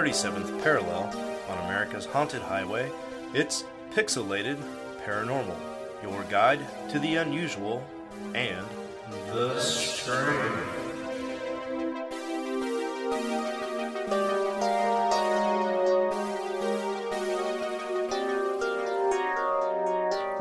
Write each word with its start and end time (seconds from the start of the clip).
37th 0.00 0.62
parallel 0.62 1.14
on 1.50 1.58
America's 1.66 2.06
haunted 2.06 2.40
highway, 2.40 2.90
it's 3.34 3.64
Pixelated 3.92 4.56
Paranormal, 5.04 5.58
your 6.02 6.24
guide 6.30 6.60
to 6.88 6.98
the 6.98 7.16
unusual 7.16 7.86
and 8.34 8.66
the 9.30 9.60
strange. 9.60 10.79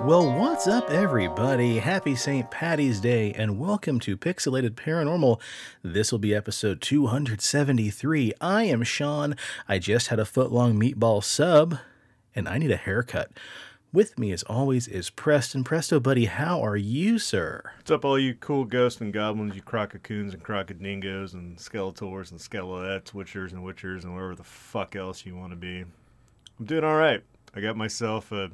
Well, 0.09 0.39
what's 0.39 0.65
up, 0.65 0.89
everybody? 0.89 1.77
Happy 1.77 2.15
St. 2.15 2.49
Patty's 2.49 2.99
Day, 2.99 3.31
and 3.33 3.59
welcome 3.59 3.99
to 3.99 4.17
Pixelated 4.17 4.71
Paranormal. 4.71 5.39
This 5.83 6.11
will 6.11 6.17
be 6.17 6.33
episode 6.33 6.81
273. 6.81 8.33
I 8.41 8.63
am 8.63 8.81
Shawn. 8.81 9.35
I 9.67 9.77
just 9.77 10.07
had 10.07 10.19
a 10.19 10.25
foot 10.25 10.51
long 10.51 10.79
meatball 10.79 11.23
sub, 11.23 11.77
and 12.33 12.49
I 12.49 12.57
need 12.57 12.71
a 12.71 12.75
haircut. 12.75 13.29
With 13.93 14.17
me, 14.17 14.31
as 14.31 14.41
always, 14.41 14.87
is 14.87 15.11
Preston. 15.11 15.63
Presto, 15.63 15.99
buddy, 15.99 16.25
how 16.25 16.59
are 16.59 16.75
you, 16.75 17.19
sir? 17.19 17.73
What's 17.77 17.91
up, 17.91 18.03
all 18.03 18.17
you 18.17 18.33
cool 18.33 18.65
ghosts 18.65 19.01
and 19.01 19.13
goblins, 19.13 19.55
you 19.55 19.61
crococoons 19.61 20.33
and 20.33 20.43
crocodingos 20.43 21.35
and 21.35 21.55
skeletors 21.57 22.31
and 22.31 22.41
skelettes, 22.41 23.11
witchers 23.11 23.51
and 23.51 23.63
witchers, 23.63 24.05
and 24.05 24.15
whatever 24.15 24.33
the 24.33 24.43
fuck 24.43 24.95
else 24.95 25.23
you 25.23 25.35
want 25.35 25.51
to 25.51 25.55
be? 25.55 25.85
I'm 26.59 26.65
doing 26.65 26.83
all 26.83 26.97
right. 26.97 27.21
I 27.53 27.61
got 27.61 27.77
myself 27.77 28.31
a 28.31 28.49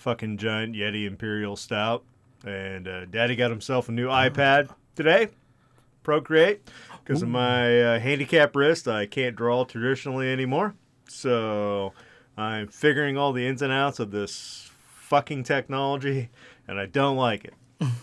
fucking 0.00 0.38
giant 0.38 0.74
Yeti 0.74 1.06
Imperial 1.06 1.56
Stout, 1.56 2.04
and 2.44 2.88
uh, 2.88 3.04
Daddy 3.04 3.36
got 3.36 3.50
himself 3.50 3.88
a 3.88 3.92
new 3.92 4.08
iPad 4.08 4.70
today, 4.96 5.28
Procreate, 6.02 6.68
because 7.04 7.22
of 7.22 7.28
my 7.28 7.82
uh, 7.82 8.00
handicap 8.00 8.56
wrist. 8.56 8.88
I 8.88 9.04
can't 9.06 9.36
draw 9.36 9.64
traditionally 9.64 10.32
anymore, 10.32 10.74
so 11.06 11.92
I'm 12.36 12.68
figuring 12.68 13.18
all 13.18 13.32
the 13.32 13.46
ins 13.46 13.60
and 13.60 13.72
outs 13.72 14.00
of 14.00 14.10
this 14.10 14.70
fucking 14.86 15.44
technology, 15.44 16.30
and 16.66 16.80
I 16.80 16.86
don't 16.86 17.16
like 17.16 17.44
it. 17.44 17.54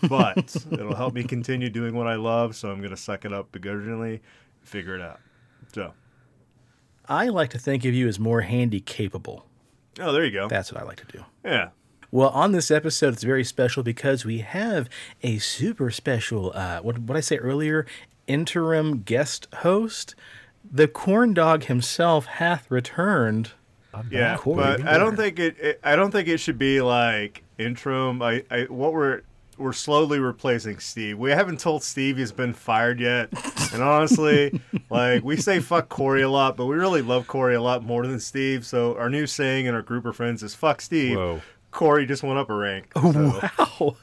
But 0.08 0.56
it'll 0.70 0.94
help 0.94 1.14
me 1.14 1.24
continue 1.24 1.68
doing 1.68 1.94
what 1.94 2.06
I 2.06 2.14
love, 2.14 2.54
so 2.54 2.70
I'm 2.70 2.80
gonna 2.80 2.96
suck 2.96 3.24
it 3.24 3.32
up 3.32 3.50
begrudgingly, 3.50 4.20
and 4.60 4.68
figure 4.68 4.94
it 4.94 5.02
out. 5.02 5.18
So, 5.72 5.94
I 7.08 7.28
like 7.28 7.50
to 7.50 7.58
think 7.58 7.84
of 7.84 7.92
you 7.92 8.06
as 8.06 8.20
more 8.20 8.42
handy 8.42 8.80
capable. 8.80 9.46
oh, 10.00 10.12
there 10.12 10.24
you 10.24 10.30
go. 10.30 10.46
That's 10.46 10.72
what 10.72 10.80
I 10.80 10.84
like 10.84 11.04
to 11.06 11.16
do. 11.18 11.24
Yeah. 11.44 11.70
Well, 12.10 12.30
on 12.30 12.52
this 12.52 12.70
episode, 12.70 13.14
it's 13.14 13.22
very 13.22 13.44
special 13.44 13.82
because 13.82 14.24
we 14.24 14.38
have 14.38 14.88
a 15.22 15.38
super 15.38 15.90
special, 15.90 16.52
uh, 16.54 16.80
what 16.80 16.98
what 16.98 17.16
I 17.16 17.20
say 17.20 17.36
earlier, 17.36 17.86
interim 18.26 19.02
guest 19.02 19.46
host. 19.56 20.14
The 20.70 20.88
corn 20.88 21.34
dog 21.34 21.64
himself 21.64 22.26
hath 22.26 22.70
returned. 22.70 23.52
Yeah, 24.10 24.36
Cory 24.36 24.56
but 24.56 24.86
I 24.86 24.96
don't 24.96 25.16
think 25.16 25.38
it, 25.38 25.58
it. 25.58 25.80
I 25.82 25.96
don't 25.96 26.10
think 26.10 26.28
it 26.28 26.38
should 26.38 26.58
be 26.58 26.80
like 26.80 27.42
interim. 27.58 28.22
I, 28.22 28.44
I. 28.50 28.62
What 28.64 28.92
we're 28.92 29.22
we're 29.58 29.72
slowly 29.72 30.18
replacing 30.20 30.78
Steve. 30.78 31.18
We 31.18 31.30
haven't 31.30 31.58
told 31.60 31.82
Steve 31.82 32.16
he's 32.16 32.32
been 32.32 32.54
fired 32.54 33.00
yet. 33.00 33.28
And 33.72 33.82
honestly, 33.82 34.60
like 34.90 35.24
we 35.24 35.36
say 35.36 35.60
fuck 35.60 35.88
Cory 35.88 36.22
a 36.22 36.30
lot, 36.30 36.56
but 36.56 36.66
we 36.66 36.76
really 36.76 37.02
love 37.02 37.26
Cory 37.26 37.56
a 37.56 37.62
lot 37.62 37.82
more 37.84 38.06
than 38.06 38.20
Steve. 38.20 38.64
So 38.64 38.96
our 38.96 39.10
new 39.10 39.26
saying 39.26 39.66
in 39.66 39.74
our 39.74 39.82
group 39.82 40.06
of 40.06 40.16
friends 40.16 40.42
is 40.42 40.54
fuck 40.54 40.80
Steve. 40.80 41.16
Whoa. 41.16 41.40
Cory 41.70 42.06
just 42.06 42.22
went 42.22 42.38
up 42.38 42.50
a 42.50 42.54
rank. 42.54 42.90
Oh, 42.96 43.12
So, 43.12 43.40
wow. 43.88 43.96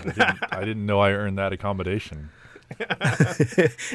I 0.00 0.04
didn't, 0.04 0.38
I 0.52 0.60
didn't 0.64 0.86
know 0.86 1.00
I 1.00 1.12
earned 1.12 1.36
that 1.38 1.52
accommodation. 1.52 2.30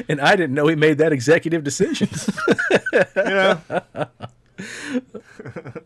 and 0.08 0.20
I 0.20 0.36
didn't 0.36 0.54
know 0.54 0.68
he 0.68 0.76
made 0.76 0.98
that 0.98 1.12
executive 1.12 1.64
decision. 1.64 2.08
you 2.92 3.00
know, 3.24 3.60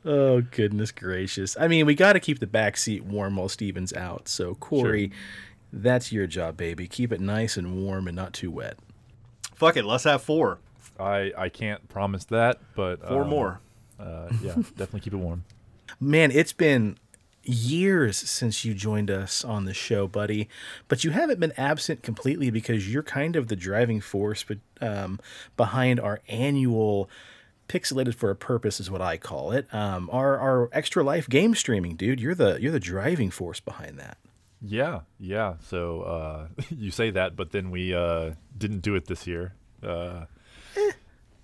oh, 0.05 0.43
goodness 0.51 0.91
gracious. 0.93 1.57
I 1.59 1.69
mean, 1.69 1.87
we 1.87 1.95
got 1.95 2.13
to 2.15 2.21
keep 2.21 2.39
the 2.41 2.47
back 2.47 2.77
seat 2.77 3.05
warm 3.05 3.37
while 3.37 3.49
Steven's 3.49 3.93
out. 3.95 4.29
So, 4.29 4.55
Cory, 4.57 5.11
that's 5.73 6.13
your 6.13 6.27
job, 6.27 6.57
baby. 6.57 6.87
Keep 6.87 7.13
it 7.13 7.21
nice 7.21 7.57
and 7.57 7.83
warm 7.83 8.07
and 8.07 8.17
not 8.17 8.33
too 8.33 8.51
wet. 8.51 8.77
fuck 9.55 9.77
it. 9.77 9.85
Let's 9.85 10.05
have 10.05 10.23
four. 10.23 10.59
I, 11.01 11.33
I 11.37 11.49
can't 11.49 11.89
promise 11.89 12.25
that, 12.27 12.59
but 12.75 13.01
Four 13.07 13.23
um, 13.23 13.29
more. 13.31 13.61
Uh, 13.99 14.29
yeah, 14.43 14.55
definitely 14.55 15.01
keep 15.01 15.15
it 15.15 15.19
warm. 15.19 15.45
Man, 16.01 16.31
it's 16.31 16.53
been 16.53 16.99
years 17.45 18.17
since 18.17 18.65
you 18.65 18.75
joined 18.75 19.11
us 19.11 19.45
on 19.45 19.65
the 19.65 19.75
show, 19.75 20.07
buddy. 20.07 20.49
But 20.89 21.05
you 21.05 21.11
haven't 21.11 21.41
been 21.41 21.53
absent 21.57 22.03
completely 22.03 22.51
because 22.51 22.93
you're 22.93 23.03
kind 23.03 23.37
of 23.37 23.49
the 23.49 23.57
driving 23.57 24.01
force 24.01 24.45
but, 24.45 24.59
um, 24.81 25.21
behind 25.57 26.01
our 26.01 26.21
annual 26.29 27.09
pixelated 27.69 28.15
for 28.15 28.31
a 28.31 28.37
purpose 28.37 28.81
is 28.81 28.91
what 28.91 29.01
I 29.01 29.17
call 29.17 29.53
it. 29.53 29.73
Um, 29.73 30.11
our 30.13 30.39
our 30.39 30.69
extra 30.73 31.03
life 31.03 31.29
game 31.29 31.55
streaming, 31.55 31.97
dude. 31.97 32.21
You're 32.21 32.35
the 32.35 32.61
you're 32.61 32.73
the 32.73 32.81
driving 32.81 33.31
force 33.31 33.61
behind 33.61 33.99
that. 33.99 34.19
Yeah, 34.61 35.01
yeah. 35.19 35.55
So 35.61 36.03
uh, 36.03 36.49
you 36.71 36.91
say 36.91 37.11
that, 37.11 37.35
but 37.37 37.51
then 37.51 37.71
we 37.71 37.95
uh, 37.95 38.33
didn't 38.57 38.81
do 38.81 38.95
it 38.95 39.07
this 39.07 39.27
year. 39.27 39.55
Uh, 39.83 40.27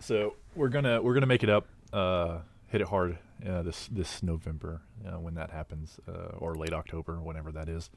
so 0.01 0.35
we're 0.55 0.69
gonna 0.69 1.01
we're 1.03 1.15
gonna 1.15 1.27
make 1.27 1.43
it 1.43 1.51
up. 1.51 1.67
Uh, 1.93 2.39
hit 2.69 2.81
it 2.83 2.89
hard 2.89 3.19
uh, 3.47 3.63
this 3.63 3.89
this 3.89 4.23
November 4.23 4.83
uh, 5.07 5.19
when 5.21 5.35
that 5.35 5.51
happens, 5.51 5.99
uh, 6.09 6.37
or 6.39 6.55
late 6.55 6.73
October, 6.73 7.21
whenever 7.21 7.53
that 7.53 7.69
is. 7.69 7.91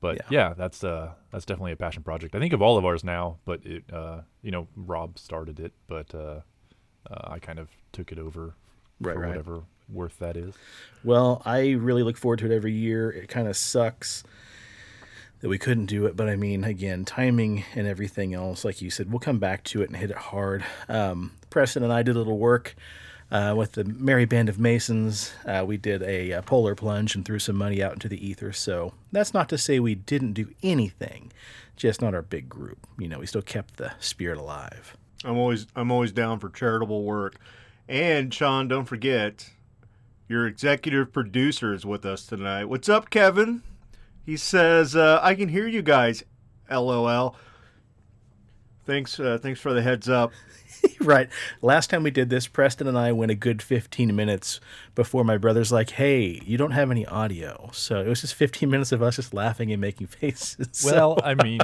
But 0.00 0.16
Yeah. 0.16 0.22
yeah, 0.30 0.54
that's 0.54 0.84
uh 0.84 1.14
that's 1.32 1.44
definitely 1.44 1.72
a 1.72 1.76
passion 1.76 2.02
project. 2.04 2.34
I 2.34 2.38
think 2.38 2.52
of 2.52 2.62
all 2.62 2.78
of 2.78 2.84
ours 2.84 3.02
now, 3.02 3.38
but 3.44 3.64
it 3.66 3.84
uh 3.92 4.20
you 4.42 4.50
know 4.50 4.68
Rob 4.76 5.18
started 5.18 5.58
it, 5.60 5.72
but 5.88 6.14
uh, 6.14 6.40
uh 7.10 7.32
I 7.34 7.38
kind 7.40 7.58
of 7.58 7.68
took 7.92 8.12
it 8.12 8.18
over 8.18 8.54
Right, 9.00 9.14
for 9.14 9.20
right. 9.20 9.28
whatever 9.28 9.62
worth 9.88 10.18
that 10.18 10.36
is. 10.36 10.54
Well, 11.02 11.40
I 11.44 11.70
really 11.70 12.02
look 12.02 12.16
forward 12.16 12.38
to 12.40 12.46
it 12.46 12.52
every 12.54 12.72
year. 12.72 13.10
It 13.10 13.28
kind 13.28 13.48
of 13.48 13.56
sucks 13.56 14.22
that 15.40 15.48
we 15.48 15.56
couldn't 15.58 15.86
do 15.86 16.06
it, 16.06 16.16
but 16.16 16.28
I 16.28 16.34
mean, 16.36 16.64
again, 16.64 17.04
timing 17.04 17.64
and 17.76 17.86
everything 17.86 18.34
else, 18.34 18.64
like 18.64 18.82
you 18.82 18.90
said, 18.90 19.10
we'll 19.10 19.20
come 19.20 19.38
back 19.38 19.62
to 19.64 19.82
it 19.82 19.88
and 19.88 19.96
hit 19.96 20.10
it 20.10 20.16
hard. 20.16 20.64
Um, 20.88 21.32
Preston 21.48 21.82
and 21.84 21.92
I 21.92 22.02
did 22.02 22.16
a 22.16 22.18
little 22.18 22.38
work 22.38 22.74
uh, 23.30 23.54
with 23.56 23.72
the 23.72 23.84
Merry 23.84 24.24
Band 24.24 24.48
of 24.48 24.58
Masons. 24.58 25.32
Uh, 25.44 25.64
we 25.66 25.76
did 25.76 26.02
a, 26.02 26.32
uh 26.32 26.42
polar 26.42 26.74
plunge 26.74 27.14
and 27.14 27.24
threw 27.24 27.38
some 27.38 27.56
money 27.56 27.82
out 27.82 27.92
into 27.92 28.08
the 28.08 28.26
ether. 28.26 28.52
So 28.52 28.92
that's 29.12 29.34
not 29.34 29.48
to 29.50 29.58
say 29.58 29.78
we 29.78 29.94
didn't 29.94 30.32
do 30.32 30.52
anything, 30.62 31.32
just 31.76 32.00
not 32.00 32.14
our 32.14 32.22
big 32.22 32.48
group. 32.48 32.86
You 32.98 33.08
know, 33.08 33.18
we 33.18 33.26
still 33.26 33.42
kept 33.42 33.76
the 33.76 33.92
spirit 34.00 34.38
alive. 34.38 34.96
I'm 35.24 35.36
always 35.36 35.66
I'm 35.74 35.90
always 35.90 36.12
down 36.12 36.38
for 36.38 36.48
charitable 36.48 37.04
work. 37.04 37.36
And 37.88 38.32
Shawn, 38.32 38.68
don't 38.68 38.84
forget, 38.84 39.50
your 40.28 40.46
executive 40.46 41.12
producer 41.12 41.72
is 41.72 41.86
with 41.86 42.04
us 42.04 42.26
tonight. 42.26 42.66
What's 42.66 42.88
up, 42.88 43.08
Kevin? 43.10 43.62
He 44.24 44.36
says, 44.36 44.94
uh, 44.94 45.18
"I 45.22 45.34
can 45.34 45.48
hear 45.48 45.66
you 45.66 45.82
guys." 45.82 46.22
LOL. 46.70 47.34
Thanks, 48.84 49.18
uh, 49.18 49.38
thanks 49.40 49.60
for 49.60 49.72
the 49.72 49.82
heads 49.82 50.08
up. 50.08 50.32
right. 51.00 51.28
Last 51.62 51.90
time 51.90 52.02
we 52.02 52.10
did 52.10 52.30
this, 52.30 52.46
Preston 52.46 52.86
and 52.86 52.98
I 52.98 53.12
went 53.12 53.30
a 53.30 53.34
good 53.34 53.62
15 53.62 54.14
minutes 54.14 54.60
before 54.94 55.24
my 55.24 55.36
brother's 55.36 55.72
like, 55.72 55.90
hey, 55.90 56.40
you 56.44 56.56
don't 56.58 56.72
have 56.72 56.90
any 56.90 57.06
audio. 57.06 57.70
So 57.72 58.00
it 58.00 58.08
was 58.08 58.20
just 58.20 58.34
15 58.34 58.68
minutes 58.70 58.92
of 58.92 59.02
us 59.02 59.16
just 59.16 59.32
laughing 59.34 59.70
and 59.72 59.80
making 59.80 60.06
faces. 60.08 60.68
So- 60.72 60.90
Well, 60.92 61.18
I 61.24 61.34
mean, 61.34 61.60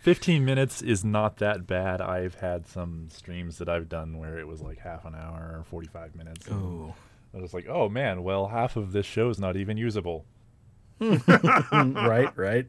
15 0.00 0.44
minutes 0.44 0.82
is 0.82 1.04
not 1.04 1.38
that 1.38 1.66
bad. 1.66 2.00
I've 2.00 2.36
had 2.36 2.66
some 2.66 3.08
streams 3.10 3.58
that 3.58 3.68
I've 3.68 3.88
done 3.88 4.18
where 4.18 4.38
it 4.38 4.46
was 4.46 4.60
like 4.60 4.78
half 4.78 5.04
an 5.04 5.14
hour 5.14 5.56
or 5.58 5.64
45 5.68 6.14
minutes. 6.14 6.46
and 6.46 6.56
oh. 6.56 6.94
I 7.36 7.40
was 7.40 7.52
like, 7.52 7.66
oh 7.68 7.88
man, 7.88 8.22
well, 8.22 8.48
half 8.48 8.76
of 8.76 8.92
this 8.92 9.04
show 9.04 9.28
is 9.28 9.38
not 9.38 9.56
even 9.56 9.76
usable. 9.76 10.24
right, 11.00 12.30
right. 12.36 12.66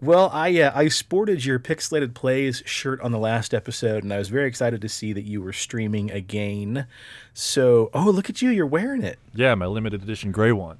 Well, 0.00 0.28
I 0.32 0.60
uh, 0.60 0.72
I 0.74 0.88
sported 0.88 1.44
your 1.44 1.58
Pixelated 1.58 2.14
Plays 2.14 2.62
shirt 2.66 3.00
on 3.00 3.12
the 3.12 3.18
last 3.18 3.54
episode, 3.54 4.02
and 4.02 4.12
I 4.12 4.18
was 4.18 4.28
very 4.28 4.48
excited 4.48 4.80
to 4.82 4.88
see 4.88 5.12
that 5.12 5.22
you 5.22 5.40
were 5.40 5.52
streaming 5.52 6.10
again. 6.10 6.86
So, 7.32 7.90
oh, 7.94 8.10
look 8.10 8.28
at 8.28 8.42
you, 8.42 8.50
you're 8.50 8.66
wearing 8.66 9.02
it. 9.02 9.18
Yeah, 9.34 9.54
my 9.54 9.66
limited 9.66 10.02
edition 10.02 10.32
gray 10.32 10.52
one. 10.52 10.78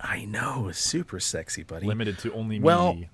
I 0.00 0.24
know, 0.24 0.70
super 0.72 1.18
sexy, 1.18 1.64
buddy. 1.64 1.86
Limited 1.86 2.18
to 2.20 2.32
only 2.32 2.60
Well, 2.60 2.94
me. 2.94 3.08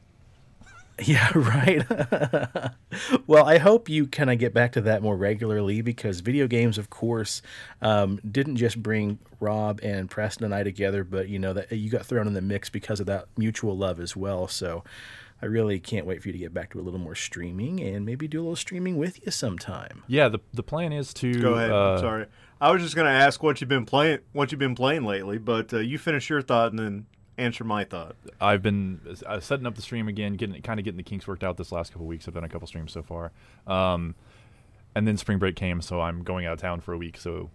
Yeah, 1.04 1.28
right. 1.34 1.84
well, 3.26 3.44
I 3.46 3.58
hope 3.58 3.88
you 3.88 4.06
kind 4.06 4.30
of 4.30 4.38
get 4.38 4.54
back 4.54 4.72
to 4.72 4.80
that 4.82 5.02
more 5.02 5.16
regularly 5.16 5.82
because 5.82 6.20
video 6.20 6.46
games, 6.46 6.78
of 6.78 6.88
course, 6.88 7.42
um, 7.82 8.20
didn't 8.30 8.56
just 8.56 8.80
bring 8.80 9.18
Rob 9.40 9.80
and 9.82 10.08
Preston 10.08 10.44
and 10.44 10.54
I 10.54 10.62
together, 10.62 11.02
but 11.02 11.28
you 11.28 11.40
know 11.40 11.52
that 11.52 11.72
you 11.72 11.90
got 11.90 12.06
thrown 12.06 12.28
in 12.28 12.34
the 12.34 12.40
mix 12.40 12.70
because 12.70 13.00
of 13.00 13.06
that 13.06 13.26
mutual 13.36 13.76
love 13.76 13.98
as 13.98 14.16
well. 14.16 14.46
So, 14.46 14.84
I 15.42 15.46
really 15.46 15.78
can't 15.78 16.06
wait 16.06 16.22
for 16.22 16.28
you 16.28 16.32
to 16.32 16.38
get 16.38 16.54
back 16.54 16.70
to 16.72 16.80
a 16.80 16.82
little 16.82 17.00
more 17.00 17.14
streaming 17.14 17.80
and 17.80 18.06
maybe 18.06 18.26
do 18.28 18.38
a 18.38 18.42
little 18.42 18.56
streaming 18.56 18.96
with 18.96 19.24
you 19.26 19.30
sometime. 19.30 20.02
Yeah, 20.06 20.28
the 20.28 20.38
the 20.52 20.62
plan 20.62 20.92
is 20.92 21.12
to 21.14 21.34
Go 21.40 21.54
ahead. 21.54 21.70
uh, 21.70 21.92
I'm 21.94 21.98
sorry. 21.98 22.26
I 22.60 22.70
was 22.70 22.82
just 22.82 22.96
gonna 22.96 23.10
ask 23.10 23.42
what 23.42 23.60
you've 23.60 23.68
been 23.68 23.84
playing, 23.84 24.20
what 24.32 24.52
you've 24.52 24.58
been 24.58 24.74
playing 24.74 25.04
lately, 25.04 25.38
but 25.38 25.74
uh, 25.74 25.78
you 25.78 25.98
finish 25.98 26.30
your 26.30 26.40
thought 26.40 26.70
and 26.70 26.78
then 26.78 27.06
answer 27.38 27.64
my 27.64 27.84
thought. 27.84 28.16
I've 28.40 28.62
been 28.62 29.00
uh, 29.26 29.40
setting 29.40 29.66
up 29.66 29.74
the 29.74 29.82
stream 29.82 30.08
again, 30.08 30.34
getting 30.34 30.60
kind 30.62 30.78
of 30.78 30.84
getting 30.84 30.96
the 30.98 31.02
kinks 31.02 31.26
worked 31.26 31.44
out 31.44 31.56
this 31.56 31.72
last 31.72 31.92
couple 31.92 32.06
weeks. 32.06 32.28
I've 32.28 32.34
done 32.34 32.44
a 32.44 32.48
couple 32.48 32.66
streams 32.68 32.92
so 32.92 33.02
far. 33.02 33.32
Um, 33.66 34.14
and 34.94 35.06
then 35.08 35.16
spring 35.16 35.38
break 35.38 35.56
came, 35.56 35.80
so 35.82 36.00
I'm 36.00 36.22
going 36.22 36.46
out 36.46 36.52
of 36.52 36.60
town 36.60 36.80
for 36.80 36.92
a 36.92 36.98
week. 36.98 37.16
So 37.18 37.50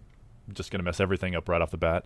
I'm 0.48 0.54
just 0.54 0.70
gonna 0.70 0.84
mess 0.84 1.00
everything 1.00 1.34
up 1.34 1.48
right 1.48 1.62
off 1.62 1.70
the 1.70 1.78
bat, 1.78 2.04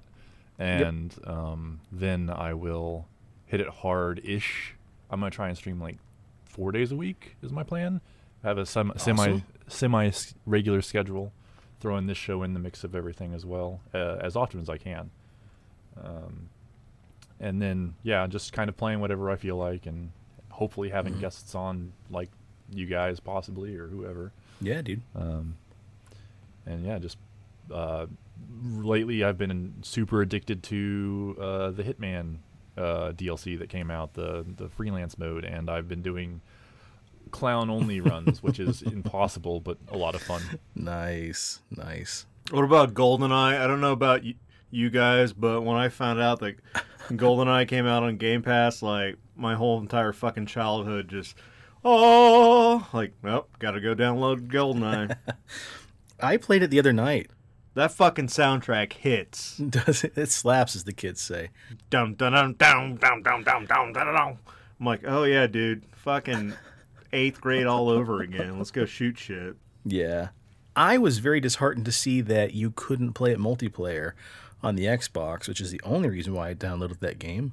and 0.59 1.15
um, 1.25 1.81
then 1.91 2.31
I 2.31 2.55
will 2.55 3.09
hit 3.47 3.61
it 3.61 3.69
hard 3.69 4.21
ish. 4.25 4.75
I'm 5.11 5.21
gonna 5.21 5.31
try 5.31 5.49
and 5.49 5.57
stream 5.57 5.81
like 5.81 5.99
four 6.45 6.71
days 6.71 6.93
a 6.93 6.97
week 6.97 7.37
is 7.43 7.51
my 7.53 7.65
plan. 7.65 8.01
Have 8.45 8.59
a 8.59 8.67
sem- 8.67 8.93
semi 8.97 9.23
Awesome. 9.23 9.43
semi 9.67 10.11
regular 10.47 10.83
schedule, 10.83 11.33
throwing 11.81 12.07
this 12.07 12.19
show 12.19 12.43
in 12.45 12.55
the 12.55 12.61
mix 12.61 12.85
of 12.85 12.95
everything 12.95 13.35
as 13.35 13.45
well 13.45 13.81
uh, 13.93 14.19
as 14.21 14.37
often 14.37 14.61
as 14.61 14.69
I 14.71 14.77
can. 14.77 15.11
Um, 16.01 16.51
and 17.45 17.61
then 17.63 17.95
yeah, 18.03 18.27
just 18.27 18.53
kind 18.53 18.69
of 18.69 18.77
playing 18.77 19.01
whatever 19.01 19.31
I 19.31 19.37
feel 19.37 19.57
like, 19.57 19.87
and 19.87 20.11
hopefully 20.51 20.89
having 20.91 21.15
Mhm. 21.15 21.21
guests 21.21 21.55
on 21.55 21.93
like 22.11 22.31
you 22.73 22.87
guys 22.87 23.21
possibly 23.21 23.77
or 23.77 23.87
whoever. 23.89 24.33
Yeah, 24.61 24.81
dude. 24.83 25.03
Um, 25.15 25.57
and 26.67 26.85
yeah, 26.87 26.99
just 26.99 27.19
uh, 27.73 28.07
lately 28.65 29.23
I've 29.25 29.39
been 29.39 29.75
super 29.83 30.23
addicted 30.23 30.63
to 30.65 31.37
uh, 31.41 31.71
the 31.71 31.83
Hitman 31.83 32.37
uh, 32.77 33.13
DLC 33.13 33.59
that 33.59 33.69
came 33.69 33.91
out, 33.91 34.15
the 34.15 34.45
the 34.57 34.69
freelance 34.69 35.19
mode, 35.19 35.45
and 35.45 35.69
I've 35.71 35.89
been 35.89 36.03
doing 36.03 36.41
clown 37.31 37.69
only 37.71 38.01
runs, 38.13 38.43
which 38.43 38.59
is 38.61 38.83
impossible 38.83 39.61
but 39.61 39.77
a 39.91 39.97
lot 39.97 40.15
of 40.15 40.23
fun. 40.23 40.43
Nice, 40.75 41.61
nice. 41.71 42.27
What 42.51 42.65
about 42.65 42.95
GoldenEye? 42.95 43.59
I 43.61 43.67
don't 43.67 43.81
know 43.81 43.93
about 43.93 44.23
y- 44.23 44.35
you 44.71 44.91
guys, 44.91 45.33
but 45.33 45.63
when 45.63 45.77
I 45.77 45.89
found 45.89 46.21
out 46.21 46.41
that 46.41 46.57
GoldenEye 47.11 47.69
came 47.69 47.87
out 47.87 48.03
on 48.03 48.17
Game 48.17 48.43
Pass, 48.43 48.83
like 48.83 49.17
my 49.37 49.55
whole 49.55 49.81
entire 49.81 50.13
fucking 50.13 50.47
childhood 50.47 51.09
just, 51.09 51.37
oh, 51.85 52.87
like, 52.93 53.13
well, 53.23 53.49
gotta 53.59 53.81
go 53.81 53.95
download 53.95 54.49
GoldenEye. 54.49 55.17
I 56.21 56.37
played 56.37 56.63
it 56.63 56.71
the 56.71 56.79
other 56.79 56.93
night. 56.93 57.31
that 57.75 57.93
fucking 57.93 58.29
soundtrack 58.29 58.93
hits. 58.95 59.57
Does 59.71 60.05
it? 60.05 60.17
It 60.17 60.31
slaps, 60.31 60.77
as 60.77 60.85
the 60.85 60.93
kids 60.93 61.21
say. 61.21 61.51
Dum 61.91 62.15
dum 62.15 62.33
dum 62.33 62.55
dum 62.55 62.97
dum 62.97 63.23
dum 63.23 63.43
dum 63.43 63.65
dum 63.67 63.93
dum 63.93 64.15
dum. 64.15 64.39
I'm 64.81 64.87
like, 64.87 65.03
oh 65.07 65.25
yeah, 65.25 65.47
dude, 65.47 65.85
fucking 65.97 66.55
eighth 67.13 67.41
grade 67.41 67.67
all 67.67 67.89
over 67.89 68.21
again. 68.23 68.59
Let's 68.59 68.71
go 68.71 68.85
shoot 68.85 69.19
shit. 69.19 69.57
Yeah. 69.85 70.29
I 70.77 70.99
was 70.99 71.19
very 71.19 71.41
disheartened 71.41 71.85
to 71.87 71.93
see 71.93 72.21
that 72.23 72.55
you 72.55 72.71
couldn't 72.71 73.13
play 73.13 73.33
it 73.33 73.39
multiplayer 73.39 74.13
on 74.63 74.75
the 74.77 74.85
Xbox, 74.87 75.47
which 75.49 75.61
is 75.61 75.71
the 75.71 75.81
only 75.85 76.09
reason 76.09 76.35
why 76.35 76.51
I 76.51 76.55
downloaded 76.55 77.01
that 77.01 77.19
game. 77.19 77.53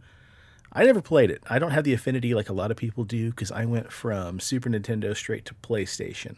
I 0.74 0.86
never 0.86 1.02
played 1.02 1.30
it. 1.30 1.44
I 1.50 1.60
don't 1.60 1.72
have 1.72 1.84
the 1.84 1.94
affinity 1.94 2.34
like 2.34 2.50
a 2.50 2.54
lot 2.54 2.72
of 2.72 2.78
people 2.78 3.04
do 3.04 3.30
because 3.32 3.52
I 3.52 3.66
went 3.66 3.92
from 3.92 4.40
Super 4.40 4.70
Nintendo 4.70 5.16
straight 5.16 5.44
to 5.46 5.54
PlayStation 5.56 6.38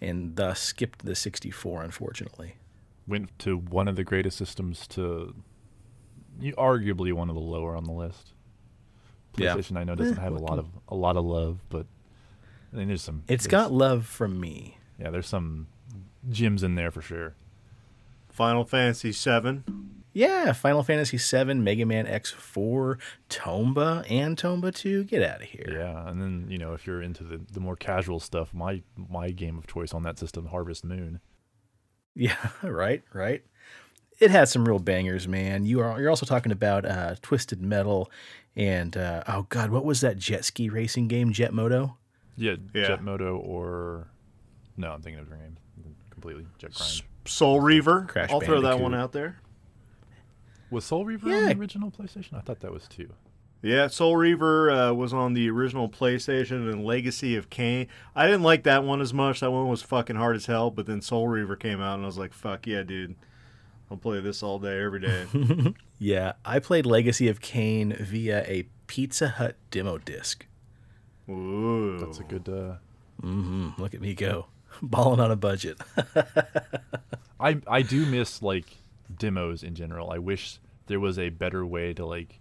and 0.00 0.36
thus 0.36 0.60
skipped 0.60 1.04
the 1.06 1.14
64, 1.14 1.82
unfortunately. 1.82 2.56
Went 3.08 3.36
to 3.40 3.56
one 3.56 3.88
of 3.88 3.96
the 3.96 4.04
greatest 4.04 4.36
systems 4.36 4.86
to, 4.88 5.34
you 6.38 6.52
arguably 6.56 7.12
one 7.14 7.30
of 7.30 7.34
the 7.34 7.40
lower 7.40 7.74
on 7.74 7.84
the 7.84 7.92
list. 7.92 8.34
Yeah. 9.38 9.54
PlayStation 9.54 9.76
I 9.78 9.84
know 9.84 9.94
doesn't 9.94 10.18
Eh, 10.18 10.22
have 10.22 10.34
a 10.34 10.38
lot 10.38 10.58
of 10.58 10.66
a 10.88 10.94
lot 10.94 11.16
of 11.16 11.24
love, 11.24 11.60
but 11.70 11.86
I 12.72 12.76
mean, 12.76 12.88
there's 12.88 13.02
some. 13.02 13.22
It's 13.28 13.46
there's- 13.46 13.64
got 13.64 13.72
love 13.72 14.06
from 14.06 14.38
me. 14.40 14.78
yeah, 14.98 15.10
there's 15.10 15.26
some 15.26 15.66
gems 16.28 16.62
in 16.62 16.74
there 16.74 16.90
for 16.90 17.02
sure. 17.02 17.34
Final 18.28 18.64
Fantasy 18.64 19.12
VII. 19.12 19.62
Yeah, 20.12 20.52
Final 20.52 20.82
Fantasy 20.82 21.18
VII, 21.18 21.54
Mega 21.54 21.84
Man 21.84 22.06
X4, 22.06 22.98
Tomba, 23.28 24.10
and 24.10 24.36
Tomba 24.36 24.74
2. 24.74 25.04
Get 25.04 25.22
out 25.22 25.42
of 25.42 25.48
here. 25.48 25.68
Yeah, 25.70 26.08
and 26.08 26.20
then 26.20 26.46
you 26.48 26.56
know 26.58 26.72
if 26.72 26.86
you're 26.86 27.02
into 27.02 27.22
the, 27.22 27.40
the 27.52 27.60
more 27.60 27.76
casual 27.76 28.20
stuff, 28.20 28.54
my 28.54 28.82
my 28.96 29.30
game 29.30 29.58
of 29.58 29.66
choice 29.66 29.92
on 29.92 30.02
that 30.04 30.18
system, 30.18 30.46
Harvest 30.46 30.84
Moon. 30.84 31.20
Yeah, 32.14 32.36
right, 32.62 33.02
right. 33.12 33.44
It 34.18 34.30
had 34.30 34.48
some 34.48 34.66
real 34.66 34.78
bangers, 34.78 35.28
man. 35.28 35.66
You 35.66 35.80
are 35.80 36.00
you're 36.00 36.08
also 36.10 36.24
talking 36.24 36.52
about 36.52 36.86
uh, 36.86 37.16
Twisted 37.20 37.60
Metal 37.60 38.10
and 38.56 38.96
uh, 38.96 39.22
oh 39.28 39.46
god, 39.50 39.70
what 39.70 39.84
was 39.84 40.00
that 40.00 40.16
jet 40.16 40.44
ski 40.46 40.70
racing 40.70 41.08
game, 41.08 41.32
Jet 41.32 41.52
Moto? 41.52 41.98
Yeah, 42.36 42.56
Yeah. 42.74 42.88
Jet 42.88 43.02
Moto 43.02 43.36
or 43.36 44.08
no, 44.78 44.92
I'm 44.92 45.02
thinking 45.02 45.20
of 45.20 45.28
the 45.28 45.36
name 45.36 45.58
completely. 46.26 46.46
Jet 46.58 46.74
Grind. 46.74 47.02
Soul 47.24 47.60
Reaver. 47.60 48.06
Crash 48.08 48.30
I'll 48.30 48.40
throw 48.40 48.60
that 48.62 48.80
one 48.80 48.94
out 48.94 49.12
there. 49.12 49.40
Was 50.70 50.84
Soul 50.84 51.04
Reaver 51.04 51.32
on 51.32 51.46
the 51.46 51.54
original 51.58 51.90
PlayStation? 51.90 52.34
I 52.34 52.40
thought 52.40 52.60
that 52.60 52.72
was 52.72 52.86
two. 52.88 53.08
Yeah, 53.62 53.86
Soul 53.88 54.16
Reaver 54.16 54.70
uh, 54.70 54.92
was 54.92 55.12
on 55.12 55.32
the 55.32 55.48
original 55.50 55.88
PlayStation 55.88 56.70
and 56.70 56.84
Legacy 56.84 57.36
of 57.36 57.50
Kain. 57.50 57.88
I 58.14 58.26
didn't 58.26 58.42
like 58.42 58.64
that 58.64 58.84
one 58.84 59.00
as 59.00 59.14
much. 59.14 59.40
That 59.40 59.50
one 59.50 59.68
was 59.68 59.82
fucking 59.82 60.16
hard 60.16 60.36
as 60.36 60.46
hell. 60.46 60.70
But 60.70 60.86
then 60.86 61.00
Soul 61.00 61.26
Reaver 61.28 61.56
came 61.56 61.80
out, 61.80 61.94
and 61.94 62.02
I 62.02 62.06
was 62.06 62.18
like, 62.18 62.32
"Fuck 62.32 62.66
yeah, 62.66 62.82
dude! 62.82 63.16
I'll 63.90 63.96
play 63.96 64.20
this 64.20 64.42
all 64.42 64.58
day, 64.58 64.80
every 64.82 65.00
day." 65.00 65.26
Yeah, 65.98 66.32
I 66.44 66.58
played 66.58 66.84
Legacy 66.84 67.26
of 67.28 67.40
Kain 67.40 67.96
via 67.98 68.44
a 68.46 68.68
Pizza 68.86 69.28
Hut 69.28 69.56
demo 69.70 69.96
disc. 69.96 70.44
Ooh, 71.26 71.96
That's 71.98 72.18
a 72.18 72.22
good. 72.22 72.46
Uh, 72.48 72.74
hmm 73.22 73.70
Look 73.78 73.94
at 73.94 74.02
me 74.02 74.14
go, 74.14 74.46
balling 74.82 75.20
on 75.20 75.30
a 75.30 75.36
budget. 75.36 75.78
I 77.40 77.60
I 77.68 77.82
do 77.82 78.06
miss 78.06 78.42
like 78.42 78.66
demos 79.14 79.62
in 79.62 79.74
general. 79.74 80.10
I 80.10 80.18
wish 80.18 80.58
there 80.86 81.00
was 81.00 81.18
a 81.18 81.28
better 81.30 81.64
way 81.64 81.92
to 81.94 82.06
like. 82.06 82.40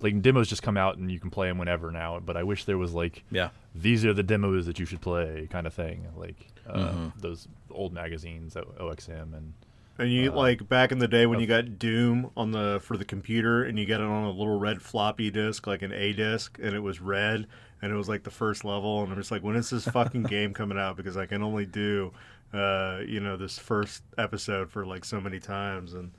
Like 0.00 0.22
demos 0.22 0.48
just 0.48 0.62
come 0.62 0.76
out 0.76 0.96
and 0.96 1.10
you 1.10 1.18
can 1.18 1.28
play 1.30 1.48
them 1.48 1.58
whenever 1.58 1.90
now, 1.90 2.20
but 2.20 2.36
I 2.36 2.44
wish 2.44 2.64
there 2.66 2.78
was 2.78 2.94
like 2.94 3.24
yeah, 3.32 3.48
these 3.74 4.04
are 4.04 4.14
the 4.14 4.22
demos 4.22 4.66
that 4.66 4.78
you 4.78 4.86
should 4.86 5.00
play 5.00 5.48
kind 5.50 5.66
of 5.66 5.74
thing 5.74 6.06
like 6.16 6.36
uh, 6.68 6.92
Mhm. 6.92 7.20
those 7.20 7.48
old 7.70 7.92
magazines 7.92 8.56
O- 8.56 8.62
oxm 8.80 9.34
and 9.36 9.54
And 9.98 10.12
you 10.12 10.30
like 10.30 10.68
back 10.68 10.92
in 10.92 11.00
the 11.00 11.08
day 11.08 11.26
when 11.26 11.40
you 11.40 11.48
got 11.48 11.80
Doom 11.80 12.30
on 12.36 12.52
the 12.52 12.78
for 12.80 12.96
the 12.96 13.04
computer, 13.04 13.64
and 13.64 13.76
you 13.76 13.86
got 13.86 14.00
it 14.00 14.06
on 14.06 14.22
a 14.22 14.30
little 14.30 14.56
red 14.60 14.80
floppy 14.82 15.32
disk, 15.32 15.66
like 15.66 15.82
an 15.82 15.90
A 15.92 16.12
disk, 16.12 16.60
and 16.62 16.76
it 16.76 16.80
was 16.80 17.00
red, 17.00 17.48
and 17.80 17.92
it 17.92 17.96
was 17.96 18.08
like 18.08 18.24
the 18.24 18.30
first 18.30 18.64
level, 18.64 19.02
and 19.02 19.12
I'm 19.12 19.18
just 19.18 19.30
like, 19.30 19.42
when 19.42 19.56
is 19.56 19.70
this 19.70 19.84
fucking 19.86 20.22
game 20.24 20.54
coming 20.54 20.78
out? 20.78 20.96
Because 20.96 21.16
I 21.16 21.26
can 21.26 21.42
only 21.42 21.66
do, 21.66 22.12
uh, 22.52 23.00
you 23.06 23.20
know, 23.20 23.36
this 23.36 23.58
first 23.58 24.02
episode 24.16 24.70
for 24.70 24.84
like 24.86 25.04
so 25.04 25.20
many 25.20 25.40
times, 25.40 25.94
and 25.94 26.12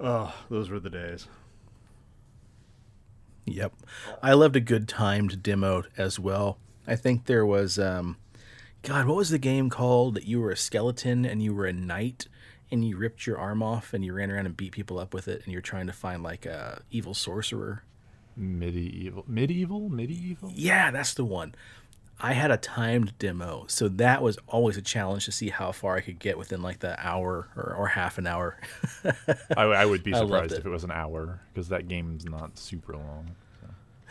oh, 0.00 0.34
those 0.50 0.70
were 0.70 0.80
the 0.80 0.90
days. 0.90 1.28
Yep. 3.44 3.72
I 4.22 4.34
loved 4.34 4.56
a 4.56 4.60
good 4.60 4.88
timed 4.88 5.42
demo 5.42 5.84
as 5.96 6.18
well. 6.18 6.58
I 6.86 6.96
think 6.96 7.26
there 7.26 7.46
was 7.46 7.78
um 7.78 8.16
God, 8.82 9.06
what 9.06 9.16
was 9.16 9.30
the 9.30 9.38
game 9.38 9.70
called 9.70 10.14
that 10.14 10.26
you 10.26 10.40
were 10.40 10.50
a 10.50 10.56
skeleton 10.56 11.24
and 11.24 11.42
you 11.42 11.54
were 11.54 11.66
a 11.66 11.72
knight 11.72 12.26
and 12.70 12.84
you 12.84 12.96
ripped 12.96 13.26
your 13.26 13.38
arm 13.38 13.62
off 13.62 13.92
and 13.94 14.04
you 14.04 14.12
ran 14.12 14.30
around 14.30 14.46
and 14.46 14.56
beat 14.56 14.72
people 14.72 14.98
up 14.98 15.14
with 15.14 15.28
it 15.28 15.42
and 15.44 15.52
you're 15.52 15.62
trying 15.62 15.86
to 15.86 15.92
find 15.92 16.22
like 16.22 16.46
a 16.46 16.82
evil 16.90 17.14
sorcerer. 17.14 17.84
Medieval 18.36 19.24
MediEvil 19.30 19.90
MediEvil 19.90 20.52
Yeah, 20.54 20.90
that's 20.90 21.14
the 21.14 21.24
one. 21.24 21.54
I 22.24 22.34
had 22.34 22.52
a 22.52 22.56
timed 22.56 23.18
demo, 23.18 23.64
so 23.68 23.88
that 23.88 24.22
was 24.22 24.38
always 24.46 24.76
a 24.76 24.82
challenge 24.82 25.24
to 25.24 25.32
see 25.32 25.48
how 25.48 25.72
far 25.72 25.96
I 25.96 26.00
could 26.00 26.20
get 26.20 26.38
within 26.38 26.62
like 26.62 26.78
the 26.78 26.94
hour 27.04 27.48
or, 27.56 27.74
or 27.76 27.86
half 27.88 28.16
an 28.16 28.28
hour. 28.28 28.58
I, 29.56 29.62
I 29.62 29.84
would 29.84 30.04
be 30.04 30.12
surprised 30.12 30.52
it. 30.52 30.58
if 30.58 30.66
it 30.66 30.68
was 30.68 30.84
an 30.84 30.92
hour 30.92 31.40
because 31.52 31.68
that 31.70 31.88
game's 31.88 32.24
not 32.24 32.58
super 32.58 32.94
long 32.94 33.34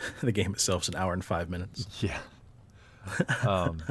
the 0.22 0.32
game 0.32 0.52
itself's 0.52 0.88
an 0.88 0.96
hour 0.96 1.12
and 1.12 1.24
five 1.24 1.48
minutes. 1.48 1.86
yeah 2.00 2.18
um 3.44 3.82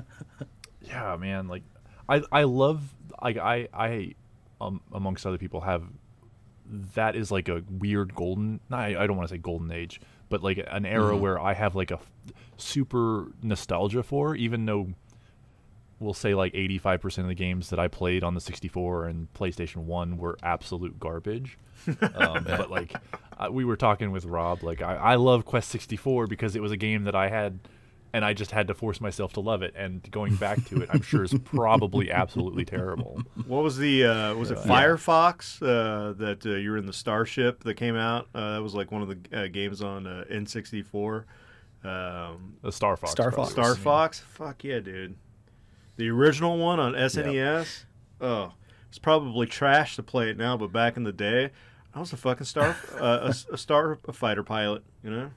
yeah 0.82 1.18
man 1.18 1.48
like 1.50 1.64
i 2.08 2.22
i 2.32 2.44
love 2.44 2.82
like 3.22 3.38
i 3.38 3.68
i 3.74 4.16
um, 4.62 4.80
amongst 4.94 5.26
other 5.26 5.38
people 5.38 5.60
have 5.62 5.84
that 6.96 7.16
is 7.16 7.32
like 7.32 7.50
a 7.50 7.64
weird 7.70 8.16
golden 8.16 8.60
I, 8.72 8.96
I 8.96 9.08
don't 9.08 9.18
want 9.18 9.28
to 9.28 9.36
say 9.36 9.40
golden 9.40 9.72
age 9.72 10.00
but 10.32 10.42
like 10.42 10.66
an 10.72 10.86
era 10.88 11.16
where 11.16 11.40
i 11.40 11.54
have 11.54 11.76
like 11.76 11.92
a 11.92 11.96
f- 11.96 12.10
super 12.58 13.28
nostalgia 13.44 14.02
for 14.02 14.36
even 14.36 14.66
though 14.66 14.88
we'll 16.00 16.16
say 16.16 16.34
like 16.34 16.52
85% 16.54 17.20
of 17.20 17.28
the 17.28 17.36
games 17.36 17.70
that 17.70 17.80
i 17.80 17.88
played 17.88 18.24
on 18.24 18.34
the 18.34 18.42
64 18.42 19.06
and 19.06 19.32
playstation 19.36 19.84
1 19.84 20.18
were 20.18 20.36
absolute 20.42 21.00
garbage. 21.00 21.60
Um, 21.88 22.44
but 22.44 22.70
like 22.70 22.94
uh, 23.40 23.50
we 23.52 23.66
were 23.66 23.76
talking 23.76 24.12
with 24.12 24.26
rob 24.26 24.62
like 24.64 24.82
I, 24.84 24.96
I 24.96 25.16
love 25.16 25.46
quest 25.46 25.70
64 25.70 26.28
because 26.28 26.56
it 26.56 26.62
was 26.62 26.72
a 26.72 26.78
game 26.78 27.06
that 27.06 27.16
i 27.16 27.28
had 27.30 27.60
and 28.14 28.24
i 28.26 28.34
just 28.34 28.52
had 28.52 28.68
to 28.68 28.74
force 28.74 29.00
myself 29.02 29.34
to 29.34 29.40
love 29.40 29.62
it 29.62 29.74
and 29.76 30.10
going 30.12 30.36
back 30.36 30.64
to 30.66 30.82
it 30.82 30.90
i'm 30.92 31.02
sure 31.02 31.24
is 31.24 31.34
probably 31.44 32.12
absolutely 32.12 32.66
terrible 32.66 33.22
What 33.48 33.64
was 33.64 33.78
the 33.78 34.06
uh, 34.06 34.36
was 34.36 34.52
it 34.52 34.58
Firefox 34.60 35.62
uh, 35.62 36.14
that 36.14 36.46
uh, 36.46 36.52
you 36.56 36.72
were 36.72 36.78
in 36.78 36.86
the 36.86 36.94
starship 36.94 37.64
that 37.64 37.76
came 37.76 37.96
out? 37.96 38.28
Uh, 38.36 38.54
that 38.56 38.62
was 38.62 38.74
like 38.76 38.92
one 38.92 39.02
of 39.02 39.08
the 39.10 39.38
uh, 39.44 39.48
games 39.48 39.82
on 39.82 40.06
uh, 40.08 40.24
N64. 40.32 41.24
Um, 41.84 42.56
the 42.62 42.72
star 42.72 42.96
fox 42.98 43.12
Star. 43.12 43.32
Fox. 43.32 43.52
Star 43.52 43.76
Fox? 43.76 44.20
Fuck 44.20 44.64
yeah, 44.64 44.80
dude. 44.80 45.16
The 45.98 46.10
original 46.10 46.58
one 46.58 46.80
on 46.80 46.94
SNES? 46.94 47.86
Oh, 48.20 48.54
it's 48.90 49.00
probably 49.00 49.48
trash 49.48 49.96
to 49.96 50.04
play 50.04 50.30
it 50.30 50.38
now, 50.38 50.58
but 50.58 50.72
back 50.72 50.96
in 50.98 51.04
the 51.04 51.12
day, 51.14 51.52
I 51.94 52.00
was 52.00 52.14
a 52.14 52.18
fucking 52.18 52.46
star 52.46 52.76
uh, 53.00 53.32
a, 53.50 53.54
a 53.54 53.58
star 53.58 53.98
fighter 54.14 54.44
pilot, 54.44 54.84
you 55.04 55.10
know? 55.10 55.32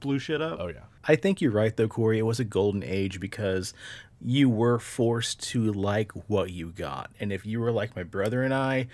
Blew 0.00 0.18
shit 0.18 0.42
up. 0.42 0.58
oh 0.60 0.68
yeah 0.68 0.80
I 1.08 1.16
think 1.16 1.40
you're 1.40 1.52
right 1.52 1.76
though, 1.76 1.88
Cory. 1.88 2.18
It 2.18 2.22
was 2.26 2.40
a 2.40 2.44
golden 2.44 2.82
age 2.82 3.20
because 3.20 3.72
you 4.20 4.48
were 4.48 4.78
forced 4.78 5.42
to 5.50 5.72
like 5.72 6.12
what 6.28 6.50
you 6.50 6.70
got. 6.70 7.10
And 7.20 7.32
if 7.32 7.46
you 7.46 7.60
were 7.60 7.72
like 7.72 7.94
my 7.94 8.02
brother 8.02 8.42
and 8.42 8.52
I, 8.52 8.88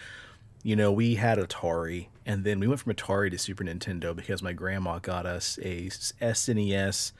you 0.63 0.77
know, 0.77 0.93
we 0.93 1.17
had 1.17 1.39
Atari, 1.39 2.07
and 2.25 2.45
then 2.45 2.61
we 2.61 2.69
went 2.69 2.81
from 2.81 2.95
Atari 2.95 3.31
to 3.33 3.39
Super 3.39 3.65
Nintendo 3.65 4.15
because 4.15 4.43
my 4.43 4.53
grandma 4.53 5.01
got 5.01 5.27
us 5.27 5.59
a 5.63 5.89
SNES 5.89 7.13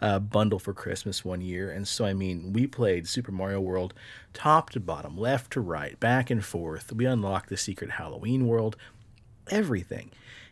uh, 0.00 0.18
bundle 0.18 0.58
for 0.58 0.72
Christmas 0.72 1.24
one 1.24 1.40
year. 1.40 1.70
And 1.70 1.86
so, 1.86 2.04
I 2.04 2.12
mean, 2.12 2.52
we 2.52 2.66
played 2.66 3.06
Super 3.06 3.30
Mario 3.30 3.60
World 3.60 3.94
top 4.34 4.70
to 4.70 4.80
bottom, 4.80 5.16
left 5.16 5.52
to 5.52 5.60
right, 5.60 5.98
back 6.00 6.28
and 6.28 6.44
forth. 6.44 6.92
We 6.92 7.04
unlocked 7.04 7.50
the 7.50 7.56
secret 7.56 7.92
Halloween 7.92 8.48
world, 8.48 8.76
everything. 9.48 10.10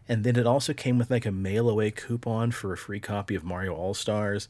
And 0.08 0.25
then 0.25 0.36
it 0.36 0.46
also 0.46 0.72
came 0.72 0.98
with 0.98 1.10
like 1.10 1.26
a 1.26 1.32
mail 1.32 1.68
away 1.68 1.90
coupon 1.90 2.50
for 2.50 2.72
a 2.72 2.78
free 2.78 3.00
copy 3.00 3.34
of 3.34 3.44
Mario 3.44 3.75
All 3.75 3.94
Stars. 3.94 4.48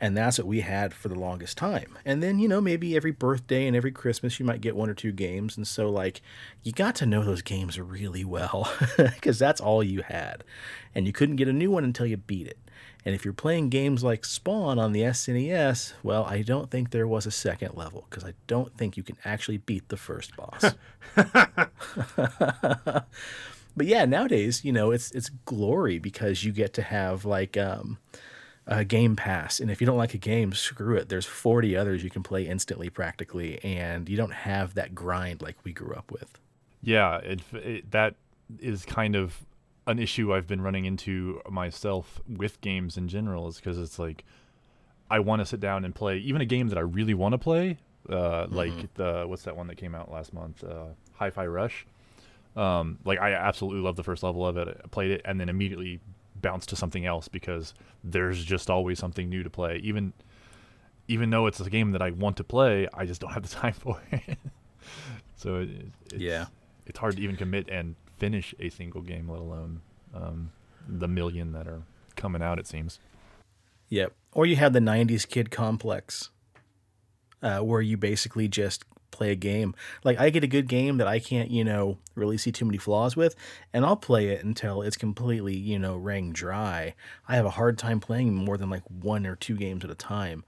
And 0.00 0.16
that's 0.16 0.36
what 0.36 0.48
we 0.48 0.62
had 0.62 0.92
for 0.94 1.08
the 1.08 1.18
longest 1.18 1.56
time. 1.56 1.96
And 2.04 2.20
then, 2.20 2.40
you 2.40 2.48
know, 2.48 2.60
maybe 2.60 2.96
every 2.96 3.12
birthday 3.12 3.68
and 3.68 3.76
every 3.76 3.92
Christmas 3.92 4.40
you 4.40 4.44
might 4.44 4.60
get 4.60 4.74
one 4.74 4.90
or 4.90 4.94
two 4.94 5.12
games. 5.12 5.56
And 5.56 5.64
so, 5.64 5.88
like, 5.88 6.20
you 6.64 6.72
got 6.72 6.96
to 6.96 7.06
know 7.06 7.22
those 7.22 7.42
games 7.42 7.78
really 7.78 8.24
well 8.24 8.72
because 8.96 9.38
that's 9.38 9.60
all 9.60 9.80
you 9.80 10.02
had. 10.02 10.42
And 10.92 11.06
you 11.06 11.12
couldn't 11.12 11.36
get 11.36 11.46
a 11.46 11.52
new 11.52 11.70
one 11.70 11.84
until 11.84 12.06
you 12.06 12.16
beat 12.16 12.48
it. 12.48 12.58
And 13.04 13.14
if 13.14 13.24
you're 13.24 13.34
playing 13.34 13.68
games 13.68 14.02
like 14.02 14.24
Spawn 14.24 14.78
on 14.78 14.92
the 14.92 15.02
SNES, 15.02 15.92
well, 16.02 16.24
I 16.24 16.42
don't 16.42 16.70
think 16.70 16.90
there 16.90 17.06
was 17.06 17.26
a 17.26 17.32
second 17.32 17.76
level 17.76 18.06
because 18.08 18.24
I 18.24 18.34
don't 18.46 18.76
think 18.76 18.96
you 18.96 19.02
can 19.02 19.16
actually 19.24 19.58
beat 19.58 19.88
the 19.88 19.96
first 19.96 20.32
boss. 20.36 20.74
but 23.76 23.86
yeah, 23.86 24.04
nowadays, 24.04 24.64
you 24.64 24.72
know, 24.72 24.90
it's 24.90 25.10
it's 25.12 25.30
glory 25.44 25.98
because 25.98 26.44
you 26.44 26.52
get 26.52 26.74
to 26.74 26.82
have 26.82 27.24
like 27.24 27.56
um, 27.56 27.98
a 28.66 28.84
Game 28.84 29.16
Pass, 29.16 29.60
and 29.60 29.70
if 29.70 29.80
you 29.80 29.86
don't 29.86 29.96
like 29.96 30.14
a 30.14 30.18
game, 30.18 30.52
screw 30.52 30.96
it. 30.96 31.08
There's 31.08 31.26
40 31.26 31.76
others 31.76 32.04
you 32.04 32.10
can 32.10 32.22
play 32.22 32.46
instantly, 32.46 32.90
practically, 32.90 33.62
and 33.64 34.08
you 34.08 34.16
don't 34.16 34.32
have 34.32 34.74
that 34.74 34.94
grind 34.94 35.42
like 35.42 35.56
we 35.64 35.72
grew 35.72 35.94
up 35.94 36.10
with. 36.10 36.38
Yeah, 36.82 37.18
it, 37.18 37.40
it, 37.52 37.90
that 37.90 38.16
is 38.60 38.84
kind 38.84 39.16
of 39.16 39.44
an 39.86 39.98
issue 39.98 40.34
I've 40.34 40.46
been 40.46 40.60
running 40.60 40.84
into 40.84 41.40
myself 41.48 42.20
with 42.28 42.60
games 42.60 42.96
in 42.96 43.08
general. 43.08 43.48
Is 43.48 43.56
because 43.56 43.78
it's 43.78 43.98
like 43.98 44.24
I 45.10 45.18
want 45.20 45.40
to 45.40 45.46
sit 45.46 45.60
down 45.60 45.84
and 45.84 45.94
play 45.94 46.18
even 46.18 46.40
a 46.40 46.46
game 46.46 46.68
that 46.68 46.78
I 46.78 46.82
really 46.82 47.14
want 47.14 47.32
to 47.32 47.38
play, 47.38 47.78
uh, 48.08 48.14
mm-hmm. 48.14 48.54
like 48.54 48.94
the 48.94 49.24
what's 49.26 49.42
that 49.44 49.56
one 49.56 49.66
that 49.68 49.76
came 49.76 49.94
out 49.94 50.10
last 50.10 50.32
month, 50.32 50.62
uh, 50.62 50.86
Hi-Fi 51.14 51.46
Rush. 51.46 51.86
Um, 52.56 52.98
like 53.04 53.18
I 53.18 53.32
absolutely 53.32 53.80
love 53.80 53.96
the 53.96 54.02
first 54.02 54.22
level 54.22 54.46
of 54.46 54.56
it. 54.56 54.68
I 54.68 54.86
played 54.88 55.10
it 55.10 55.22
and 55.24 55.40
then 55.40 55.48
immediately 55.48 56.00
bounced 56.40 56.68
to 56.70 56.76
something 56.76 57.06
else 57.06 57.28
because 57.28 57.72
there's 58.04 58.44
just 58.44 58.68
always 58.68 58.98
something 58.98 59.28
new 59.28 59.42
to 59.42 59.50
play. 59.50 59.80
Even 59.82 60.12
even 61.08 61.30
though 61.30 61.46
it's 61.46 61.60
a 61.60 61.70
game 61.70 61.92
that 61.92 62.02
I 62.02 62.10
want 62.10 62.36
to 62.38 62.44
play, 62.44 62.88
I 62.92 63.06
just 63.06 63.20
don't 63.20 63.32
have 63.32 63.42
the 63.42 63.48
time 63.56 63.72
for 63.72 64.00
it. 64.10 64.38
so 65.36 65.56
it, 65.56 65.68
it's, 66.06 66.14
yeah, 66.14 66.46
it's 66.86 66.98
hard 66.98 67.16
to 67.16 67.22
even 67.22 67.36
commit 67.36 67.68
and 67.70 67.94
finish 68.18 68.54
a 68.60 68.68
single 68.68 69.00
game, 69.00 69.28
let 69.28 69.40
alone 69.40 69.80
um, 70.14 70.52
the 70.88 71.08
million 71.08 71.52
that 71.52 71.66
are 71.66 71.82
coming 72.16 72.42
out. 72.42 72.58
It 72.58 72.66
seems. 72.66 72.98
Yep. 73.88 74.12
Or 74.32 74.46
you 74.46 74.56
had 74.56 74.72
the 74.72 74.80
'90s 74.80 75.28
kid 75.28 75.50
complex, 75.50 76.30
uh, 77.42 77.60
where 77.60 77.80
you 77.80 77.96
basically 77.96 78.48
just 78.48 78.84
play 79.12 79.30
a 79.30 79.36
game. 79.36 79.74
Like 80.02 80.18
I 80.18 80.30
get 80.30 80.42
a 80.42 80.48
good 80.48 80.66
game 80.66 80.96
that 80.96 81.06
I 81.06 81.20
can't, 81.20 81.50
you 81.50 81.62
know, 81.62 81.98
really 82.16 82.36
see 82.38 82.50
too 82.50 82.64
many 82.64 82.78
flaws 82.78 83.16
with, 83.16 83.36
and 83.72 83.84
I'll 83.84 83.96
play 83.96 84.28
it 84.28 84.44
until 84.44 84.82
it's 84.82 84.96
completely, 84.96 85.56
you 85.56 85.78
know, 85.78 85.94
wring 85.96 86.32
dry. 86.32 86.94
I 87.28 87.36
have 87.36 87.46
a 87.46 87.50
hard 87.50 87.78
time 87.78 88.00
playing 88.00 88.34
more 88.34 88.56
than 88.56 88.70
like 88.70 88.82
one 88.88 89.26
or 89.26 89.36
two 89.36 89.56
games 89.56 89.84
at 89.84 89.90
a 89.90 89.94
time. 89.94 90.44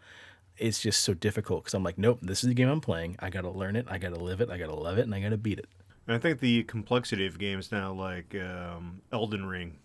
It's 0.56 0.80
just 0.80 1.02
so 1.02 1.14
difficult 1.14 1.64
because 1.64 1.74
I'm 1.74 1.84
like, 1.84 1.98
nope, 1.98 2.18
this 2.22 2.42
is 2.42 2.48
the 2.48 2.54
game 2.54 2.68
I'm 2.68 2.80
playing. 2.80 3.16
I 3.20 3.30
got 3.30 3.42
to 3.42 3.50
learn 3.50 3.76
it. 3.76 3.86
I 3.88 3.98
got 3.98 4.14
to 4.14 4.20
live 4.20 4.40
it. 4.40 4.50
I 4.50 4.58
got 4.58 4.66
to 4.66 4.74
love 4.74 4.98
it, 4.98 5.02
and 5.02 5.14
I 5.14 5.20
got 5.20 5.30
to 5.30 5.36
beat 5.36 5.58
it. 5.58 5.66
And 6.06 6.14
I 6.14 6.18
think 6.18 6.40
the 6.40 6.64
complexity 6.64 7.26
of 7.26 7.38
games 7.38 7.72
now, 7.72 7.92
like 7.92 8.34
um, 8.34 9.00
Elden 9.12 9.46
Ring, 9.46 9.78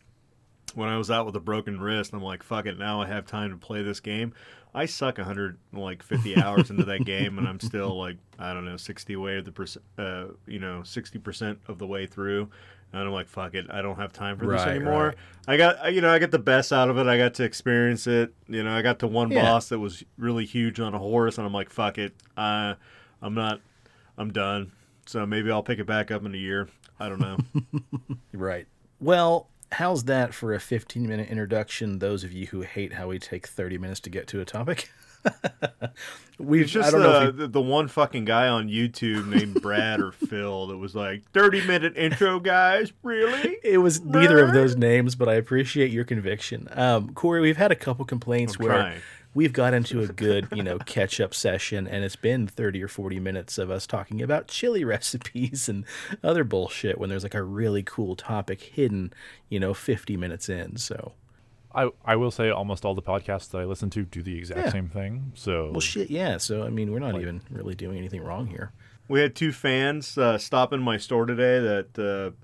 when 0.76 0.90
I 0.90 0.98
was 0.98 1.12
out 1.12 1.26
with 1.26 1.36
a 1.36 1.40
broken 1.40 1.80
wrist, 1.80 2.14
I'm 2.14 2.22
like, 2.22 2.44
fuck 2.44 2.66
it, 2.66 2.78
now 2.78 3.02
I 3.02 3.08
have 3.08 3.26
time 3.26 3.52
to 3.52 3.58
play 3.58 3.82
this 3.84 4.00
game. 4.00 4.34
I 4.74 4.86
suck 4.86 5.18
100 5.18 5.58
like 5.74 6.04
50 6.04 6.38
hours 6.42 6.70
into 6.70 6.84
that 6.86 7.06
game, 7.06 7.38
and 7.38 7.48
I'm 7.48 7.60
still 7.60 7.98
like 7.98 8.18
I 8.38 8.54
don't 8.54 8.66
know 8.66 8.78
60 8.78 9.16
way 9.16 9.38
of 9.38 9.46
the 9.46 9.52
percent, 9.52 9.84
uh, 9.98 10.26
you 10.46 10.60
know 10.60 10.84
60 10.84 11.20
percent 11.20 11.60
of 11.68 11.80
the 11.80 11.88
way 11.88 12.06
through. 12.06 12.50
And 12.92 13.04
I'm 13.04 13.12
like, 13.12 13.28
fuck 13.28 13.54
it, 13.54 13.68
I 13.70 13.84
don't 13.84 13.98
have 13.98 14.12
time 14.12 14.38
for 14.38 14.48
this 14.48 14.62
anymore. 14.64 15.08
Right. 15.08 15.16
I 15.48 15.58
got, 15.58 15.94
you 15.94 16.02
know, 16.02 16.10
I 16.10 16.18
got 16.18 16.32
the 16.32 16.40
best 16.40 16.74
out 16.74 16.90
of 16.90 16.98
it. 16.98 17.06
I 17.06 17.20
got 17.20 17.36
to 17.36 17.44
experience 17.44 18.08
it. 18.08 18.34
You 18.48 18.64
know, 18.64 18.76
I 18.76 18.82
got 18.82 18.98
to 19.00 19.08
one 19.08 19.30
yeah. 19.30 19.44
boss 19.44 19.70
that 19.70 19.78
was 19.78 20.04
really 20.18 20.44
huge 20.44 20.80
on 20.80 20.96
a 20.96 20.98
horse, 20.98 21.38
and 21.38 21.46
I'm 21.46 21.54
like, 21.54 21.70
fuck 21.70 22.00
it, 22.00 22.14
uh, 22.36 22.74
I'm 23.22 23.36
not, 23.36 23.62
I'm 24.18 24.34
done. 24.34 24.72
So 25.06 25.26
maybe 25.26 25.52
I'll 25.52 25.64
pick 25.64 25.80
it 25.80 25.86
back 25.86 26.10
up 26.10 26.26
in 26.26 26.34
a 26.34 26.38
year. 26.38 26.68
I 27.00 27.10
don't 27.10 27.20
know. 27.20 27.38
right. 28.34 28.68
Well, 29.00 29.50
how's 29.74 30.06
that 30.06 30.34
for 30.34 30.54
a 30.54 30.60
15 30.60 31.08
minute 31.08 31.30
introduction? 31.30 32.00
Those 32.00 32.24
of 32.24 32.32
you 32.32 32.48
who 32.48 32.62
hate 32.62 32.94
how 32.94 33.08
we 33.08 33.20
take 33.20 33.48
30 33.48 33.78
minutes 33.78 34.00
to 34.02 34.10
get 34.10 34.28
to 34.28 34.42
a 34.42 34.46
topic. 34.46 34.92
We've 36.40 36.64
it's 36.64 36.72
just 36.72 36.92
the, 36.92 37.36
we... 37.38 37.48
the 37.48 37.62
one 37.62 37.90
fucking 37.90 38.24
guy 38.24 38.48
on 38.48 38.70
YouTube 38.70 39.28
named 39.28 39.62
Brad 39.62 40.00
or 40.00 40.12
Phil 40.30 40.68
that 40.68 40.78
was 40.78 40.96
like 40.96 41.30
30 41.34 41.68
minute 41.68 41.98
intro 41.98 42.40
guys. 42.40 42.94
Really? 43.04 43.58
It 43.64 43.80
was 43.80 44.00
Brad? 44.00 44.24
neither 44.24 44.44
of 44.44 44.54
those 44.54 44.78
names, 44.78 45.16
but 45.16 45.28
I 45.28 45.34
appreciate 45.34 45.92
your 45.92 46.06
conviction. 46.06 46.70
Um, 46.72 47.14
Cory, 47.14 47.42
we've 47.42 47.58
had 47.58 47.72
a 47.72 47.76
couple 47.76 48.06
complaints 48.06 48.56
I'm 48.58 48.66
where 48.66 48.74
trying 48.74 49.02
we've 49.34 49.54
got 49.54 49.74
into 49.74 50.02
a 50.02 50.08
good, 50.08 50.48
you 50.54 50.64
know, 50.64 50.78
catch 50.80 51.20
up 51.20 51.34
session, 51.34 51.88
and 51.88 52.04
it's 52.04 52.16
been 52.16 52.48
30 52.48 52.84
or 52.84 52.88
40 52.88 53.20
minutes 53.20 53.58
of 53.58 53.70
us 53.72 53.86
talking 53.86 54.22
about 54.22 54.48
chili 54.48 54.84
recipes 54.86 55.70
and 55.70 55.86
other 56.24 56.44
bullshit 56.44 56.98
when 56.98 57.10
there's 57.10 57.24
like 57.24 57.36
a 57.36 57.44
really 57.44 57.84
cool 57.84 58.16
topic 58.16 58.62
hidden, 58.62 59.14
you 59.50 59.60
know, 59.60 59.74
50 59.74 60.18
minutes 60.18 60.50
in. 60.50 60.78
So. 60.78 61.14
I, 61.74 61.92
I 62.04 62.16
will 62.16 62.32
say 62.32 62.50
almost 62.50 62.84
all 62.84 62.96
the 62.96 63.02
podcasts 63.02 63.52
that 63.52 63.60
I 63.60 63.66
listen 63.66 63.92
to 63.92 64.04
do 64.04 64.24
the 64.24 64.36
exact 64.36 64.60
yeah. 64.60 64.72
same 64.72 64.90
thing. 64.90 65.32
So 65.36 65.70
well, 65.72 65.80
shit, 65.82 66.10
yeah. 66.10 66.38
So 66.38 66.64
I 66.64 66.70
mean, 66.70 66.92
we're 66.92 66.98
not 66.98 67.14
like, 67.14 67.22
even 67.22 67.42
really 67.52 67.76
doing 67.76 68.00
anything 68.00 68.24
wrong 68.24 68.48
here. 68.48 68.72
We 69.08 69.20
had 69.20 69.36
two 69.36 69.52
fans 69.52 70.18
uh, 70.18 70.40
stop 70.40 70.74
in 70.74 70.82
my 70.82 70.98
store 70.98 71.28
today 71.28 71.60
that 71.60 72.00
uh, 72.00 72.36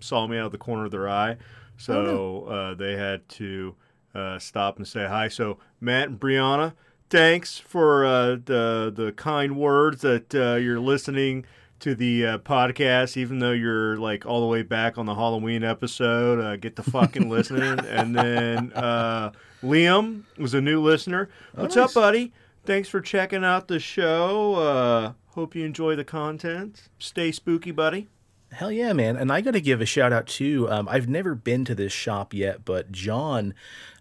saw 0.00 0.26
me 0.26 0.38
out 0.38 0.46
of 0.46 0.52
the 0.52 0.58
corner 0.58 0.86
of 0.86 0.90
their 0.90 1.08
eye, 1.08 1.36
so 1.76 1.94
oh, 1.94 2.04
no. 2.04 2.52
uh, 2.52 2.74
they 2.74 2.96
had 2.96 3.28
to 3.30 3.76
uh, 4.14 4.38
stop 4.38 4.76
and 4.76 4.86
say 4.86 5.06
hi. 5.06 5.28
So 5.28 5.58
Matt 5.80 6.08
and 6.08 6.20
Brianna, 6.20 6.74
thanks 7.10 7.58
for 7.58 8.04
uh, 8.04 8.36
the 8.44 8.92
the 8.94 9.12
kind 9.16 9.56
words 9.56 10.02
that 10.02 10.34
uh, 10.34 10.54
you're 10.56 10.80
listening 10.80 11.44
to 11.80 11.94
the 11.94 12.26
uh, 12.26 12.38
podcast, 12.38 13.16
even 13.16 13.40
though 13.40 13.52
you're 13.52 13.96
like 13.96 14.24
all 14.24 14.40
the 14.40 14.46
way 14.46 14.62
back 14.62 14.96
on 14.96 15.06
the 15.06 15.14
Halloween 15.14 15.64
episode. 15.64 16.40
Uh, 16.40 16.56
get 16.56 16.76
the 16.76 16.82
fucking 16.82 17.28
listening. 17.30 17.84
And 17.86 18.14
then 18.14 18.72
uh, 18.72 19.32
Liam 19.62 20.22
was 20.38 20.54
a 20.54 20.60
new 20.60 20.80
listener. 20.80 21.28
What's 21.54 21.76
nice. 21.76 21.88
up, 21.88 21.94
buddy? 21.94 22.32
Thanks 22.64 22.88
for 22.88 23.00
checking 23.00 23.44
out 23.44 23.68
the 23.68 23.78
show. 23.78 25.14
hope 25.28 25.54
you 25.54 25.64
enjoy 25.64 25.96
the 25.96 26.04
content. 26.04 26.88
Stay 26.98 27.32
spooky, 27.32 27.72
buddy. 27.72 28.08
Hell 28.54 28.70
yeah, 28.70 28.92
man. 28.92 29.16
And 29.16 29.32
I 29.32 29.40
got 29.40 29.50
to 29.52 29.60
give 29.60 29.80
a 29.80 29.86
shout 29.86 30.12
out 30.12 30.26
too. 30.28 30.70
Um, 30.70 30.88
I've 30.88 31.08
never 31.08 31.34
been 31.34 31.64
to 31.64 31.74
this 31.74 31.92
shop 31.92 32.32
yet, 32.32 32.64
but 32.64 32.92
John 32.92 33.52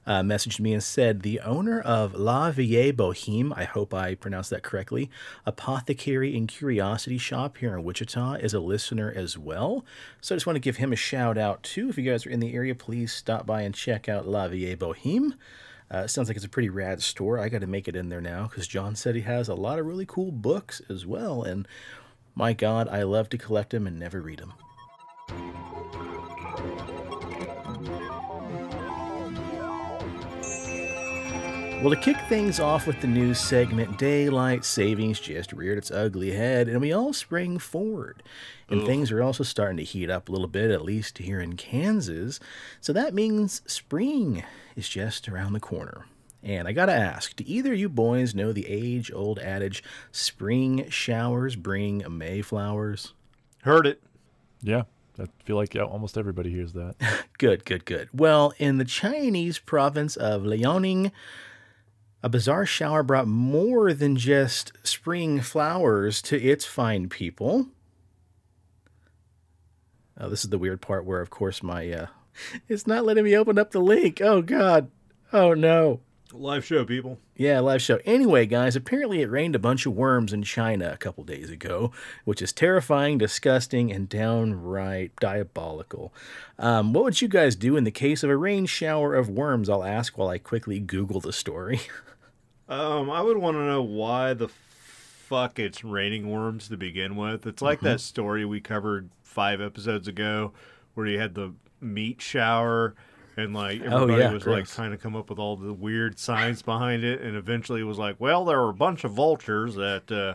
uh, 0.05 0.21
messaged 0.21 0.59
me 0.59 0.73
and 0.73 0.83
said 0.83 1.21
the 1.21 1.39
owner 1.39 1.79
of 1.79 2.13
La 2.13 2.51
Vieille 2.51 2.93
Boheme, 2.93 3.53
I 3.55 3.63
hope 3.63 3.93
I 3.93 4.15
pronounced 4.15 4.49
that 4.49 4.63
correctly, 4.63 5.09
apothecary 5.45 6.35
and 6.35 6.47
curiosity 6.47 7.17
shop 7.17 7.57
here 7.57 7.75
in 7.75 7.83
Wichita, 7.83 8.35
is 8.35 8.53
a 8.53 8.59
listener 8.59 9.11
as 9.15 9.37
well. 9.37 9.85
So 10.21 10.35
I 10.35 10.37
just 10.37 10.45
want 10.45 10.55
to 10.55 10.61
give 10.61 10.77
him 10.77 10.93
a 10.93 10.97
shout 10.97 11.37
out 11.37 11.63
too. 11.63 11.89
If 11.89 11.97
you 11.97 12.09
guys 12.09 12.25
are 12.25 12.31
in 12.31 12.39
the 12.39 12.53
area, 12.53 12.75
please 12.75 13.13
stop 13.13 13.45
by 13.45 13.61
and 13.61 13.73
check 13.73 14.09
out 14.09 14.27
La 14.27 14.47
Vieille 14.47 14.75
Boheme. 14.75 15.33
Uh, 15.89 16.07
sounds 16.07 16.27
like 16.27 16.35
it's 16.35 16.45
a 16.45 16.49
pretty 16.49 16.69
rad 16.69 17.01
store. 17.01 17.37
I 17.37 17.49
got 17.49 17.61
to 17.61 17.67
make 17.67 17.87
it 17.87 17.95
in 17.95 18.09
there 18.09 18.21
now 18.21 18.47
because 18.47 18.67
John 18.67 18.95
said 18.95 19.15
he 19.15 19.21
has 19.21 19.47
a 19.47 19.53
lot 19.53 19.79
of 19.79 19.85
really 19.85 20.07
cool 20.07 20.31
books 20.31 20.81
as 20.89 21.05
well. 21.05 21.43
And 21.43 21.67
my 22.35 22.53
God, 22.53 22.87
I 22.87 23.03
love 23.03 23.29
to 23.29 23.37
collect 23.37 23.69
them 23.69 23.85
and 23.85 23.99
never 23.99 24.19
read 24.19 24.39
them. 24.39 24.53
Well, 31.83 31.93
to 31.93 31.99
kick 31.99 32.15
things 32.29 32.61
off 32.61 32.87
with 32.87 33.01
the 33.01 33.07
news 33.07 33.37
segment, 33.37 33.97
daylight 33.97 34.63
savings 34.63 35.19
just 35.19 35.51
reared 35.51 35.77
its 35.77 35.91
ugly 35.91 36.31
head, 36.31 36.69
and 36.69 36.79
we 36.79 36.93
all 36.93 37.11
spring 37.11 37.59
forward. 37.59 38.23
And 38.69 38.79
Ugh. 38.79 38.87
things 38.87 39.11
are 39.11 39.21
also 39.21 39.43
starting 39.43 39.75
to 39.75 39.83
heat 39.83 40.09
up 40.09 40.29
a 40.29 40.31
little 40.31 40.47
bit, 40.47 40.71
at 40.71 40.85
least 40.85 41.17
here 41.17 41.41
in 41.41 41.57
Kansas. 41.57 42.39
So 42.79 42.93
that 42.93 43.13
means 43.13 43.63
spring 43.65 44.45
is 44.77 44.87
just 44.87 45.27
around 45.27 45.51
the 45.51 45.59
corner. 45.59 46.05
And 46.41 46.69
I 46.69 46.71
gotta 46.71 46.93
ask, 46.93 47.35
do 47.35 47.43
either 47.45 47.73
of 47.73 47.79
you 47.79 47.89
boys 47.89 48.33
know 48.33 48.53
the 48.53 48.65
age 48.65 49.11
old 49.13 49.37
adage, 49.39 49.83
spring 50.13 50.89
showers 50.89 51.57
bring 51.57 52.01
Mayflowers? 52.09 53.11
Heard 53.63 53.87
it. 53.87 54.01
Yeah. 54.61 54.83
I 55.19 55.25
feel 55.43 55.57
like 55.57 55.73
yeah, 55.73 55.83
almost 55.83 56.17
everybody 56.17 56.49
hears 56.49 56.71
that. 56.71 56.95
good, 57.37 57.65
good, 57.65 57.83
good. 57.83 58.07
Well, 58.13 58.53
in 58.57 58.77
the 58.77 58.85
Chinese 58.85 59.59
province 59.59 60.15
of 60.15 60.43
Liaoning, 60.43 61.11
A 62.23 62.29
bizarre 62.29 62.65
shower 62.65 63.03
brought 63.03 63.27
more 63.27 63.93
than 63.93 64.15
just 64.15 64.71
spring 64.81 65.41
flowers 65.41 66.21
to 66.21 66.41
its 66.41 66.63
fine 66.63 67.09
people. 67.09 67.67
Oh, 70.17 70.29
this 70.29 70.45
is 70.45 70.49
the 70.49 70.57
weird 70.57 70.79
part 70.79 71.03
where, 71.03 71.19
of 71.19 71.29
course, 71.29 71.61
my 71.61 71.91
uh, 71.91 72.07
it's 72.69 72.87
not 72.87 73.03
letting 73.03 73.25
me 73.25 73.35
open 73.35 73.59
up 73.59 73.71
the 73.71 73.81
link. 73.81 74.21
Oh 74.21 74.41
God. 74.41 74.89
Oh 75.33 75.53
no. 75.53 75.99
Live 76.31 76.65
show, 76.65 76.83
people. 76.83 77.19
Yeah, 77.35 77.59
live 77.59 77.81
show. 77.81 77.99
Anyway, 78.05 78.47
guys, 78.47 78.75
apparently 78.75 79.21
it 79.21 79.29
rained 79.29 79.55
a 79.55 79.59
bunch 79.59 79.85
of 79.85 79.93
worms 79.93 80.33
in 80.33 80.41
China 80.41 80.91
a 80.91 80.97
couple 80.97 81.23
days 81.23 81.51
ago, 81.51 81.91
which 82.25 82.41
is 82.41 82.51
terrifying, 82.51 83.19
disgusting, 83.19 83.91
and 83.91 84.09
downright 84.09 85.11
diabolical. 85.17 86.11
Um, 86.57 86.91
what 86.91 87.03
would 87.03 87.21
you 87.21 87.27
guys 87.27 87.55
do 87.55 87.75
in 87.75 87.83
the 87.83 87.91
case 87.91 88.23
of 88.23 88.31
a 88.31 88.37
rain 88.37 88.65
shower 88.65 89.13
of 89.13 89.29
worms? 89.29 89.69
I'll 89.69 89.83
ask 89.83 90.17
while 90.17 90.29
I 90.29 90.39
quickly 90.39 90.79
Google 90.79 91.19
the 91.19 91.33
story. 91.33 91.81
Um, 92.73 93.11
I 93.11 93.21
would 93.21 93.37
want 93.37 93.55
to 93.55 93.65
know 93.65 93.83
why 93.83 94.33
the 94.33 94.47
fuck 94.47 95.59
it's 95.59 95.83
raining 95.83 96.31
worms 96.31 96.69
to 96.69 96.77
begin 96.77 97.15
with. 97.15 97.45
It's 97.45 97.61
like 97.61 97.81
that 97.81 98.01
story 98.01 98.45
we 98.45 98.61
covered 98.61 99.09
five 99.21 99.61
episodes 99.61 100.07
ago, 100.07 100.53
where 100.95 101.05
you 101.05 101.19
had 101.19 101.35
the 101.35 101.53
meat 101.81 102.19
shower, 102.19 102.95
and 103.37 103.53
like 103.53 103.81
everybody 103.81 104.23
yeah, 104.23 104.31
was 104.31 104.47
like 104.47 104.67
trying 104.67 104.89
to 104.89 104.97
come 104.97 105.15
up 105.15 105.29
with 105.29 105.37
all 105.37 105.55
the 105.55 105.71
weird 105.71 106.17
science 106.17 106.63
behind 106.63 107.03
it, 107.03 107.21
and 107.21 107.35
eventually 107.35 107.81
it 107.81 107.85
was 107.85 107.99
like, 107.99 108.15
well, 108.19 108.43
there 108.43 108.59
were 108.59 108.69
a 108.69 108.73
bunch 108.73 109.03
of 109.03 109.11
vultures 109.11 109.75
that, 109.75 110.11
uh, 110.11 110.33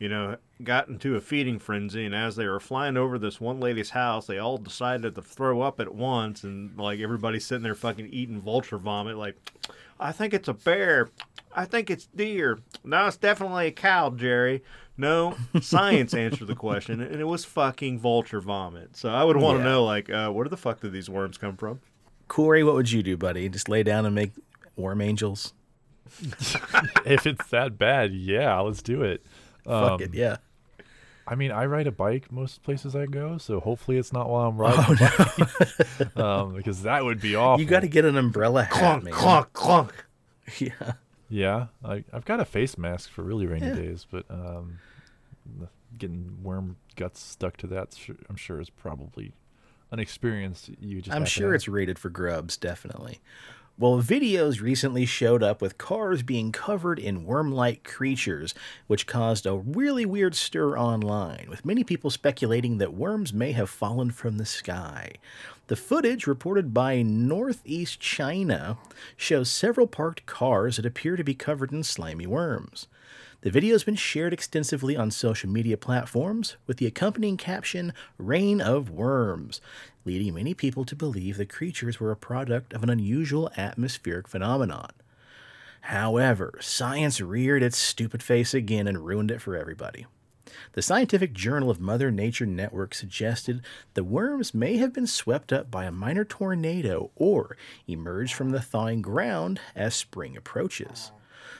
you 0.00 0.08
know, 0.08 0.36
got 0.64 0.88
into 0.88 1.14
a 1.14 1.20
feeding 1.20 1.60
frenzy, 1.60 2.04
and 2.04 2.16
as 2.16 2.34
they 2.34 2.46
were 2.46 2.60
flying 2.60 2.96
over 2.96 3.16
this 3.16 3.40
one 3.40 3.60
lady's 3.60 3.90
house, 3.90 4.26
they 4.26 4.38
all 4.38 4.58
decided 4.58 5.14
to 5.14 5.22
throw 5.22 5.60
up 5.60 5.78
at 5.78 5.94
once, 5.94 6.42
and 6.42 6.76
like 6.76 6.98
everybody's 6.98 7.46
sitting 7.46 7.62
there 7.62 7.76
fucking 7.76 8.08
eating 8.08 8.40
vulture 8.40 8.78
vomit, 8.78 9.16
like. 9.16 9.36
I 9.98 10.12
think 10.12 10.34
it's 10.34 10.48
a 10.48 10.52
bear. 10.52 11.08
I 11.56 11.64
think 11.64 11.88
it's 11.90 12.06
deer. 12.14 12.58
No, 12.84 13.06
it's 13.06 13.16
definitely 13.16 13.68
a 13.68 13.72
cow, 13.72 14.10
Jerry. 14.10 14.62
No, 14.98 15.36
science 15.60 16.14
answered 16.14 16.46
the 16.48 16.54
question, 16.54 17.00
and 17.00 17.20
it 17.20 17.24
was 17.26 17.44
fucking 17.44 17.98
vulture 17.98 18.40
vomit. 18.40 18.96
So 18.96 19.08
I 19.10 19.24
would 19.24 19.36
want 19.36 19.58
to 19.58 19.64
Yeah. 19.64 19.70
know, 19.70 19.84
like, 19.84 20.08
uh, 20.10 20.30
where 20.30 20.48
the 20.48 20.56
fuck 20.56 20.80
did 20.80 20.92
these 20.92 21.08
worms 21.10 21.36
come 21.38 21.56
from? 21.56 21.80
Cory, 22.28 22.62
what 22.62 22.74
would 22.74 22.90
you 22.92 23.02
do, 23.02 23.16
buddy? 23.16 23.48
Just 23.48 23.68
lay 23.68 23.82
down 23.82 24.04
and 24.06 24.14
make 24.14 24.32
worm 24.76 25.00
angels? 25.00 25.52
if 27.04 27.26
it's 27.26 27.46
that 27.48 27.78
bad, 27.78 28.12
yeah, 28.12 28.58
let's 28.60 28.82
do 28.82 29.02
it. 29.02 29.24
Fuck 29.64 29.92
Um, 29.92 30.00
it, 30.02 30.14
yeah. 30.14 30.36
I 31.28 31.34
mean, 31.34 31.50
I 31.50 31.66
ride 31.66 31.86
a 31.88 31.92
bike 31.92 32.30
most 32.30 32.62
places 32.62 32.94
I 32.94 33.06
go, 33.06 33.36
so 33.38 33.58
hopefully 33.60 33.96
it's 33.98 34.12
not 34.12 34.28
while 34.30 34.48
I'm 34.48 34.56
riding. 34.56 35.08
um, 36.16 36.54
because 36.54 36.82
that 36.82 37.04
would 37.04 37.20
be 37.20 37.34
awful. 37.34 37.54
Oh, 37.54 37.58
You 37.58 37.66
got 37.66 37.80
to 37.80 37.88
get 37.88 38.04
an 38.04 38.16
umbrella 38.16 38.62
hat, 38.62 38.72
Clunk, 38.72 39.04
man. 39.04 39.12
clunk, 39.14 39.52
clunk. 39.52 39.92
Yeah. 40.58 40.92
Yeah, 41.28 41.66
I, 41.84 42.04
I've 42.12 42.24
got 42.24 42.40
a 42.40 42.44
face 42.44 42.78
mask 42.78 43.10
for 43.10 43.22
really 43.22 43.46
rainy 43.46 43.72
days, 43.74 44.06
but 44.10 44.24
um, 44.30 44.78
getting 45.98 46.38
worm 46.42 46.76
guts 46.94 47.20
stuck 47.20 47.56
to 47.58 47.66
that, 47.68 47.96
I'm 48.28 48.36
sure 48.36 48.60
is 48.60 48.70
probably 48.70 49.32
an 49.90 49.98
experience 49.98 50.70
you 50.80 51.00
just. 51.00 51.14
I'm 51.16 51.24
sure 51.24 51.54
it's 51.54 51.68
rated 51.68 51.98
for 51.98 52.10
grubs, 52.10 52.56
definitely. 52.56 53.20
Well, 53.78 54.00
videos 54.00 54.62
recently 54.62 55.04
showed 55.04 55.42
up 55.42 55.60
with 55.60 55.76
cars 55.76 56.22
being 56.22 56.50
covered 56.50 56.98
in 56.98 57.26
worm 57.26 57.52
like 57.52 57.84
creatures, 57.84 58.54
which 58.86 59.06
caused 59.06 59.44
a 59.44 59.54
really 59.54 60.06
weird 60.06 60.34
stir 60.34 60.78
online, 60.78 61.48
with 61.50 61.66
many 61.66 61.84
people 61.84 62.08
speculating 62.08 62.78
that 62.78 62.94
worms 62.94 63.34
may 63.34 63.52
have 63.52 63.68
fallen 63.68 64.12
from 64.12 64.38
the 64.38 64.46
sky. 64.46 65.12
The 65.66 65.76
footage, 65.76 66.26
reported 66.26 66.72
by 66.72 67.02
Northeast 67.02 68.00
China, 68.00 68.78
shows 69.14 69.50
several 69.50 69.86
parked 69.86 70.24
cars 70.24 70.76
that 70.76 70.86
appear 70.86 71.16
to 71.16 71.24
be 71.24 71.34
covered 71.34 71.70
in 71.70 71.82
slimy 71.82 72.26
worms. 72.26 72.86
The 73.46 73.52
video 73.52 73.76
has 73.76 73.84
been 73.84 73.94
shared 73.94 74.32
extensively 74.32 74.96
on 74.96 75.12
social 75.12 75.48
media 75.48 75.76
platforms 75.76 76.56
with 76.66 76.78
the 76.78 76.86
accompanying 76.86 77.36
caption, 77.36 77.92
Rain 78.18 78.60
of 78.60 78.90
Worms, 78.90 79.60
leading 80.04 80.34
many 80.34 80.52
people 80.52 80.84
to 80.84 80.96
believe 80.96 81.36
the 81.36 81.46
creatures 81.46 82.00
were 82.00 82.10
a 82.10 82.16
product 82.16 82.72
of 82.72 82.82
an 82.82 82.90
unusual 82.90 83.48
atmospheric 83.56 84.26
phenomenon. 84.26 84.90
However, 85.82 86.58
science 86.60 87.20
reared 87.20 87.62
its 87.62 87.78
stupid 87.78 88.20
face 88.20 88.52
again 88.52 88.88
and 88.88 89.06
ruined 89.06 89.30
it 89.30 89.40
for 89.40 89.56
everybody. 89.56 90.06
The 90.72 90.82
Scientific 90.82 91.32
Journal 91.32 91.70
of 91.70 91.78
Mother 91.78 92.10
Nature 92.10 92.46
Network 92.46 92.94
suggested 92.94 93.62
the 93.94 94.02
worms 94.02 94.54
may 94.54 94.78
have 94.78 94.92
been 94.92 95.06
swept 95.06 95.52
up 95.52 95.70
by 95.70 95.84
a 95.84 95.92
minor 95.92 96.24
tornado 96.24 97.12
or 97.14 97.56
emerged 97.86 98.34
from 98.34 98.50
the 98.50 98.60
thawing 98.60 99.02
ground 99.02 99.60
as 99.76 99.94
spring 99.94 100.36
approaches. 100.36 101.12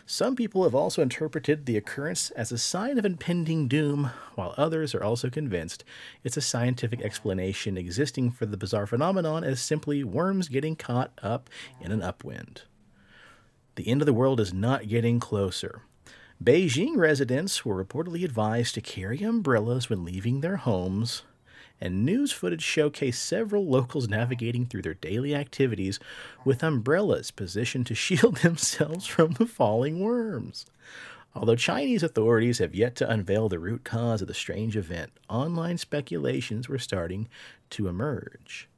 Some 0.08 0.36
people 0.36 0.62
have 0.62 0.74
also 0.74 1.02
interpreted 1.02 1.66
the 1.66 1.76
occurrence 1.76 2.30
as 2.30 2.52
a 2.52 2.58
sign 2.58 2.96
of 2.96 3.04
impending 3.04 3.66
doom, 3.66 4.12
while 4.36 4.54
others 4.56 4.94
are 4.94 5.02
also 5.02 5.28
convinced 5.28 5.82
it's 6.22 6.36
a 6.36 6.40
scientific 6.40 7.00
explanation 7.00 7.76
existing 7.76 8.30
for 8.30 8.46
the 8.46 8.56
bizarre 8.56 8.86
phenomenon 8.86 9.42
as 9.42 9.60
simply 9.60 10.04
worms 10.04 10.48
getting 10.48 10.76
caught 10.76 11.10
up 11.24 11.50
in 11.80 11.90
an 11.90 12.02
upwind. 12.02 12.62
The 13.74 13.88
end 13.88 14.00
of 14.00 14.06
the 14.06 14.12
world 14.12 14.38
is 14.38 14.54
not 14.54 14.86
getting 14.86 15.18
closer. 15.18 15.82
Beijing 16.42 16.96
residents 16.96 17.64
were 17.64 17.84
reportedly 17.84 18.22
advised 18.22 18.74
to 18.74 18.80
carry 18.80 19.24
umbrellas 19.24 19.90
when 19.90 20.04
leaving 20.04 20.40
their 20.40 20.56
homes, 20.58 21.24
and 21.80 22.04
news 22.04 22.32
footage 22.32 22.64
showcased 22.64 23.14
several 23.14 23.66
locals 23.66 24.08
navigating 24.08 24.66
through 24.66 24.82
their 24.82 24.94
daily 24.94 25.34
activities 25.34 26.00
with 26.44 26.62
umbrellas 26.62 27.30
positioned 27.30 27.86
to 27.86 27.94
shield 28.06 28.38
themselves 28.38 29.06
from 29.06 29.32
the 29.32 29.46
falling 29.46 30.00
worms. 30.00 30.66
Although 31.34 31.56
Chinese 31.56 32.02
authorities 32.02 32.58
have 32.58 32.74
yet 32.74 32.96
to 32.96 33.10
unveil 33.10 33.50
the 33.50 33.58
root 33.58 33.84
cause 33.84 34.22
of 34.22 34.28
the 34.28 34.32
strange 34.32 34.74
event, 34.74 35.12
online 35.28 35.76
speculations 35.76 36.66
were 36.66 36.78
starting 36.78 37.28
to 37.70 37.88
emerge. 37.88 38.70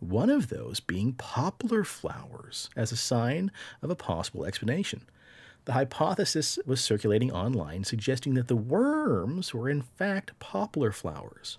One 0.00 0.30
of 0.30 0.48
those 0.48 0.80
being 0.80 1.12
poplar 1.12 1.84
flowers 1.84 2.70
as 2.76 2.92
a 2.92 2.96
sign 2.96 3.50
of 3.82 3.90
a 3.90 3.96
possible 3.96 4.46
explanation. 4.46 5.02
The 5.66 5.72
hypothesis 5.72 6.58
was 6.64 6.80
circulating 6.80 7.32
online, 7.32 7.84
suggesting 7.84 8.34
that 8.34 8.48
the 8.48 8.56
worms 8.56 9.52
were 9.52 9.68
in 9.68 9.82
fact 9.82 10.38
poplar 10.38 10.92
flowers. 10.92 11.58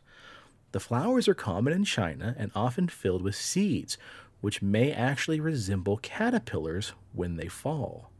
The 0.71 0.79
flowers 0.79 1.27
are 1.27 1.33
common 1.33 1.73
in 1.73 1.85
China 1.85 2.35
and 2.37 2.51
often 2.53 2.87
filled 2.87 3.21
with 3.21 3.35
seeds, 3.35 3.97
which 4.41 4.61
may 4.61 4.91
actually 4.91 5.39
resemble 5.39 5.97
caterpillars 5.97 6.93
when 7.13 7.37
they 7.37 7.47
fall. 7.47 8.11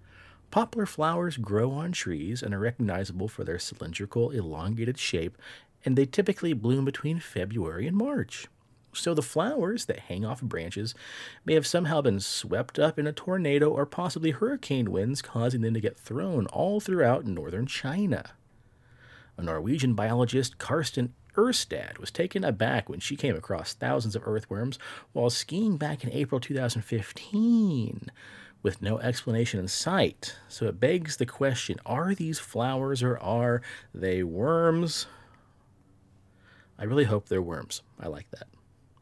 Poplar 0.50 0.86
flowers 0.86 1.38
grow 1.38 1.72
on 1.72 1.92
trees 1.92 2.42
and 2.42 2.54
are 2.54 2.60
recognizable 2.60 3.28
for 3.28 3.44
their 3.44 3.60
cylindrical, 3.60 4.32
elongated 4.32 4.98
shape, 4.98 5.38
and 5.84 5.96
they 5.96 6.06
typically 6.06 6.54
bloom 6.54 6.86
between 6.86 7.20
February 7.20 7.86
and 7.86 7.98
March. 7.98 8.48
So 8.94 9.14
the 9.14 9.22
flowers 9.22 9.86
that 9.86 10.00
hang 10.00 10.26
off 10.26 10.42
branches 10.42 10.96
may 11.46 11.54
have 11.54 11.68
somehow 11.68 12.02
been 12.02 12.20
swept 12.20 12.80
up 12.80 12.98
in 12.98 13.06
a 13.06 13.12
tornado 13.12 13.70
or 13.70 13.86
possibly 13.86 14.32
hurricane 14.32 14.92
winds, 14.92 15.22
causing 15.22 15.62
them 15.62 15.74
to 15.74 15.82
get 15.82 16.00
thrown 16.00 16.48
all 16.48 16.80
throughout 16.80 17.26
northern 17.26 17.68
China. 17.68 18.32
A 19.36 19.44
Norwegian 19.44 19.94
biologist, 19.94 20.58
Karsten 20.58 21.14
Erstad, 21.38 22.00
was 22.00 22.10
taken 22.10 22.44
aback 22.44 22.90
when 22.90 23.00
she 23.00 23.16
came 23.16 23.36
across 23.36 23.74
thousands 23.74 24.16
of 24.16 24.28
earthworms 24.28 24.80
while 25.14 25.30
skiing 25.30 25.78
back 25.78 26.04
in 26.04 26.12
April 26.12 26.42
2015 26.42 28.12
with 28.64 28.82
no 28.82 28.98
explanation 29.00 29.60
in 29.60 29.68
sight. 29.68 30.36
So 30.48 30.66
it 30.66 30.80
begs 30.80 31.18
the 31.18 31.26
question 31.26 31.80
are 31.86 32.16
these 32.16 32.40
flowers 32.40 33.04
or 33.04 33.18
are 33.20 33.62
they 33.94 34.24
worms? 34.24 35.06
I 36.80 36.84
really 36.84 37.06
hope 37.06 37.30
they're 37.30 37.42
worms. 37.42 37.82
I 38.00 38.08
like 38.08 38.30
that. 38.32 38.48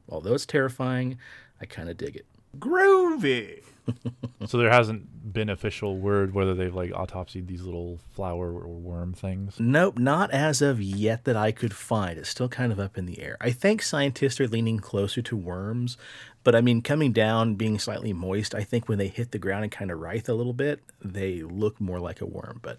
Although 0.07 0.33
it's 0.33 0.45
terrifying, 0.45 1.17
I 1.59 1.65
kind 1.65 1.89
of 1.89 1.97
dig 1.97 2.15
it. 2.15 2.25
Groovy. 2.59 3.63
So 4.47 4.57
there 4.57 4.71
hasn't 4.71 5.33
been 5.33 5.49
official 5.49 5.97
word 5.97 6.33
whether 6.33 6.53
they've 6.53 6.73
like 6.73 6.91
autopsied 6.91 7.47
these 7.47 7.63
little 7.63 7.99
flower 8.13 8.51
or 8.51 8.67
worm 8.67 9.13
things. 9.13 9.55
Nope, 9.59 9.97
not 9.97 10.31
as 10.31 10.61
of 10.61 10.81
yet 10.81 11.23
that 11.23 11.35
I 11.35 11.51
could 11.51 11.73
find. 11.73 12.19
It's 12.19 12.29
still 12.29 12.49
kind 12.49 12.71
of 12.71 12.79
up 12.79 12.97
in 12.97 13.05
the 13.05 13.21
air. 13.21 13.37
I 13.41 13.51
think 13.51 13.81
scientists 13.81 14.39
are 14.39 14.47
leaning 14.47 14.79
closer 14.79 15.21
to 15.23 15.35
worms, 15.35 15.97
but 16.43 16.55
I 16.55 16.61
mean, 16.61 16.81
coming 16.81 17.11
down, 17.11 17.55
being 17.55 17.79
slightly 17.79 18.13
moist, 18.13 18.53
I 18.53 18.63
think 18.63 18.87
when 18.87 18.99
they 18.99 19.07
hit 19.07 19.31
the 19.31 19.39
ground 19.39 19.63
and 19.63 19.71
kind 19.71 19.89
of 19.89 19.99
writhe 19.99 20.29
a 20.29 20.35
little 20.35 20.53
bit, 20.53 20.81
they 21.01 21.41
look 21.41 21.81
more 21.81 21.99
like 21.99 22.21
a 22.21 22.25
worm. 22.25 22.59
But 22.61 22.77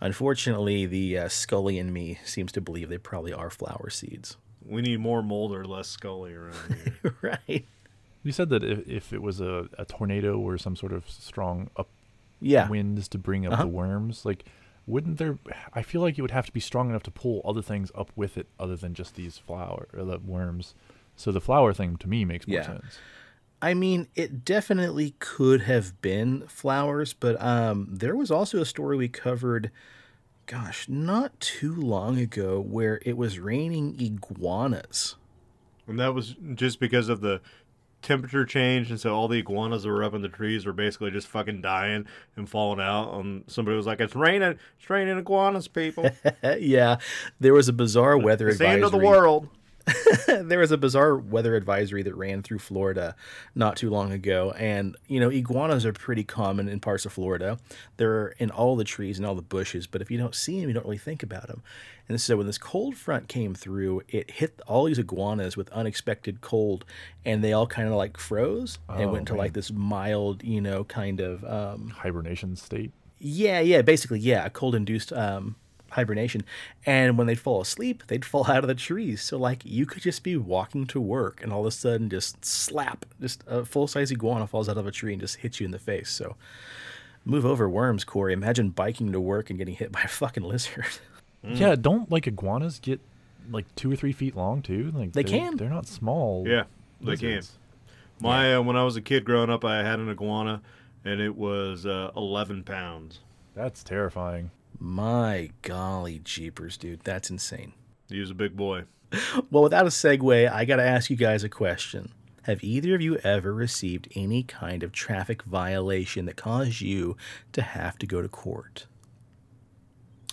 unfortunately, 0.00 0.86
the 0.86 1.18
uh, 1.18 1.28
Scully 1.28 1.78
in 1.78 1.92
me 1.92 2.18
seems 2.24 2.52
to 2.52 2.60
believe 2.60 2.88
they 2.88 2.98
probably 2.98 3.32
are 3.32 3.50
flower 3.50 3.90
seeds. 3.90 4.36
We 4.64 4.82
need 4.82 5.00
more 5.00 5.22
Mulder 5.22 5.64
less 5.64 5.88
Scully 5.88 6.34
around 6.34 6.76
here. 7.02 7.16
right. 7.22 7.66
You 8.28 8.32
said 8.32 8.50
that 8.50 8.62
if, 8.62 8.86
if 8.86 9.12
it 9.14 9.22
was 9.22 9.40
a, 9.40 9.68
a 9.78 9.86
tornado 9.86 10.38
or 10.38 10.58
some 10.58 10.76
sort 10.76 10.92
of 10.92 11.08
strong 11.08 11.70
up 11.78 11.88
Yeah. 12.42 12.68
winds 12.68 13.08
to 13.08 13.16
bring 13.18 13.46
up 13.46 13.54
Uh-huh. 13.54 13.62
the 13.62 13.68
worms, 13.68 14.26
like 14.26 14.44
wouldn't 14.86 15.16
there? 15.16 15.38
I 15.72 15.80
feel 15.80 16.02
like 16.02 16.18
it 16.18 16.20
would 16.22 16.30
have 16.32 16.44
to 16.44 16.52
be 16.52 16.60
strong 16.60 16.90
enough 16.90 17.02
to 17.04 17.10
pull 17.10 17.40
other 17.42 17.62
things 17.62 17.90
up 17.94 18.10
with 18.16 18.36
it, 18.36 18.46
other 18.60 18.76
than 18.76 18.92
just 18.92 19.14
these 19.14 19.38
flower 19.38 19.88
or 19.94 20.04
the 20.04 20.18
worms. 20.18 20.74
So 21.16 21.32
the 21.32 21.40
flower 21.40 21.72
thing 21.72 21.96
to 21.96 22.06
me 22.06 22.26
makes 22.26 22.46
more 22.46 22.58
Yeah. 22.58 22.66
sense. 22.66 22.98
I 23.62 23.72
mean, 23.72 24.08
it 24.14 24.44
definitely 24.44 25.14
could 25.20 25.62
have 25.62 25.98
been 26.02 26.46
flowers, 26.48 27.14
but 27.14 27.40
um, 27.42 27.88
there 27.90 28.14
was 28.14 28.30
also 28.30 28.60
a 28.60 28.66
story 28.66 28.98
we 28.98 29.08
covered, 29.08 29.70
gosh, 30.44 30.86
not 30.86 31.40
too 31.40 31.74
long 31.74 32.18
ago, 32.18 32.60
where 32.60 33.00
it 33.06 33.16
was 33.16 33.38
raining 33.38 33.98
iguanas. 33.98 35.16
And 35.86 35.98
that 35.98 36.12
was 36.12 36.36
just 36.54 36.78
because 36.78 37.08
of 37.08 37.22
the 37.22 37.40
temperature 38.02 38.44
changed, 38.44 38.90
and 38.90 39.00
so 39.00 39.14
all 39.14 39.28
the 39.28 39.38
iguanas 39.38 39.82
that 39.82 39.88
were 39.88 40.04
up 40.04 40.14
in 40.14 40.22
the 40.22 40.28
trees 40.28 40.64
were 40.66 40.72
basically 40.72 41.10
just 41.10 41.26
fucking 41.26 41.60
dying 41.60 42.06
and 42.36 42.48
falling 42.48 42.80
out. 42.80 43.14
And 43.14 43.44
somebody 43.46 43.76
was 43.76 43.86
like, 43.86 44.00
"It's 44.00 44.14
raining! 44.14 44.58
It's 44.78 44.90
raining 44.90 45.18
iguanas, 45.18 45.68
people! 45.68 46.10
yeah, 46.58 46.98
there 47.40 47.54
was 47.54 47.68
a 47.68 47.72
bizarre 47.72 48.16
weather 48.16 48.48
It's 48.48 48.58
the 48.58 48.68
end 48.68 48.84
of 48.84 48.92
the 48.92 48.98
world." 48.98 49.48
there 50.26 50.58
was 50.58 50.70
a 50.70 50.76
bizarre 50.78 51.16
weather 51.16 51.54
advisory 51.56 52.02
that 52.02 52.14
ran 52.14 52.42
through 52.42 52.58
Florida 52.58 53.14
not 53.54 53.76
too 53.76 53.90
long 53.90 54.12
ago. 54.12 54.52
And, 54.58 54.96
you 55.06 55.20
know, 55.20 55.30
iguanas 55.30 55.84
are 55.86 55.92
pretty 55.92 56.24
common 56.24 56.68
in 56.68 56.80
parts 56.80 57.06
of 57.06 57.12
Florida. 57.12 57.58
They're 57.96 58.28
in 58.38 58.50
all 58.50 58.76
the 58.76 58.84
trees 58.84 59.18
and 59.18 59.26
all 59.26 59.34
the 59.34 59.42
bushes, 59.42 59.86
but 59.86 60.00
if 60.02 60.10
you 60.10 60.18
don't 60.18 60.34
see 60.34 60.60
them, 60.60 60.68
you 60.68 60.74
don't 60.74 60.84
really 60.84 60.98
think 60.98 61.22
about 61.22 61.46
them. 61.48 61.62
And 62.08 62.20
so 62.20 62.36
when 62.38 62.46
this 62.46 62.58
cold 62.58 62.96
front 62.96 63.28
came 63.28 63.54
through, 63.54 64.02
it 64.08 64.30
hit 64.30 64.60
all 64.66 64.84
these 64.84 64.98
iguanas 64.98 65.56
with 65.56 65.68
unexpected 65.70 66.40
cold, 66.40 66.84
and 67.24 67.44
they 67.44 67.52
all 67.52 67.66
kind 67.66 67.86
of 67.88 67.94
like 67.94 68.16
froze 68.16 68.78
and 68.88 69.10
Oh, 69.10 69.12
went 69.12 69.28
to 69.28 69.34
like 69.34 69.52
this 69.52 69.70
mild, 69.70 70.42
you 70.42 70.60
know, 70.62 70.84
kind 70.84 71.20
of 71.20 71.44
um, 71.44 71.90
Hibernation 71.90 72.56
state. 72.56 72.92
yeah, 73.18 73.60
yeah, 73.60 73.82
basically, 73.82 74.20
yeah, 74.20 74.48
cold 74.48 74.74
induced 74.74 75.12
um, 75.12 75.56
hibernation. 75.90 76.44
And 76.86 77.16
when 77.18 77.26
they'd 77.26 77.38
fall 77.38 77.60
asleep, 77.60 78.04
they'd 78.08 78.24
fall 78.24 78.46
out 78.50 78.58
of 78.64 78.68
the 78.68 78.74
trees. 78.74 79.22
So, 79.22 79.38
like, 79.38 79.64
you 79.64 79.86
could 79.86 80.02
just 80.02 80.22
be 80.22 80.36
walking 80.36 80.86
to 80.88 81.00
work 81.00 81.42
and 81.42 81.52
all 81.52 81.60
of 81.60 81.66
a 81.66 81.70
sudden 81.70 82.08
just 82.10 82.44
slap, 82.44 83.04
just 83.20 83.42
a 83.46 83.64
full 83.64 83.86
size 83.86 84.10
iguana 84.12 84.46
falls 84.46 84.68
out 84.68 84.78
of 84.78 84.86
a 84.86 84.90
tree 84.90 85.12
and 85.12 85.20
just 85.20 85.36
hits 85.36 85.60
you 85.60 85.64
in 85.66 85.70
the 85.72 85.78
face. 85.78 86.10
So, 86.10 86.36
move 87.24 87.44
over 87.44 87.68
worms, 87.68 88.04
Cory. 88.04 88.32
Imagine 88.32 88.70
biking 88.70 89.12
to 89.12 89.20
work 89.20 89.50
and 89.50 89.58
getting 89.58 89.74
hit 89.74 89.92
by 89.92 90.02
a 90.02 90.08
fucking 90.08 90.42
lizard. 90.44 90.86
Yeah, 91.44 91.76
don't 91.76 92.10
like 92.10 92.26
iguanas 92.26 92.80
get 92.80 93.00
like 93.48 93.72
two 93.76 93.90
or 93.92 93.94
three 93.96 94.10
feet 94.12 94.34
long 94.36 94.60
too? 94.60 94.90
Like 94.92 95.12
They 95.12 95.22
they're- 95.22 95.38
can. 95.38 95.56
They're 95.56 95.70
not 95.70 95.86
small. 95.86 96.44
Yeah, 96.46 96.64
they 97.00 97.16
can. 97.16 97.26
lizards. 97.36 97.52
My 98.20 98.56
uh, 98.56 98.62
when 98.62 98.76
I 98.76 98.82
was 98.82 98.96
a 98.96 99.00
kid 99.00 99.24
growing 99.24 99.48
up, 99.48 99.64
I 99.64 99.84
had 99.84 100.00
an 100.00 100.08
iguana, 100.10 100.62
and 101.04 101.20
it 101.20 101.36
was 101.36 101.86
uh, 101.86 102.10
11 102.16 102.64
pounds. 102.64 103.20
That's 103.54 103.84
terrifying. 103.84 104.50
My 104.78 105.50
golly 105.62 106.20
jeepers, 106.20 106.76
dude. 106.76 107.00
That's 107.00 107.30
insane. 107.30 107.72
He 108.08 108.20
was 108.20 108.30
a 108.30 108.34
big 108.34 108.56
boy. 108.56 108.84
Well, 109.50 109.62
without 109.62 109.86
a 109.86 109.90
segue, 109.90 110.50
I 110.52 110.64
got 110.64 110.76
to 110.76 110.82
ask 110.82 111.10
you 111.10 111.16
guys 111.16 111.42
a 111.42 111.48
question. 111.48 112.12
Have 112.42 112.62
either 112.62 112.94
of 112.94 113.02
you 113.02 113.16
ever 113.18 113.52
received 113.52 114.08
any 114.14 114.42
kind 114.42 114.82
of 114.82 114.92
traffic 114.92 115.42
violation 115.42 116.24
that 116.26 116.36
caused 116.36 116.80
you 116.80 117.16
to 117.52 117.62
have 117.62 117.98
to 117.98 118.06
go 118.06 118.22
to 118.22 118.28
court? 118.28 118.86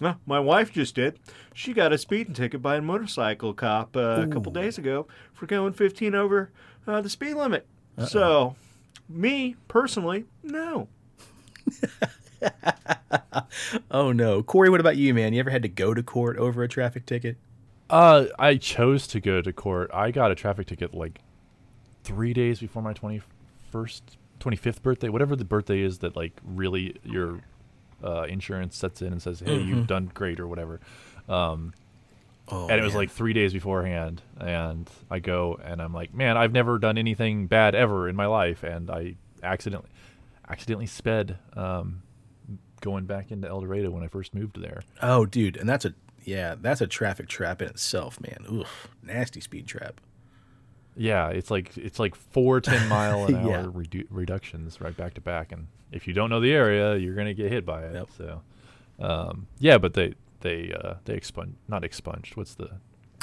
Well, 0.02 0.20
my 0.26 0.40
wife 0.40 0.72
just 0.72 0.96
did. 0.96 1.20
She 1.54 1.74
got 1.74 1.94
a 1.94 1.98
speeding 1.98 2.34
ticket 2.34 2.62
by 2.62 2.78
a 2.78 2.82
motorcycle 2.82 3.54
cop 3.54 3.96
uh, 3.96 4.24
a 4.24 4.28
couple 4.28 4.52
days 4.52 4.78
ago 4.78 5.08
for 5.34 5.46
going 5.46 5.74
15 5.74 6.16
over 6.16 6.52
uh, 6.86 7.02
the 7.02 7.10
speed 7.10 7.36
limit. 7.36 7.66
So, 8.08 8.56
me 9.08 9.56
personally, 9.70 10.26
no. 10.44 10.90
Oh 13.92 14.12
no, 14.12 14.44
Cory, 14.44 14.70
what 14.70 14.80
about 14.80 14.98
you, 14.98 15.14
man? 15.14 15.34
You 15.34 15.40
ever 15.40 15.50
had 15.50 15.62
to 15.64 15.70
go 15.70 15.94
to 15.94 16.04
court 16.04 16.38
over 16.38 16.64
a 16.64 16.68
traffic 16.68 17.06
ticket? 17.06 17.38
Uh, 17.90 18.26
I 18.38 18.56
chose 18.58 19.08
to 19.08 19.20
go 19.20 19.42
to 19.42 19.54
court. 19.54 19.90
I 19.94 20.12
got 20.12 20.32
a 20.32 20.36
traffic 20.36 20.68
ticket 20.68 20.94
like 20.94 21.20
three 22.04 22.34
days 22.34 22.60
before 22.60 22.82
my 22.82 22.94
twenty 22.94 23.22
first, 23.72 24.18
twenty 24.40 24.58
fifth 24.58 24.84
birthday, 24.84 25.10
whatever 25.10 25.36
the 25.36 25.46
birthday 25.46 25.82
is 25.82 26.00
that 26.00 26.16
like 26.16 26.34
really 26.44 26.96
your 27.04 27.42
uh, 28.04 28.24
insurance 28.24 28.76
sets 28.76 29.02
in 29.02 29.12
and 29.14 29.22
says, 29.22 29.40
"Hey, 29.40 29.60
you've 29.62 29.88
done 29.88 30.12
great" 30.14 30.40
or 30.40 30.48
whatever. 30.48 30.80
Um, 31.30 31.74
Oh, 32.48 32.68
and 32.68 32.80
it 32.80 32.84
was 32.84 32.94
man. 32.94 33.00
like 33.02 33.10
three 33.10 33.34
days 33.34 33.54
beforehand, 33.54 34.22
and 34.40 34.88
I 35.10 35.18
go 35.18 35.60
and 35.64 35.82
I'm 35.82 35.94
like, 35.94 36.14
"Man, 36.14 36.38
I've 36.38 36.52
never 36.52 36.78
done 36.78 36.96
anything 36.96 37.48
bad 37.48 37.74
ever 37.74 38.08
in 38.08 38.16
my 38.16 38.28
life," 38.28 38.62
and 38.62 38.88
I 38.92 39.16
accidentally, 39.42 39.90
accidentally 40.48 40.86
sped 40.86 41.40
um, 41.54 42.04
going 42.86 43.06
back 43.06 43.32
into 43.32 43.50
El 43.50 43.60
Dorado 43.62 43.90
when 43.92 44.04
I 44.04 44.08
first 44.08 44.34
moved 44.34 44.62
there. 44.62 44.84
oh, 45.02 45.26
dude, 45.26 45.58
and 45.58 45.68
that's 45.68 45.84
a 45.84 45.94
yeah, 46.24 46.56
that's 46.60 46.80
a 46.82 46.88
traffic 46.88 47.28
trap 47.28 47.62
in 47.62 47.68
itself, 47.68 48.20
man. 48.22 48.46
Oof, 48.52 48.88
nasty 49.04 49.42
speed 49.42 49.68
trap. 49.68 50.00
Yeah, 50.96 51.30
it's 51.30 51.52
like 51.52 51.76
it's 51.78 52.00
like 52.00 52.16
four 52.16 52.62
ten 52.62 52.88
mile 52.96 53.26
an 53.26 53.36
hour 53.36 53.50
Yeah. 53.50 53.64
redu- 53.66 54.08
reductions 54.10 54.80
right 54.80 54.96
back 54.96 55.14
to 55.16 55.22
back, 55.22 55.52
and 55.52 55.68
if 55.92 56.08
you 56.08 56.14
don't 56.14 56.30
know 56.30 56.40
the 56.40 56.54
area, 56.54 56.96
you're 56.96 57.16
gonna 57.16 57.34
get 57.34 57.52
hit 57.52 57.66
by 57.66 57.84
it. 57.84 57.94
Yep. 57.94 58.08
So, 58.18 58.42
um, 59.00 59.48
yeah, 59.60 59.78
but 59.78 59.94
they 59.94 60.14
they 60.42 60.72
uh, 60.74 60.96
they 61.06 61.16
expunged 61.16 61.58
not 61.68 61.84
expunged. 61.84 62.38
What's 62.38 62.56
the 62.56 62.70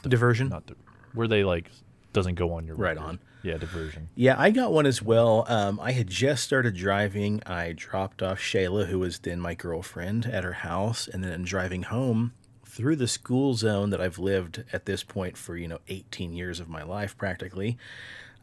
Diversion. 0.03 0.49
not 0.49 0.67
the, 0.67 0.75
where 1.15 1.29
they 1.29 1.45
like 1.45 1.71
doesn't 2.13 2.35
go 2.35 2.53
on 2.53 2.67
your 2.67 2.77
Right 2.77 2.97
record. 2.97 3.09
on. 3.09 3.19
Yeah, 3.43 3.57
diversion. 3.57 4.09
Yeah, 4.15 4.37
I 4.39 4.51
got 4.51 4.73
one 4.73 4.87
as 4.87 5.03
well. 5.03 5.45
Um, 5.49 5.81
I 5.81 5.93
had 5.93 6.09
just 6.09 6.45
started 6.45 6.75
driving. 6.75 7.43
I 7.45 7.73
dropped 7.73 8.23
off 8.23 8.39
Shayla, 8.39 8.87
who 8.87 8.99
was 8.99 9.19
then 9.19 9.41
my 9.41 9.55
girlfriend, 9.55 10.27
at 10.27 10.45
her 10.45 10.53
house, 10.53 11.09
and 11.09 11.25
then 11.25 11.43
driving 11.43 11.85
home 11.85 12.33
through 12.65 12.97
the 12.97 13.09
school 13.09 13.55
zone 13.55 13.91
that 13.91 14.01
I've 14.01 14.19
lived 14.19 14.65
at 14.73 14.87
this 14.87 15.03
point 15.03 15.37
for 15.37 15.57
you 15.57 15.69
know 15.69 15.81
18 15.89 16.33
years 16.33 16.61
of 16.61 16.69
my 16.69 16.83
life 16.83 17.17
practically. 17.19 17.77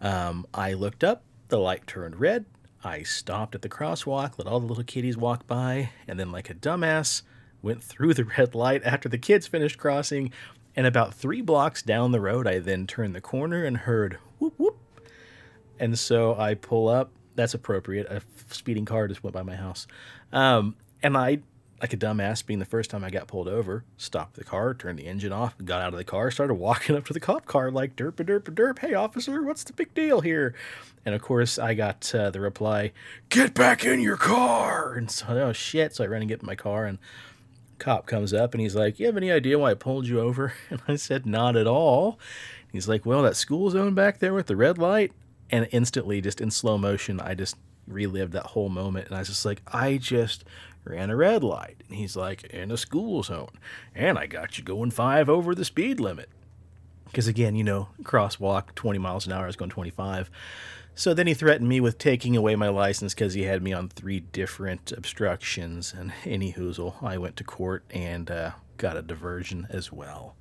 Um, 0.02 0.46
I 0.54 0.74
looked 0.74 1.04
up, 1.04 1.24
the 1.48 1.60
light 1.60 1.88
turned 1.88 2.20
red. 2.20 2.46
I 2.84 3.04
stopped 3.04 3.56
at 3.56 3.62
the 3.62 3.70
crosswalk, 3.70 4.38
let 4.38 4.48
all 4.48 4.60
the 4.60 4.68
little 4.68 4.84
kiddies 4.84 5.18
walk 5.18 5.46
by, 5.48 5.90
and 6.08 6.20
then, 6.20 6.32
like 6.32 6.50
a 6.50 6.54
dumbass, 6.54 7.24
went 7.62 7.84
through 7.84 8.14
the 8.14 8.24
red 8.24 8.56
light 8.56 8.84
after 8.84 9.10
the 9.10 9.18
kids 9.18 9.48
finished 9.48 9.78
crossing. 9.78 10.32
And 10.76 10.88
about 10.88 11.14
three 11.14 11.42
blocks 11.42 11.82
down 11.82 12.12
the 12.12 12.22
road, 12.22 12.48
I 12.48 12.60
then 12.60 12.88
turned 12.88 13.14
the 13.14 13.22
corner 13.22 13.66
and 13.66 13.78
heard 13.78 14.18
whoop 14.40 14.54
whoop. 14.58 14.79
And 15.80 15.98
so 15.98 16.36
I 16.36 16.56
pull 16.56 16.88
up. 16.88 17.12
That's 17.36 17.54
appropriate. 17.54 18.08
A 18.10 18.22
speeding 18.54 18.86
car 18.86 19.08
just 19.08 19.24
went 19.24 19.34
by 19.34 19.44
my 19.44 19.56
house. 19.56 19.88
Um, 20.34 20.76
and 21.02 21.16
I, 21.16 21.40
like 21.82 21.94
a 21.94 21.98
dumbass, 21.98 22.46
being 22.46 22.60
the 22.60 22.66
first 22.66 22.90
time 22.90 23.04
I 23.04 23.10
got 23.10 23.28
pulled 23.28 23.48
over, 23.48 23.86
stopped 23.96 24.36
the 24.36 24.44
car, 24.44 24.74
turned 24.74 25.00
the 25.00 25.08
engine 25.08 25.32
off, 25.32 25.56
got 25.64 25.82
out 25.82 25.94
of 25.94 25.98
the 25.98 26.04
car, 26.04 26.32
started 26.32 26.56
walking 26.56 26.96
up 26.98 27.06
to 27.06 27.14
the 27.14 27.20
cop 27.20 27.46
car 27.46 27.72
like 27.72 27.96
derp 27.96 28.20
a 28.20 28.24
derp 28.24 28.48
a 28.48 28.52
derp. 28.52 28.80
Hey, 28.80 28.94
officer, 28.94 29.42
what's 29.44 29.64
the 29.64 29.74
big 29.74 29.94
deal 29.94 30.22
here? 30.22 30.54
And 31.06 31.16
of 31.16 31.22
course, 31.22 31.58
I 31.58 31.74
got 31.76 32.14
uh, 32.14 32.30
the 32.30 32.42
reply, 32.42 32.92
"Get 33.30 33.54
back 33.54 33.86
in 33.86 34.02
your 34.02 34.18
car." 34.18 34.94
And 34.96 35.10
so, 35.10 35.28
oh 35.30 35.54
shit! 35.54 35.96
So 35.96 36.04
I 36.04 36.08
ran 36.08 36.22
and 36.22 36.30
get 36.30 36.42
in 36.42 36.46
my 36.46 36.56
car, 36.56 36.86
and 36.86 36.98
cop 37.78 38.06
comes 38.06 38.34
up 38.34 38.54
and 38.54 38.60
he's 38.62 38.76
like, 38.76 39.00
"You 39.00 39.06
have 39.06 39.18
any 39.18 39.32
idea 39.32 39.58
why 39.58 39.72
I 39.72 39.76
pulled 39.76 40.08
you 40.08 40.20
over?" 40.20 40.54
And 40.70 40.82
I 40.88 40.98
said, 40.98 41.26
"Not 41.26 41.56
at 41.56 41.68
all." 41.68 42.20
He's 42.72 42.90
like, 42.90 43.06
"Well, 43.06 43.24
that 43.24 43.38
school 43.38 43.70
zone 43.70 43.96
back 43.96 44.20
there 44.20 44.34
with 44.34 44.48
the 44.48 44.58
red 44.58 44.78
light." 44.78 45.14
And 45.52 45.68
instantly, 45.72 46.22
just 46.22 46.42
in 46.42 46.52
slow 46.52 46.78
motion, 46.78 47.20
I 47.20 47.34
just 47.34 47.56
relived 47.88 48.34
that 48.34 48.48
whole 48.48 48.70
moment, 48.70 49.08
and 49.08 49.16
I 49.16 49.20
was 49.20 49.30
just 49.30 49.46
like, 49.46 49.62
"I 49.68 49.98
just 49.98 50.44
ran 50.86 51.10
a 51.10 51.16
red 51.16 51.44
light." 51.44 51.78
And 51.88 51.98
he's 51.98 52.16
like, 52.16 52.44
"In 52.46 52.72
a 52.72 52.78
school 52.78 53.24
zone, 53.24 53.58
and 53.96 54.18
I 54.18 54.28
got 54.28 54.58
you 54.58 54.64
going 54.64 54.92
five 54.92 55.28
over 55.28 55.56
the 55.56 55.66
speed 55.66 56.00
limit." 56.00 56.30
Because 57.06 57.28
again, 57.28 57.56
you 57.56 57.64
know, 57.64 57.90
crosswalk, 58.04 58.76
20 58.76 59.00
miles 59.00 59.26
an 59.26 59.34
hour, 59.34 59.44
I 59.44 59.48
was 59.48 59.56
going 59.56 59.72
25. 59.72 60.30
So 60.94 61.14
then 61.14 61.28
he 61.28 61.34
threatened 61.34 61.70
me 61.70 61.80
with 61.80 61.98
taking 61.98 62.36
away 62.36 62.56
my 62.56 62.68
license 62.68 63.14
because 63.14 63.34
he 63.34 63.44
had 63.44 63.64
me 63.64 63.74
on 63.74 63.90
three 63.90 64.20
different 64.20 64.92
obstructions. 64.92 65.94
And 65.98 66.14
any 66.26 66.54
hoozle, 66.54 67.02
I 67.02 67.18
went 67.18 67.36
to 67.38 67.44
court 67.44 67.84
and 67.90 68.30
uh, 68.30 68.52
got 68.78 68.98
a 68.98 69.02
diversion 69.02 69.66
as 69.70 69.92
well. 69.92 70.36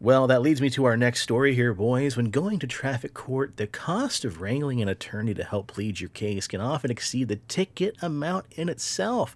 Well, 0.00 0.28
that 0.28 0.42
leads 0.42 0.60
me 0.60 0.70
to 0.70 0.84
our 0.84 0.96
next 0.96 1.22
story 1.22 1.56
here, 1.56 1.74
boys. 1.74 2.16
When 2.16 2.30
going 2.30 2.60
to 2.60 2.68
traffic 2.68 3.14
court, 3.14 3.56
the 3.56 3.66
cost 3.66 4.24
of 4.24 4.40
wrangling 4.40 4.80
an 4.80 4.88
attorney 4.88 5.34
to 5.34 5.42
help 5.42 5.66
plead 5.66 5.98
your 5.98 6.10
case 6.10 6.46
can 6.46 6.60
often 6.60 6.92
exceed 6.92 7.26
the 7.26 7.40
ticket 7.48 7.96
amount 8.00 8.46
in 8.52 8.68
itself. 8.68 9.34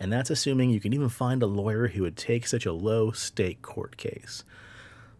And 0.00 0.10
that's 0.10 0.30
assuming 0.30 0.70
you 0.70 0.80
can 0.80 0.94
even 0.94 1.10
find 1.10 1.42
a 1.42 1.46
lawyer 1.46 1.88
who 1.88 2.04
would 2.04 2.16
take 2.16 2.46
such 2.46 2.64
a 2.64 2.72
low 2.72 3.10
stake 3.10 3.60
court 3.60 3.98
case. 3.98 4.44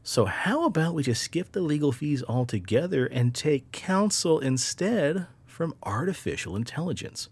So, 0.02 0.24
how 0.24 0.64
about 0.64 0.94
we 0.94 1.02
just 1.02 1.22
skip 1.22 1.52
the 1.52 1.60
legal 1.60 1.92
fees 1.92 2.24
altogether 2.26 3.04
and 3.04 3.34
take 3.34 3.70
counsel 3.72 4.40
instead 4.40 5.26
from 5.44 5.74
artificial 5.82 6.56
intelligence? 6.56 7.28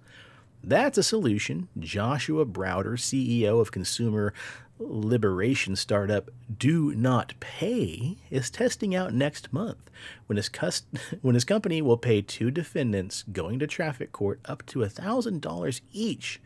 That's 0.62 0.99
a 0.99 1.03
solution 1.03 1.69
Joshua 1.79 2.45
Browder, 2.45 2.99
CEO 2.99 3.61
of 3.61 3.73
consumer 3.73 4.35
liberation 4.78 5.76
startup 5.76 6.30
DoNotPay, 6.54 8.16
is 8.30 8.50
testing 8.50 8.94
out 8.94 9.14
next 9.14 9.52
month 9.52 9.90
when 10.26 10.36
his, 10.36 10.48
cus- 10.48 10.86
when 11.22 11.34
his 11.34 11.44
company 11.44 11.80
will 11.80 11.96
pay 11.96 12.22
two 12.22 12.50
defendants 12.50 13.24
going 13.32 13.58
to 13.58 13.66
traffic 13.66 14.12
court 14.12 14.40
up 14.44 14.64
to 14.66 14.80
$1,000 14.80 15.80
each 15.92 16.40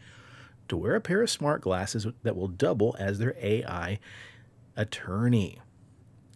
to 0.69 0.77
wear 0.77 0.95
a 0.95 1.01
pair 1.01 1.23
of 1.23 1.31
smart 1.31 1.61
glasses 1.61 2.07
that 2.23 2.37
will 2.37 2.49
double 2.49 2.95
as 2.99 3.19
their 3.19 3.37
AI 3.43 3.99
attorney. 4.77 5.59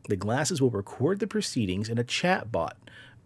The 0.08 0.16
glasses 0.16 0.60
will 0.60 0.70
record 0.70 1.20
the 1.20 1.26
proceedings 1.26 1.88
in 1.88 1.98
a 1.98 2.04
chatbot 2.04 2.72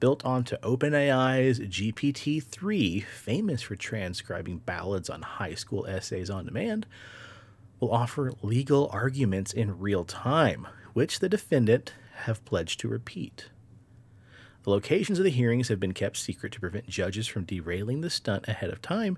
built 0.00 0.24
onto 0.24 0.57
OpenAI's 0.59 1.59
GPT 1.59 2.42
3, 2.42 3.00
famous 3.00 3.62
for 3.62 3.74
transcribing 3.74 4.59
ballads 4.59 5.11
on 5.11 5.22
high 5.22 5.54
school 5.54 5.87
essays 5.87 6.31
on 6.31 6.44
demand, 6.44 6.87
will 7.81 7.93
offer 7.93 8.33
legal 8.43 8.88
arguments 8.93 9.53
in 9.53 9.79
real 9.79 10.05
time, 10.05 10.67
which 10.93 11.21
the 11.21 11.29
defendant 11.29 11.95
have 12.25 12.45
pledged 12.45 12.81
to 12.81 12.88
repeat. 12.88 13.51
The 14.64 14.71
locations 14.71 15.19
of 15.19 15.25
the 15.25 15.31
hearings 15.31 15.69
have 15.69 15.81
been 15.81 15.95
kept 15.95 16.17
secret 16.17 16.53
to 16.53 16.61
prevent 16.61 16.88
judges 16.88 17.27
from 17.27 17.45
derailing 17.45 18.01
the 18.01 18.11
stunt 18.11 18.49
ahead 18.49 18.71
of 18.71 18.83
time. 18.83 19.17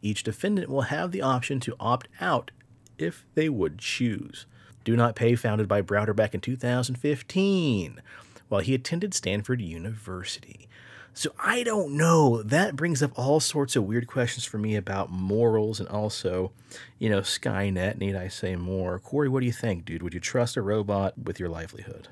Each 0.00 0.22
defendant 0.22 0.68
will 0.68 0.82
have 0.82 1.12
the 1.12 1.22
option 1.22 1.60
to 1.60 1.76
opt 1.78 2.08
out 2.20 2.50
if 2.96 3.26
they 3.34 3.48
would 3.48 3.78
choose. 3.78 4.46
DoNotPay, 4.84 5.38
founded 5.38 5.68
by 5.68 5.82
Browder 5.82 6.16
back 6.16 6.34
in 6.34 6.40
2015, 6.40 8.00
while 8.48 8.60
he 8.60 8.74
attended 8.74 9.12
Stanford 9.12 9.60
University. 9.60 10.67
So 11.14 11.32
I 11.42 11.62
don't 11.62 11.96
know. 11.96 12.42
That 12.42 12.76
brings 12.76 13.02
up 13.02 13.10
all 13.16 13.40
sorts 13.40 13.74
of 13.74 13.84
weird 13.84 14.06
questions 14.06 14.44
for 14.44 14.58
me 14.58 14.76
about 14.76 15.10
morals 15.10 15.80
and 15.80 15.88
also, 15.88 16.52
you 16.98 17.10
know, 17.10 17.20
Skynet. 17.20 17.98
Need 17.98 18.14
I 18.14 18.28
say 18.28 18.54
more? 18.54 18.98
Cory, 19.00 19.28
what 19.28 19.40
do 19.40 19.46
you 19.46 19.52
think, 19.52 19.84
dude? 19.84 20.02
Would 20.02 20.14
you 20.14 20.20
trust 20.20 20.56
a 20.56 20.62
robot 20.62 21.18
with 21.18 21.40
your 21.40 21.48
livelihood? 21.48 22.08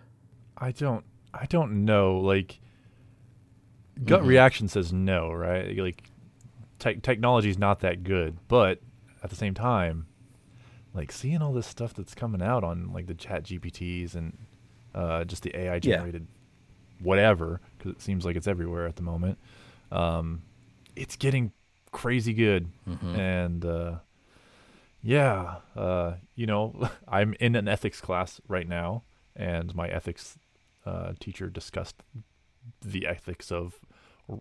I 0.58 0.72
don't. 0.72 1.04
I 1.32 1.46
don't 1.46 1.84
know. 1.84 2.18
Like, 2.18 2.58
gut 4.04 4.24
reaction 4.24 4.68
says 4.68 4.92
no, 4.92 5.30
right? 5.30 5.76
Like, 5.76 6.10
te- 6.78 6.96
technology 6.96 7.50
is 7.50 7.58
not 7.58 7.80
that 7.80 8.02
good, 8.02 8.38
but 8.48 8.80
at 9.22 9.30
the 9.30 9.36
same 9.36 9.54
time, 9.54 10.06
like 10.94 11.12
seeing 11.12 11.42
all 11.42 11.52
this 11.52 11.66
stuff 11.66 11.94
that's 11.94 12.14
coming 12.14 12.42
out 12.42 12.64
on 12.64 12.92
like 12.92 13.06
the 13.06 13.14
Chat 13.14 13.44
GPTs 13.44 14.14
and 14.14 14.36
uh, 14.94 15.24
just 15.24 15.42
the 15.42 15.54
AI 15.56 15.78
generated 15.78 16.26
whatever, 17.00 17.60
because 17.76 17.92
it 17.92 18.02
seems 18.02 18.24
like 18.24 18.36
it's 18.36 18.46
everywhere 18.46 18.86
at 18.86 18.96
the 18.96 19.02
moment. 19.02 19.38
Um, 19.90 20.42
it's 20.94 21.16
getting 21.16 21.52
crazy 21.92 22.32
good, 22.32 22.68
and 23.16 23.64
uh, 23.64 23.96
yeah, 25.02 25.56
uh, 25.76 26.14
you 26.34 26.46
know, 26.46 26.88
I'm 27.08 27.34
in 27.40 27.54
an 27.54 27.68
ethics 27.68 28.00
class 28.00 28.40
right 28.48 28.68
now, 28.68 29.04
and 29.34 29.74
my 29.74 29.88
ethics 29.88 30.38
uh, 30.84 31.12
teacher 31.20 31.48
discussed 31.48 32.02
the 32.84 33.06
ethics 33.06 33.52
of 33.52 33.74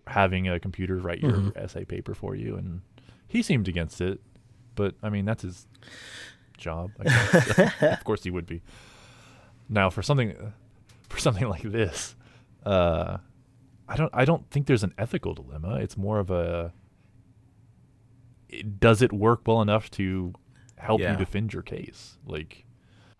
having 0.08 0.48
a 0.48 0.58
computer 0.58 0.96
write 0.96 1.20
your 1.20 1.52
essay 1.54 1.84
paper 1.84 2.14
for 2.14 2.34
you, 2.34 2.56
and 2.56 2.80
he 3.28 3.42
seemed 3.42 3.68
against 3.68 4.00
it. 4.00 4.20
But 4.74 4.94
I 5.02 5.08
mean, 5.08 5.24
that's 5.24 5.42
his 5.42 5.66
job. 6.58 6.90
I 7.00 7.04
guess. 7.04 7.58
of 7.82 8.04
course, 8.04 8.24
he 8.24 8.30
would 8.30 8.46
be. 8.46 8.62
Now, 9.68 9.90
for 9.90 10.02
something, 10.02 10.34
for 11.08 11.18
something 11.18 11.48
like 11.48 11.62
this, 11.62 12.15
uh, 12.66 13.18
I 13.88 13.96
don't, 13.96 14.10
I 14.12 14.24
don't 14.24 14.50
think 14.50 14.66
there's 14.66 14.82
an 14.84 14.92
ethical 14.98 15.32
dilemma. 15.34 15.76
It's 15.76 15.96
more 15.96 16.18
of 16.18 16.30
a, 16.30 16.72
it- 18.48 18.80
does 18.80 19.02
it 19.02 19.12
work 19.12 19.42
well 19.46 19.62
enough 19.62 19.90
to 19.92 20.32
help 20.76 21.00
Yeah. 21.00 21.12
you 21.12 21.16
defend 21.18 21.52
your 21.52 21.62
case? 21.62 22.18
Like, 22.26 22.64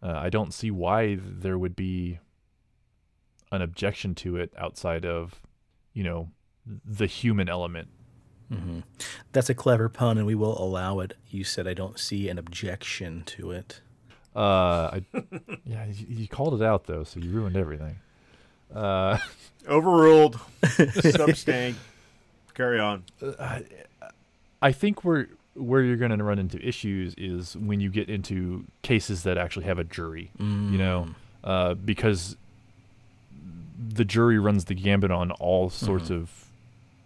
uh, 0.02 0.12
I 0.16 0.28
don't 0.30 0.52
see 0.52 0.70
why 0.70 1.18
there 1.20 1.58
would 1.58 1.76
be 1.76 2.18
an 3.52 3.62
objection 3.62 4.14
to 4.16 4.36
it 4.36 4.52
outside 4.58 5.04
of, 5.06 5.40
you 5.92 6.02
know, 6.04 6.30
the 6.84 7.06
human 7.06 7.48
element. 7.48 7.88
That's 9.32 9.50
a 9.50 9.54
clever 9.54 9.88
pun, 9.88 10.18
and 10.18 10.26
we 10.26 10.36
will 10.36 10.56
allow 10.62 11.00
it. 11.00 11.14
You 11.26 11.42
said 11.42 11.66
I 11.66 11.74
don't 11.74 11.98
see 11.98 12.28
an 12.28 12.38
objection 12.38 13.24
to 13.26 13.50
it. 13.50 13.80
Uh, 14.36 15.00
I, 15.00 15.04
yeah, 15.64 15.86
you, 15.86 16.06
you 16.08 16.28
called 16.28 16.60
it 16.60 16.64
out 16.64 16.84
though, 16.84 17.02
so 17.02 17.18
you 17.18 17.30
ruined 17.30 17.56
everything. 17.56 17.96
Uh, 18.74 19.18
Overruled. 19.68 20.38
Substank. 20.62 21.74
Carry 22.54 22.78
on. 22.78 23.02
I 24.62 24.72
think 24.72 25.04
where 25.04 25.28
where 25.54 25.82
you're 25.82 25.96
going 25.96 26.16
to 26.16 26.22
run 26.22 26.38
into 26.38 26.58
issues 26.66 27.14
is 27.16 27.56
when 27.56 27.80
you 27.80 27.88
get 27.90 28.08
into 28.10 28.64
cases 28.82 29.22
that 29.24 29.38
actually 29.38 29.64
have 29.66 29.78
a 29.78 29.84
jury. 29.84 30.30
You 30.38 30.44
know, 30.78 31.08
uh, 31.42 31.74
because 31.74 32.36
the 33.88 34.04
jury 34.04 34.38
runs 34.38 34.66
the 34.66 34.74
gambit 34.74 35.10
on 35.10 35.30
all 35.32 35.68
sorts 35.70 36.10
of 36.10 36.30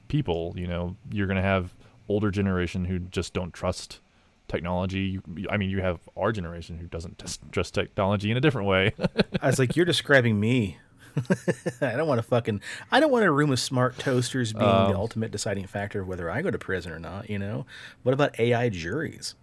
people. 0.09 0.53
You 0.57 0.67
know, 0.67 0.97
you're 1.11 1.27
going 1.27 1.37
to 1.37 1.43
have 1.43 1.73
older 2.09 2.31
generation 2.31 2.85
who 2.85 2.99
just 2.99 3.33
don't 3.33 3.53
trust 3.53 4.01
technology. 4.49 5.21
You- 5.37 5.49
I 5.51 5.57
mean, 5.57 5.71
you 5.71 5.81
have 5.81 6.01
our 6.17 6.33
generation 6.33 6.79
who 6.79 6.87
doesn't 6.87 7.19
just 7.19 7.41
trust 7.53 7.75
technology 7.75 8.31
in 8.31 8.37
a 8.37 8.41
different 8.41 8.67
way. 8.69 8.93
I 9.41 9.47
was 9.47 9.59
like, 9.59 9.77
you're 9.77 9.87
describing 9.87 10.39
me. 10.41 10.79
I 11.81 11.97
don't 11.97 12.07
want 12.09 12.19
to 12.19 12.23
fucking. 12.23 12.61
I 12.91 13.01
don't 13.01 13.11
want 13.11 13.25
a 13.25 13.31
room 13.33 13.51
of 13.53 13.59
smart 13.61 13.99
toasters 13.99 14.53
being 14.53 14.65
the 14.65 14.95
ultimate 14.97 15.31
deciding 15.31 15.67
factor 15.67 16.01
of 16.03 16.09
whether 16.09 16.31
I 16.31 16.43
go 16.43 16.51
to 16.51 16.59
prison 16.59 16.93
or 16.93 16.99
not. 16.99 17.29
You 17.31 17.39
know, 17.39 17.67
what 18.03 18.13
about 18.13 18.39
AI 18.39 18.69
juries? 18.69 19.35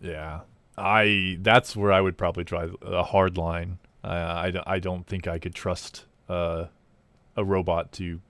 Yeah, 0.00 0.40
I 0.76 1.38
that's 1.40 1.76
where 1.76 1.92
I 1.92 2.00
would 2.00 2.16
probably 2.16 2.44
draw 2.44 2.68
a 2.82 3.02
hard 3.02 3.36
line. 3.36 3.78
Uh, 4.04 4.52
I, 4.66 4.74
I 4.74 4.78
don't 4.78 5.06
think 5.06 5.26
I 5.26 5.38
could 5.38 5.54
trust 5.54 6.04
uh, 6.28 6.66
a 7.36 7.44
robot 7.44 7.92
to 7.92 8.20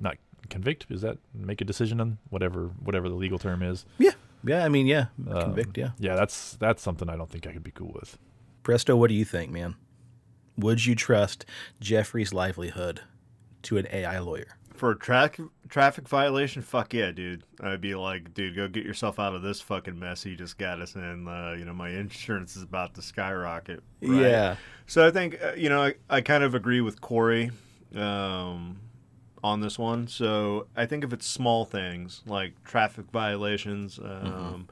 not 0.00 0.16
convict. 0.50 0.86
Is 0.90 1.00
that 1.02 1.18
make 1.32 1.60
a 1.60 1.64
decision 1.64 2.00
on 2.00 2.18
whatever 2.30 2.70
whatever 2.82 3.08
the 3.08 3.14
legal 3.14 3.38
term 3.38 3.62
is? 3.62 3.84
Yeah, 3.98 4.10
yeah. 4.44 4.64
I 4.64 4.68
mean, 4.68 4.86
yeah, 4.86 5.06
Um, 5.28 5.40
convict. 5.42 5.78
Yeah. 5.78 5.90
Yeah, 5.98 6.16
that's 6.16 6.54
that's 6.56 6.82
something 6.82 7.08
I 7.08 7.16
don't 7.16 7.30
think 7.30 7.46
I 7.46 7.52
could 7.52 7.62
be 7.64 7.70
cool 7.70 7.92
with. 7.94 8.18
Presto, 8.64 8.96
what 8.96 9.08
do 9.08 9.14
you 9.14 9.24
think, 9.24 9.50
man? 9.50 9.76
Would 10.56 10.84
you 10.84 10.94
trust 10.94 11.44
Jeffrey's 11.80 12.32
livelihood 12.32 13.00
to 13.62 13.78
an 13.78 13.86
AI 13.92 14.18
lawyer? 14.18 14.56
For 14.74 14.90
a 14.90 14.98
track 14.98 15.38
traffic 15.68 16.08
violation, 16.08 16.60
fuck 16.60 16.92
yeah, 16.92 17.12
dude. 17.12 17.44
I'd 17.60 17.80
be 17.80 17.94
like, 17.94 18.34
dude, 18.34 18.56
go 18.56 18.68
get 18.68 18.84
yourself 18.84 19.18
out 19.20 19.34
of 19.34 19.42
this 19.42 19.60
fucking 19.60 19.98
mess 19.98 20.26
you 20.26 20.34
just 20.36 20.58
got 20.58 20.80
us 20.80 20.94
in. 20.96 21.28
Uh, 21.28 21.54
you 21.56 21.64
know, 21.64 21.72
my 21.72 21.90
insurance 21.90 22.56
is 22.56 22.62
about 22.62 22.94
to 22.94 23.02
skyrocket. 23.02 23.82
right? 24.00 24.20
Yeah. 24.20 24.56
So 24.86 25.06
I 25.06 25.10
think 25.10 25.38
uh, 25.42 25.52
you 25.56 25.68
know 25.68 25.84
I, 25.84 25.94
I 26.10 26.20
kind 26.20 26.42
of 26.42 26.54
agree 26.54 26.80
with 26.80 27.00
Cory 27.00 27.50
um, 27.94 28.80
on 29.44 29.60
this 29.60 29.78
one. 29.78 30.08
So 30.08 30.66
I 30.76 30.86
think 30.86 31.04
if 31.04 31.12
it's 31.12 31.26
small 31.26 31.64
things 31.64 32.22
like 32.26 32.62
traffic 32.64 33.06
violations, 33.12 33.98
um, 33.98 34.68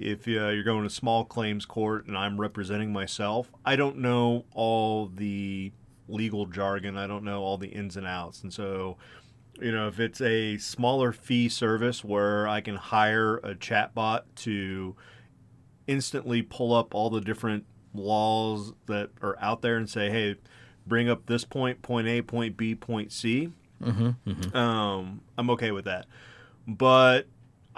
if 0.00 0.26
uh, 0.26 0.48
you're 0.48 0.64
going 0.64 0.82
to 0.84 0.90
small 0.90 1.24
claims 1.24 1.66
court 1.66 2.06
and 2.06 2.16
I'm 2.16 2.40
representing 2.40 2.92
myself, 2.92 3.52
I 3.64 3.76
don't 3.76 3.98
know 3.98 4.44
all 4.54 5.06
the 5.06 5.72
legal 6.08 6.46
jargon. 6.46 6.96
I 6.96 7.06
don't 7.06 7.22
know 7.22 7.42
all 7.42 7.58
the 7.58 7.68
ins 7.68 7.96
and 7.96 8.06
outs, 8.06 8.42
and 8.42 8.52
so. 8.52 8.96
You 9.60 9.72
know, 9.72 9.88
if 9.88 10.00
it's 10.00 10.22
a 10.22 10.56
smaller 10.56 11.12
fee 11.12 11.50
service 11.50 12.02
where 12.02 12.48
I 12.48 12.62
can 12.62 12.76
hire 12.76 13.36
a 13.38 13.54
chatbot 13.54 14.22
to 14.36 14.96
instantly 15.86 16.40
pull 16.40 16.72
up 16.72 16.94
all 16.94 17.10
the 17.10 17.20
different 17.20 17.66
laws 17.92 18.72
that 18.86 19.10
are 19.20 19.36
out 19.38 19.60
there 19.60 19.76
and 19.76 19.90
say, 19.90 20.08
hey, 20.08 20.36
bring 20.86 21.10
up 21.10 21.26
this 21.26 21.44
point, 21.44 21.82
point 21.82 22.08
A, 22.08 22.22
point 22.22 22.56
B, 22.56 22.74
point 22.74 23.12
C. 23.12 23.52
Um, 24.56 25.20
I'm 25.36 25.50
okay 25.50 25.72
with 25.72 25.84
that. 25.84 26.06
But 26.66 27.26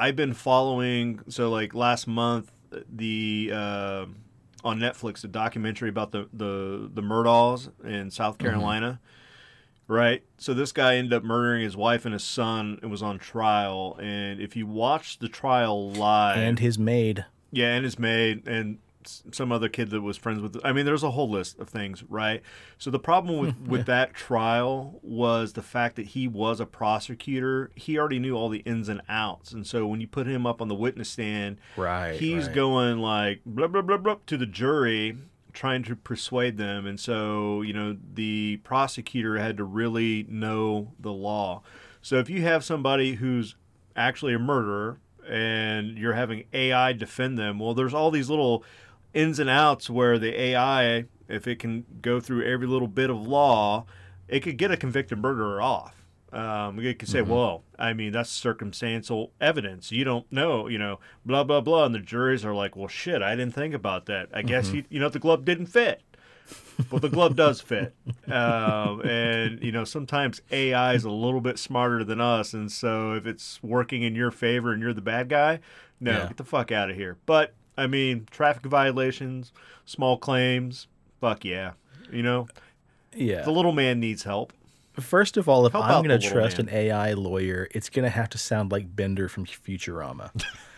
I've 0.02 0.16
been 0.16 0.34
following, 0.34 1.20
so 1.28 1.48
like 1.50 1.74
last 1.74 2.06
month, 2.08 2.50
the 2.92 3.50
uh, 3.54 4.06
on 4.64 4.78
Netflix, 4.80 5.22
a 5.22 5.28
documentary 5.28 5.88
about 5.88 6.10
the 6.10 6.28
the 6.32 6.90
the 6.92 7.02
Murdaughs 7.02 7.70
in 7.84 8.10
South 8.10 8.38
Carolina. 8.38 9.00
Right. 9.86 10.24
So 10.38 10.54
this 10.54 10.72
guy 10.72 10.96
ended 10.96 11.12
up 11.12 11.22
murdering 11.22 11.62
his 11.62 11.76
wife 11.76 12.04
and 12.04 12.12
his 12.14 12.24
son. 12.24 12.78
It 12.82 12.86
was 12.86 13.02
on 13.02 13.18
trial, 13.18 13.96
and 14.00 14.40
if 14.40 14.56
you 14.56 14.66
watch 14.66 15.18
the 15.18 15.28
trial 15.28 15.92
live, 15.92 16.38
And 16.38 16.58
his 16.58 16.78
maid. 16.78 17.26
yeah, 17.50 17.74
and 17.74 17.84
his 17.84 17.98
maid 17.98 18.48
and 18.48 18.78
some 19.32 19.52
other 19.52 19.68
kid 19.68 19.90
that 19.90 20.00
was 20.02 20.16
friends 20.16 20.40
with. 20.40 20.58
I 20.64 20.72
mean, 20.72 20.86
there's 20.86 21.02
a 21.02 21.10
whole 21.10 21.28
list 21.30 21.58
of 21.58 21.68
things, 21.68 22.02
right? 22.08 22.42
So 22.78 22.90
the 22.90 22.98
problem 22.98 23.38
with 23.38 23.56
with 23.66 23.86
that 23.86 24.14
trial 24.14 24.98
was 25.02 25.52
the 25.54 25.62
fact 25.62 25.96
that 25.96 26.06
he 26.08 26.28
was 26.28 26.60
a 26.60 26.66
prosecutor. 26.66 27.70
He 27.74 27.98
already 27.98 28.18
knew 28.18 28.34
all 28.36 28.48
the 28.48 28.60
ins 28.60 28.88
and 28.88 29.02
outs, 29.08 29.52
and 29.52 29.66
so 29.66 29.86
when 29.86 30.00
you 30.00 30.06
put 30.06 30.26
him 30.26 30.46
up 30.46 30.60
on 30.60 30.68
the 30.68 30.74
witness 30.74 31.08
stand, 31.10 31.58
Right. 31.76 32.18
he's 32.18 32.46
right. 32.46 32.54
going 32.54 32.98
like 32.98 33.40
blah 33.46 33.66
blah 33.68 33.82
blah 33.82 33.96
blah 33.98 34.16
to 34.26 34.36
the 34.36 34.46
jury 34.46 35.16
trying 35.52 35.82
to 35.82 35.94
persuade 35.94 36.56
them 36.56 36.86
and 36.86 36.98
so 36.98 37.60
you 37.60 37.74
know 37.74 37.94
the 38.14 38.56
prosecutor 38.64 39.36
had 39.36 39.54
to 39.58 39.64
really 39.64 40.24
know 40.30 40.92
the 40.98 41.12
law 41.12 41.60
so 42.00 42.16
if 42.16 42.30
you 42.30 42.40
have 42.40 42.64
somebody 42.64 43.16
who's 43.16 43.54
actually 43.94 44.32
a 44.32 44.38
murderer 44.38 44.98
and 45.28 45.98
you're 45.98 46.14
having 46.14 46.44
AI 46.54 46.94
defend 46.94 47.38
them 47.38 47.58
well 47.58 47.74
there's 47.74 47.92
all 47.92 48.10
these 48.10 48.30
little 48.30 48.64
ins 49.14 49.38
and 49.38 49.51
outs 49.51 49.88
where 49.90 50.18
the 50.18 50.38
AI 50.40 51.05
if 51.29 51.46
it 51.46 51.59
can 51.59 51.85
go 52.01 52.20
through 52.20 52.44
every 52.44 52.66
little 52.66 52.88
bit 52.88 53.11
of 53.11 53.16
law 53.27 53.85
it 54.29 54.40
could 54.40 54.57
get 54.57 54.70
a 54.70 54.77
convicted 54.77 55.18
murderer 55.18 55.61
off 55.61 55.96
um, 56.33 56.79
it 56.81 56.98
could 56.98 57.11
say, 57.11 57.20
well, 57.20 57.62
I 57.79 57.92
mean, 57.92 58.12
that's 58.12 58.31
circumstantial 58.31 59.33
evidence. 59.38 59.92
You 59.92 60.05
don't 60.05 60.33
know, 60.33 60.66
you 60.66 60.79
know, 60.79 60.98
blah, 61.27 61.44
blah, 61.44 61.61
blah. 61.61 61.85
And 61.85 61.94
the 61.94 61.98
juries 61.98 62.42
are 62.42 62.55
like, 62.55 62.75
well, 62.75 62.88
shit, 62.88 63.20
I 63.20 63.37
didn't 63.37 63.55
think 63.55 63.75
about 63.75 64.07
that. 64.07 64.31
I 64.33 64.40
guess, 64.40 64.68
he, 64.70 64.87
you 64.88 64.98
know, 64.98 65.11
the 65.11 65.18
glove 65.18 65.44
didn't 65.44 65.66
fit. 65.66 66.01
Well, 66.90 67.01
the 67.01 67.11
glove 67.11 67.37
does 67.37 67.61
fit, 67.61 67.94
um, 68.33 69.03
and 69.03 69.62
you 69.62 69.72
know 69.72 69.85
sometimes 69.85 70.40
AI 70.51 70.94
is 70.94 71.05
a 71.05 71.11
little 71.11 71.40
bit 71.42 71.59
smarter 71.59 72.03
than 72.03 72.18
us, 72.20 72.55
and 72.55 72.72
so 72.72 73.12
if 73.12 73.27
it's 73.27 73.62
working 73.62 74.03
in 74.03 74.14
your 74.14 74.31
favor 74.31 74.72
and 74.72 74.83
you're 74.83 74.94
the 74.94 75.01
bad 75.03 75.29
guy, 75.29 75.61
no, 76.01 76.12
Yeah. 76.12 76.29
get 76.29 76.38
the 76.38 76.44
fuck 76.44 76.72
out 76.72 76.88
of 76.90 76.96
here. 76.96 77.18
But 77.27 77.55
I 77.76 77.87
mean, 77.87 78.26
traffic 78.30 78.64
violations, 78.66 79.52
small 79.87 80.16
claims, 80.18 80.87
fuck 81.20 81.44
yeah, 81.44 81.72
you 82.11 82.22
know 82.22 82.48
Yeah. 83.14 83.42
the 83.42 83.50
little 83.52 83.72
man 83.72 84.00
needs 84.00 84.24
help. 84.24 84.52
First 85.00 85.38
of 85.38 85.48
all, 85.48 85.64
if 85.64 85.72
Help 85.72 85.87
I'm 85.87 86.04
going 86.04 86.20
to 86.20 86.28
trust 86.28 86.58
man. 86.58 86.68
an 86.68 86.74
AI 86.74 87.14
lawyer, 87.14 87.66
it's 87.70 87.88
going 87.88 88.02
to 88.04 88.11
have 88.11 88.28
to 88.30 88.37
sound 88.38 88.70
like 88.70 88.94
Bender 88.94 89.26
from 89.26 89.46
Futurama 89.46 90.30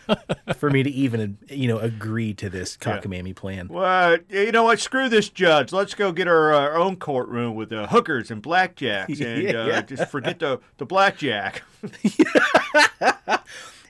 for 0.55 0.69
me 0.69 0.83
to 0.83 0.89
even, 0.89 1.37
you 1.49 1.67
know, 1.67 1.79
agree 1.79 2.33
to 2.35 2.49
this 2.49 2.77
Yeah. 2.81 2.97
cockamamie 3.01 3.35
plan. 3.35 3.67
Well, 3.67 4.17
you 4.29 4.53
know 4.53 4.63
what? 4.63 4.79
Screw 4.79 5.09
this 5.09 5.27
judge. 5.27 5.73
Let's 5.73 5.95
go 5.95 6.13
get 6.13 6.29
our, 6.29 6.53
our 6.53 6.77
own 6.77 6.95
courtroom 6.95 7.55
with 7.55 7.73
uh, 7.73 7.87
hookers 7.87 8.31
and 8.31 8.41
blackjacks, 8.41 9.19
and 9.25 9.43
Yeah. 9.43 9.59
uh, 9.59 9.81
just 9.81 10.09
forget 10.09 10.39
the 10.39 10.61
the 10.77 10.85
blackjack. 10.85 11.63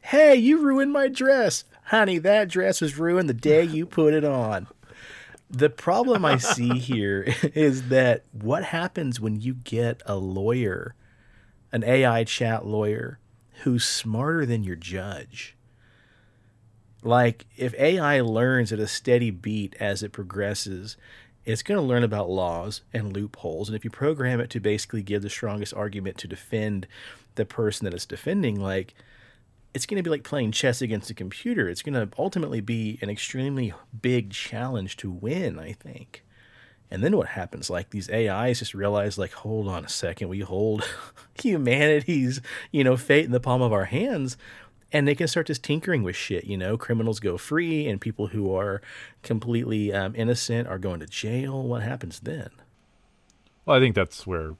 Hey, 0.01 0.35
you 0.35 0.59
ruined 0.61 0.93
my 0.93 1.07
dress. 1.07 1.63
Honey, 1.85 2.17
that 2.17 2.49
dress 2.49 2.81
was 2.81 2.97
ruined 2.97 3.29
the 3.29 3.33
day 3.33 3.63
you 3.63 3.85
put 3.85 4.13
it 4.13 4.23
on. 4.23 4.67
The 5.49 5.69
problem 5.69 6.25
I 6.25 6.37
see 6.37 6.79
here 6.79 7.33
is 7.53 7.89
that 7.89 8.23
what 8.31 8.63
happens 8.63 9.19
when 9.19 9.39
you 9.39 9.53
get 9.53 10.01
a 10.07 10.15
lawyer, 10.15 10.95
an 11.71 11.83
AI 11.83 12.23
chat 12.23 12.65
lawyer, 12.65 13.19
who's 13.63 13.85
smarter 13.85 14.47
than 14.47 14.63
your 14.63 14.75
judge? 14.75 15.55
Like, 17.03 17.45
if 17.55 17.75
AI 17.75 18.19
learns 18.21 18.73
at 18.73 18.79
a 18.79 18.87
steady 18.87 19.29
beat 19.29 19.75
as 19.79 20.01
it 20.01 20.11
progresses, 20.11 20.97
it's 21.45 21.61
going 21.61 21.79
to 21.79 21.85
learn 21.85 22.03
about 22.03 22.31
laws 22.31 22.81
and 22.91 23.13
loopholes. 23.13 23.69
And 23.69 23.75
if 23.75 23.83
you 23.83 23.91
program 23.91 24.39
it 24.39 24.49
to 24.49 24.59
basically 24.59 25.03
give 25.03 25.21
the 25.21 25.29
strongest 25.29 25.75
argument 25.75 26.17
to 26.17 26.27
defend 26.27 26.87
the 27.35 27.45
person 27.45 27.85
that 27.85 27.93
it's 27.93 28.07
defending, 28.07 28.59
like, 28.59 28.95
it's 29.75 29.85
going 29.85 29.97
to 29.97 30.03
be 30.03 30.09
like 30.09 30.23
playing 30.23 30.53
chess 30.53 30.81
against 30.81 31.09
a 31.09 31.13
computer. 31.13 31.67
It's 31.67 31.81
going 31.81 31.95
to 31.95 32.09
ultimately 32.17 32.61
be 32.61 32.97
an 33.01 33.09
extremely 33.09 33.73
big 34.01 34.31
challenge 34.31 34.95
to 34.97 35.11
win, 35.11 35.59
I 35.59 35.73
think. 35.73 36.23
And 36.89 37.03
then 37.03 37.17
what 37.17 37.27
happens? 37.27 37.69
Like 37.69 37.89
these 37.89 38.09
AIs 38.09 38.59
just 38.59 38.73
realize, 38.73 39.17
like, 39.17 39.33
hold 39.33 39.67
on 39.67 39.83
a 39.83 39.89
second, 39.89 40.29
we 40.29 40.39
hold 40.39 40.87
humanity's, 41.41 42.39
you 42.71 42.85
know, 42.85 42.95
fate 42.95 43.25
in 43.25 43.31
the 43.31 43.41
palm 43.41 43.61
of 43.61 43.73
our 43.73 43.83
hands, 43.85 44.37
and 44.93 45.05
they 45.05 45.15
can 45.15 45.27
start 45.27 45.47
just 45.47 45.63
tinkering 45.63 46.03
with 46.03 46.15
shit. 46.15 46.45
You 46.45 46.57
know, 46.57 46.77
criminals 46.77 47.19
go 47.19 47.37
free, 47.37 47.85
and 47.85 47.99
people 47.99 48.27
who 48.27 48.55
are 48.55 48.81
completely 49.23 49.91
um, 49.91 50.15
innocent 50.15 50.69
are 50.69 50.79
going 50.79 51.01
to 51.01 51.05
jail. 51.05 51.61
What 51.61 51.83
happens 51.83 52.21
then? 52.21 52.49
Well, 53.65 53.75
I 53.75 53.81
think 53.81 53.93
that's 53.93 54.25
where 54.25 54.55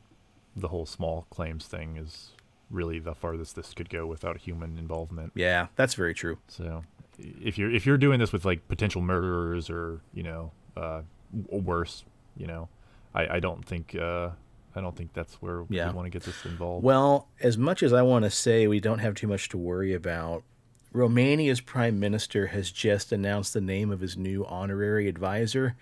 the 0.57 0.67
whole 0.67 0.85
small 0.85 1.25
claims 1.29 1.67
thing 1.67 1.95
is 1.95 2.31
really 2.69 2.99
the 2.99 3.13
farthest 3.15 3.55
this 3.55 3.73
could 3.73 3.89
go 3.89 4.05
without 4.05 4.37
human 4.37 4.77
involvement. 4.77 5.31
Yeah, 5.35 5.67
that's 5.75 5.93
very 5.93 6.13
true. 6.13 6.37
So 6.47 6.83
if 7.19 7.57
you're 7.57 7.71
if 7.73 7.85
you're 7.85 7.97
doing 7.97 8.19
this 8.19 8.31
with 8.33 8.45
like 8.45 8.67
potential 8.67 9.01
murderers 9.01 9.69
or 9.69 10.01
you 10.13 10.23
know 10.23 10.51
uh, 10.77 11.01
worse, 11.49 12.03
you 12.37 12.47
know, 12.47 12.67
I, 13.13 13.35
I 13.35 13.39
don't 13.39 13.63
think 13.65 13.95
uh, 13.95 14.29
I 14.75 14.81
don't 14.81 14.95
think 14.95 15.13
that's 15.13 15.35
where 15.35 15.63
Yeah. 15.69 15.89
we 15.89 15.95
want 15.95 16.05
to 16.07 16.09
get 16.09 16.23
this 16.23 16.45
involved. 16.45 16.83
Well, 16.83 17.27
as 17.41 17.57
much 17.57 17.81
as 17.83 17.93
I 17.93 18.01
want 18.01 18.25
to 18.25 18.31
say 18.31 18.67
we 18.67 18.79
don't 18.79 18.99
have 18.99 19.15
too 19.15 19.27
much 19.27 19.47
to 19.49 19.57
worry 19.57 19.93
about, 19.93 20.43
Romania's 20.91 21.61
prime 21.61 21.99
minister 21.99 22.47
has 22.47 22.71
just 22.71 23.11
announced 23.11 23.53
the 23.53 23.61
name 23.61 23.91
of 23.91 23.99
his 24.01 24.17
new 24.17 24.45
honorary 24.45 25.07
advisor. 25.07 25.75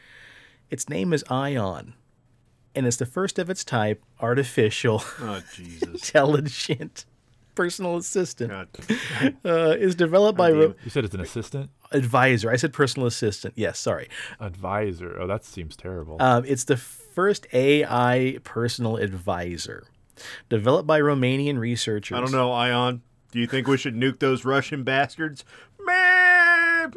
Its 0.69 0.89
name 0.89 1.13
is 1.13 1.23
Ion, 1.29 1.93
and 2.75 2.85
it's 2.87 2.97
the 2.97 3.05
first 3.05 3.37
of 3.39 3.49
its 3.49 3.63
type 3.63 4.03
artificial 4.19 5.03
Oh 5.19 5.41
Jesus! 5.53 5.83
intelligent 5.89 7.05
personal 7.55 7.97
assistant. 7.97 8.51
Uh, 9.45 9.75
is 9.77 9.93
developed 9.95 10.37
by 10.37 10.49
damn 10.49 10.59
Ro- 10.59 10.75
you 10.83 10.89
said 10.89 11.05
it's 11.05 11.13
an 11.13 11.21
assistant 11.21 11.69
advisor. 11.91 12.49
I 12.51 12.55
said 12.55 12.73
personal 12.73 13.07
assistant. 13.07 13.53
Yes, 13.57 13.77
sorry. 13.79 14.09
advisor. 14.39 15.17
Oh, 15.19 15.27
that 15.27 15.43
seems 15.45 15.75
terrible. 15.75 16.17
Um, 16.21 16.43
it's 16.45 16.63
the 16.65 16.77
first 16.77 17.45
AI 17.53 18.39
personal 18.43 18.97
advisor. 18.97 19.83
Developed 20.49 20.87
by 20.87 20.99
Romanian 20.99 21.57
researchers. 21.59 22.17
I 22.17 22.21
don't 22.21 22.31
know, 22.31 22.51
Ion. 22.51 23.01
Do 23.31 23.39
you 23.39 23.47
think 23.47 23.67
we 23.67 23.77
should 23.77 23.95
nuke 23.95 24.19
those 24.19 24.45
Russian 24.45 24.83
bastards? 24.83 25.43
Man, 25.79 26.12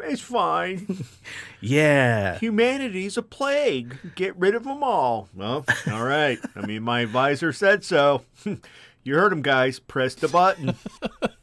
it's 0.05 0.21
fine. 0.21 1.05
Yeah. 1.61 2.39
Humanity's 2.39 3.17
a 3.17 3.23
plague. 3.23 3.97
Get 4.15 4.37
rid 4.37 4.55
of 4.55 4.63
them 4.65 4.85
all. 4.85 5.29
Well, 5.35 5.65
all 5.91 6.05
right. 6.05 6.39
I 6.55 6.65
mean, 6.65 6.83
my 6.85 7.01
advisor 7.01 7.53
said 7.53 7.83
so. 7.83 8.23
you 9.03 9.15
heard 9.15 9.33
him, 9.33 9.43
guys. 9.43 9.81
Press 9.81 10.15
the 10.15 10.29
button. 10.29 10.75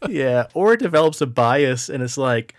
Yeah, 0.09 0.47
or 0.53 0.73
it 0.73 0.81
develops 0.81 1.21
a 1.21 1.25
bias 1.25 1.87
and 1.89 2.03
it's 2.03 2.17
like, 2.17 2.55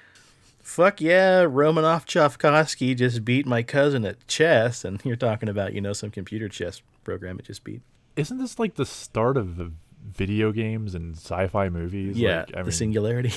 fuck 0.62 1.00
yeah, 1.00 1.42
Romanov 1.44 2.06
Chavkovsky 2.06 2.96
just 2.96 3.22
beat 3.24 3.46
my 3.46 3.62
cousin 3.62 4.04
at 4.06 4.26
chess. 4.26 4.82
And 4.84 5.00
you're 5.04 5.14
talking 5.14 5.48
about, 5.50 5.74
you 5.74 5.80
know, 5.82 5.92
some 5.92 6.10
computer 6.10 6.48
chess 6.48 6.80
program 7.04 7.38
it 7.38 7.44
just 7.44 7.64
beat. 7.64 7.82
Isn't 8.16 8.38
this 8.38 8.58
like 8.58 8.74
the 8.76 8.86
start 8.86 9.36
of 9.36 9.56
the 9.56 9.72
video 10.02 10.52
games 10.52 10.94
and 10.94 11.14
sci-fi 11.16 11.68
movies? 11.68 12.16
Yeah, 12.16 12.40
like, 12.40 12.56
I 12.56 12.58
the 12.60 12.64
mean, 12.64 12.72
singularity. 12.72 13.34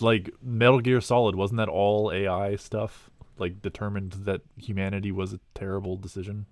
Like 0.00 0.30
Metal 0.42 0.80
Gear 0.80 1.00
Solid 1.00 1.36
wasn't 1.36 1.58
that 1.58 1.68
all 1.68 2.12
AI 2.12 2.56
stuff? 2.56 3.10
Like 3.38 3.60
determined 3.60 4.12
that 4.12 4.40
humanity 4.56 5.12
was 5.12 5.32
a 5.32 5.40
terrible 5.54 5.96
decision. 5.96 6.46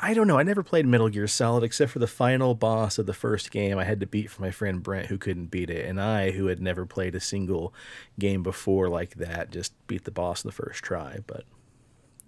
I 0.00 0.14
don't 0.14 0.28
know. 0.28 0.38
I 0.38 0.44
never 0.44 0.62
played 0.62 0.86
Metal 0.86 1.08
Gear 1.08 1.26
Solid 1.26 1.64
except 1.64 1.90
for 1.90 1.98
the 1.98 2.06
final 2.06 2.54
boss 2.54 2.98
of 2.98 3.06
the 3.06 3.14
first 3.14 3.50
game 3.50 3.78
I 3.78 3.84
had 3.84 3.98
to 3.98 4.06
beat 4.06 4.30
for 4.30 4.42
my 4.42 4.52
friend 4.52 4.80
Brent 4.80 5.06
who 5.06 5.18
couldn't 5.18 5.46
beat 5.46 5.70
it. 5.70 5.86
And 5.86 6.00
I, 6.00 6.30
who 6.30 6.46
had 6.46 6.60
never 6.60 6.86
played 6.86 7.16
a 7.16 7.20
single 7.20 7.74
game 8.18 8.44
before 8.44 8.88
like 8.88 9.16
that, 9.16 9.50
just 9.50 9.72
beat 9.88 10.04
the 10.04 10.12
boss 10.12 10.44
in 10.44 10.48
the 10.48 10.52
first 10.52 10.84
try. 10.84 11.18
But, 11.26 11.44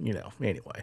you 0.03 0.13
know, 0.13 0.33
anyway. 0.43 0.83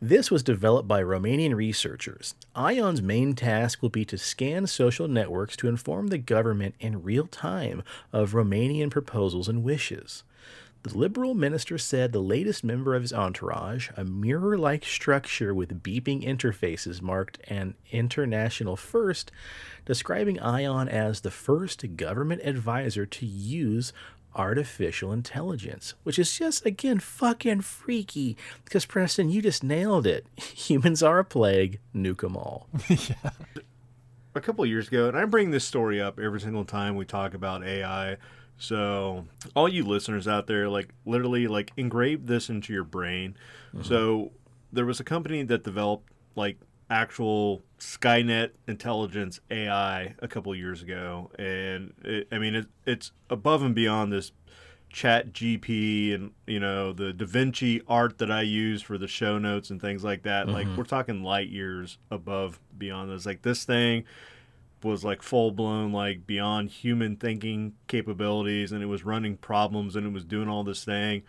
This 0.00 0.30
was 0.30 0.42
developed 0.42 0.88
by 0.88 1.02
Romanian 1.02 1.54
researchers. 1.54 2.34
ION's 2.56 3.02
main 3.02 3.34
task 3.34 3.82
will 3.82 3.88
be 3.88 4.04
to 4.06 4.18
scan 4.18 4.66
social 4.66 5.08
networks 5.08 5.56
to 5.56 5.68
inform 5.68 6.08
the 6.08 6.18
government 6.18 6.74
in 6.80 7.02
real 7.02 7.26
time 7.26 7.82
of 8.12 8.32
Romanian 8.32 8.90
proposals 8.90 9.48
and 9.48 9.64
wishes. 9.64 10.22
The 10.82 10.98
liberal 10.98 11.34
minister 11.34 11.78
said 11.78 12.10
the 12.10 12.20
latest 12.20 12.64
member 12.64 12.96
of 12.96 13.02
his 13.02 13.12
entourage, 13.12 13.90
a 13.96 14.04
mirror 14.04 14.58
like 14.58 14.84
structure 14.84 15.54
with 15.54 15.80
beeping 15.80 16.26
interfaces, 16.26 17.00
marked 17.00 17.38
an 17.46 17.74
international 17.92 18.76
first, 18.76 19.30
describing 19.84 20.40
ION 20.40 20.88
as 20.88 21.20
the 21.20 21.30
first 21.30 21.96
government 21.96 22.42
advisor 22.42 23.06
to 23.06 23.24
use 23.24 23.92
artificial 24.34 25.12
intelligence, 25.12 25.94
which 26.02 26.18
is 26.18 26.36
just, 26.36 26.64
again, 26.66 26.98
fucking 26.98 27.60
freaky. 27.62 28.36
Because, 28.64 28.86
Preston, 28.86 29.28
you 29.30 29.42
just 29.42 29.62
nailed 29.62 30.06
it. 30.06 30.26
Humans 30.36 31.02
are 31.02 31.18
a 31.18 31.24
plague, 31.24 31.80
nuke 31.94 32.24
'em 32.24 32.36
all. 32.36 32.68
yeah. 32.88 33.30
a 34.34 34.40
couple 34.40 34.64
of 34.64 34.70
years 34.70 34.88
ago, 34.88 35.08
and 35.08 35.16
I 35.16 35.24
bring 35.24 35.50
this 35.50 35.64
story 35.64 36.00
up 36.00 36.18
every 36.18 36.40
single 36.40 36.64
time 36.64 36.96
we 36.96 37.04
talk 37.04 37.34
about 37.34 37.64
AI. 37.64 38.16
So, 38.58 39.26
all 39.54 39.68
you 39.68 39.84
listeners 39.84 40.28
out 40.28 40.46
there, 40.46 40.68
like 40.68 40.90
literally, 41.04 41.48
like 41.48 41.72
engrave 41.76 42.26
this 42.26 42.48
into 42.48 42.72
your 42.72 42.84
brain. 42.84 43.36
Mm-hmm. 43.74 43.82
So, 43.82 44.32
there 44.72 44.86
was 44.86 45.00
a 45.00 45.04
company 45.04 45.42
that 45.42 45.64
developed 45.64 46.10
like 46.36 46.58
actual 46.92 47.62
Skynet 47.78 48.50
intelligence 48.68 49.40
AI 49.50 50.14
a 50.20 50.28
couple 50.28 50.52
of 50.52 50.58
years 50.58 50.82
ago, 50.82 51.30
and 51.38 51.94
it, 52.04 52.28
I 52.30 52.38
mean, 52.38 52.54
it, 52.54 52.66
it's 52.86 53.10
above 53.30 53.62
and 53.62 53.74
beyond 53.74 54.12
this 54.12 54.32
chat 54.92 55.32
gp 55.32 56.14
and 56.14 56.32
you 56.46 56.60
know 56.60 56.92
the 56.92 57.14
da 57.14 57.24
vinci 57.24 57.80
art 57.88 58.18
that 58.18 58.30
i 58.30 58.42
use 58.42 58.82
for 58.82 58.98
the 58.98 59.08
show 59.08 59.38
notes 59.38 59.70
and 59.70 59.80
things 59.80 60.04
like 60.04 60.22
that. 60.24 60.48
Like 60.48 60.66
mm-hmm. 60.66 60.76
we're 60.76 60.84
talking 60.84 61.22
light 61.22 61.48
years 61.48 61.96
above 62.10 62.60
beyond 62.76 63.10
this. 63.10 63.24
Like 63.24 63.40
this 63.40 63.64
thing 63.64 64.04
was 64.84 65.02
like 65.04 65.22
full 65.22 65.50
blown 65.50 65.92
like 65.92 66.26
beyond 66.26 66.68
human 66.68 67.16
thinking 67.16 67.72
capabilities 67.86 68.70
and 68.70 68.82
it 68.82 68.86
was 68.86 69.04
running 69.04 69.38
problems 69.38 69.96
and 69.96 70.06
it 70.06 70.12
was 70.12 70.24
doing 70.24 70.48
all 70.48 70.62
this 70.62 70.84
thing. 70.84 71.22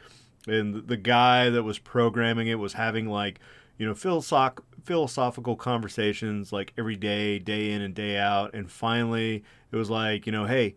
And 0.45 0.87
the 0.87 0.97
guy 0.97 1.49
that 1.49 1.63
was 1.63 1.79
programming 1.79 2.47
it 2.47 2.59
was 2.59 2.73
having 2.73 3.07
like 3.07 3.39
you 3.83 3.89
know 3.89 3.95
philosoph- 3.95 4.63
philosophical 4.85 5.57
conversations 5.57 6.53
like 6.53 6.71
every 6.77 6.95
day 6.95 7.37
day 7.37 7.71
in 7.71 7.81
and 7.81 7.93
day 7.93 8.17
out. 8.17 8.53
And 8.53 8.71
finally 8.71 9.43
it 9.73 9.75
was 9.75 9.89
like 9.89 10.25
you 10.25 10.31
know 10.31 10.45
hey 10.45 10.75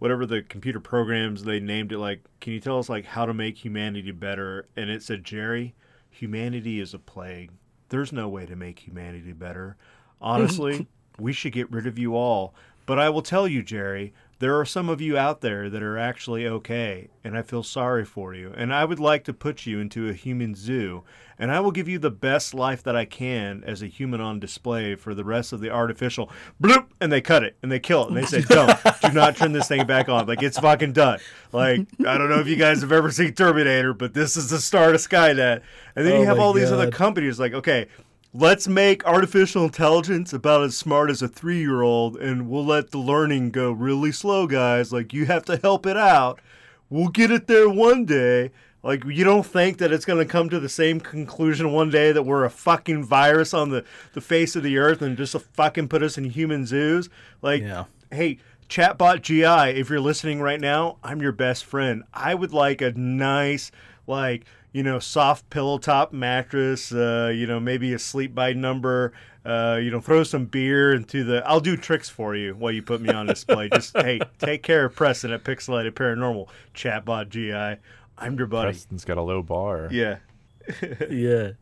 whatever 0.00 0.26
the 0.26 0.42
computer 0.42 0.80
programs 0.80 1.44
they 1.44 1.60
named 1.60 1.92
it 1.92 1.98
like 1.98 2.24
can 2.40 2.52
you 2.52 2.58
tell 2.58 2.80
us 2.80 2.88
like 2.88 3.04
how 3.04 3.24
to 3.26 3.32
make 3.32 3.64
humanity 3.64 4.10
better? 4.10 4.66
And 4.76 4.90
it 4.90 5.04
said 5.04 5.22
jerry 5.22 5.76
humanity 6.10 6.80
is 6.80 6.94
a 6.94 6.98
plague. 6.98 7.52
There's 7.90 8.12
no 8.12 8.28
way 8.28 8.44
to 8.46 8.56
make 8.56 8.80
humanity 8.80 9.32
better. 9.32 9.76
Honestly 10.20 10.88
we 11.20 11.32
should 11.32 11.52
get 11.52 11.70
rid 11.70 11.86
of 11.86 11.96
you 11.96 12.16
all. 12.16 12.56
But 12.86 12.98
i 12.98 13.08
will 13.08 13.22
tell 13.22 13.46
you 13.46 13.62
jerry 13.62 14.12
there 14.40 14.58
are 14.58 14.64
some 14.64 14.88
of 14.88 15.00
you 15.00 15.18
out 15.18 15.40
there 15.40 15.68
that 15.68 15.82
are 15.82 15.98
actually 15.98 16.46
okay, 16.46 17.08
and 17.24 17.36
I 17.36 17.42
feel 17.42 17.64
sorry 17.64 18.04
for 18.04 18.34
you. 18.34 18.52
And 18.56 18.72
I 18.72 18.84
would 18.84 19.00
like 19.00 19.24
to 19.24 19.32
put 19.32 19.66
you 19.66 19.80
into 19.80 20.08
a 20.08 20.12
human 20.12 20.54
zoo, 20.54 21.02
and 21.38 21.50
I 21.50 21.58
will 21.58 21.72
give 21.72 21.88
you 21.88 21.98
the 21.98 22.10
best 22.10 22.54
life 22.54 22.82
that 22.84 22.94
I 22.94 23.04
can 23.04 23.64
as 23.66 23.82
a 23.82 23.88
human 23.88 24.20
on 24.20 24.38
display 24.38 24.94
for 24.94 25.12
the 25.12 25.24
rest 25.24 25.52
of 25.52 25.60
the 25.60 25.70
artificial. 25.70 26.30
Bloop! 26.62 26.86
And 27.00 27.10
they 27.10 27.20
cut 27.20 27.42
it, 27.42 27.56
and 27.62 27.72
they 27.72 27.80
kill 27.80 28.04
it, 28.04 28.08
and 28.08 28.16
they 28.16 28.24
say, 28.24 28.42
don't, 28.42 28.72
do 29.02 29.12
not 29.12 29.36
turn 29.36 29.52
this 29.52 29.66
thing 29.66 29.84
back 29.86 30.08
on. 30.08 30.26
Like, 30.26 30.42
it's 30.42 30.58
fucking 30.58 30.92
done. 30.92 31.18
Like, 31.52 31.80
I 32.06 32.16
don't 32.16 32.28
know 32.28 32.38
if 32.38 32.46
you 32.46 32.56
guys 32.56 32.80
have 32.82 32.92
ever 32.92 33.10
seen 33.10 33.34
Terminator, 33.34 33.92
but 33.92 34.14
this 34.14 34.36
is 34.36 34.50
the 34.50 34.60
start 34.60 34.94
of 34.94 35.00
Skynet. 35.00 35.62
And 35.96 36.06
then 36.06 36.14
Oh 36.14 36.20
you 36.20 36.26
have 36.26 36.38
all 36.38 36.52
these 36.52 36.70
other 36.70 36.92
companies 36.92 37.40
like, 37.40 37.54
okay, 37.54 37.88
let's 38.34 38.68
make 38.68 39.04
artificial 39.06 39.64
intelligence 39.64 40.32
about 40.32 40.62
as 40.62 40.76
smart 40.76 41.10
as 41.10 41.22
a 41.22 41.28
three 41.28 41.60
year 41.60 41.82
old 41.82 42.16
and 42.16 42.48
we'll 42.48 42.64
let 42.64 42.90
the 42.90 42.98
learning 42.98 43.50
go 43.50 43.72
really 43.72 44.12
slow, 44.12 44.46
guys. 44.46 44.92
Like, 44.92 45.12
you 45.12 45.26
have 45.26 45.44
to 45.46 45.56
help 45.56 45.86
it 45.86 45.96
out. 45.96 46.40
We'll 46.90 47.08
get 47.08 47.30
it 47.30 47.46
there 47.46 47.68
one 47.68 48.04
day. 48.04 48.50
Like, 48.82 49.04
you 49.04 49.24
don't 49.24 49.44
think 49.44 49.78
that 49.78 49.92
it's 49.92 50.04
going 50.04 50.24
to 50.24 50.30
come 50.30 50.48
to 50.50 50.60
the 50.60 50.68
same 50.68 51.00
conclusion 51.00 51.72
one 51.72 51.90
day 51.90 52.12
that 52.12 52.22
we're 52.22 52.44
a 52.44 52.50
fucking 52.50 53.04
virus 53.04 53.52
on 53.52 53.70
the, 53.70 53.84
the 54.12 54.20
face 54.20 54.54
of 54.56 54.62
the 54.62 54.78
earth 54.78 55.02
and 55.02 55.16
just 55.16 55.34
fucking 55.38 55.88
put 55.88 56.02
us 56.02 56.16
in 56.16 56.24
human 56.24 56.64
zoos? 56.64 57.08
Like, 57.42 57.62
Yeah. 57.62 57.84
hey, 58.12 58.38
Chatbot 58.68 59.22
GI, 59.22 59.78
if 59.80 59.90
you're 59.90 60.00
listening 60.00 60.40
right 60.40 60.60
now, 60.60 60.98
I'm 61.02 61.20
your 61.20 61.32
best 61.32 61.64
friend. 61.64 62.04
I 62.14 62.34
would 62.34 62.52
like 62.52 62.80
a 62.80 62.92
nice, 62.92 63.70
like, 64.06 64.44
you 64.72 64.82
know, 64.82 64.98
soft 64.98 65.48
pillow 65.50 65.78
top 65.78 66.12
mattress, 66.12 66.92
uh, 66.92 67.32
you 67.34 67.46
know, 67.46 67.58
maybe 67.60 67.92
a 67.94 67.98
sleep 67.98 68.34
by 68.34 68.52
number, 68.52 69.12
uh, 69.44 69.78
you 69.82 69.90
know, 69.90 70.00
throw 70.00 70.22
some 70.24 70.44
beer 70.46 70.92
into 70.94 71.24
the. 71.24 71.46
I'll 71.48 71.60
do 71.60 71.76
tricks 71.76 72.08
for 72.08 72.36
you 72.36 72.54
while 72.54 72.72
you 72.72 72.82
put 72.82 73.00
me 73.00 73.08
on 73.10 73.26
display. 73.26 73.68
Just, 73.70 73.96
hey, 73.96 74.20
take 74.38 74.62
care 74.62 74.84
of 74.86 74.94
Preston 74.94 75.32
at 75.32 75.44
Pixelated 75.44 75.92
Paranormal, 75.92 76.48
Chatbot 76.74 77.28
GI. 77.30 77.80
I'm 78.18 78.36
your 78.36 78.46
buddy. 78.46 78.72
Preston's 78.72 79.04
got 79.04 79.16
a 79.16 79.22
low 79.22 79.42
bar. 79.42 79.88
Yeah. 79.90 80.18
Yeah. 81.10 81.52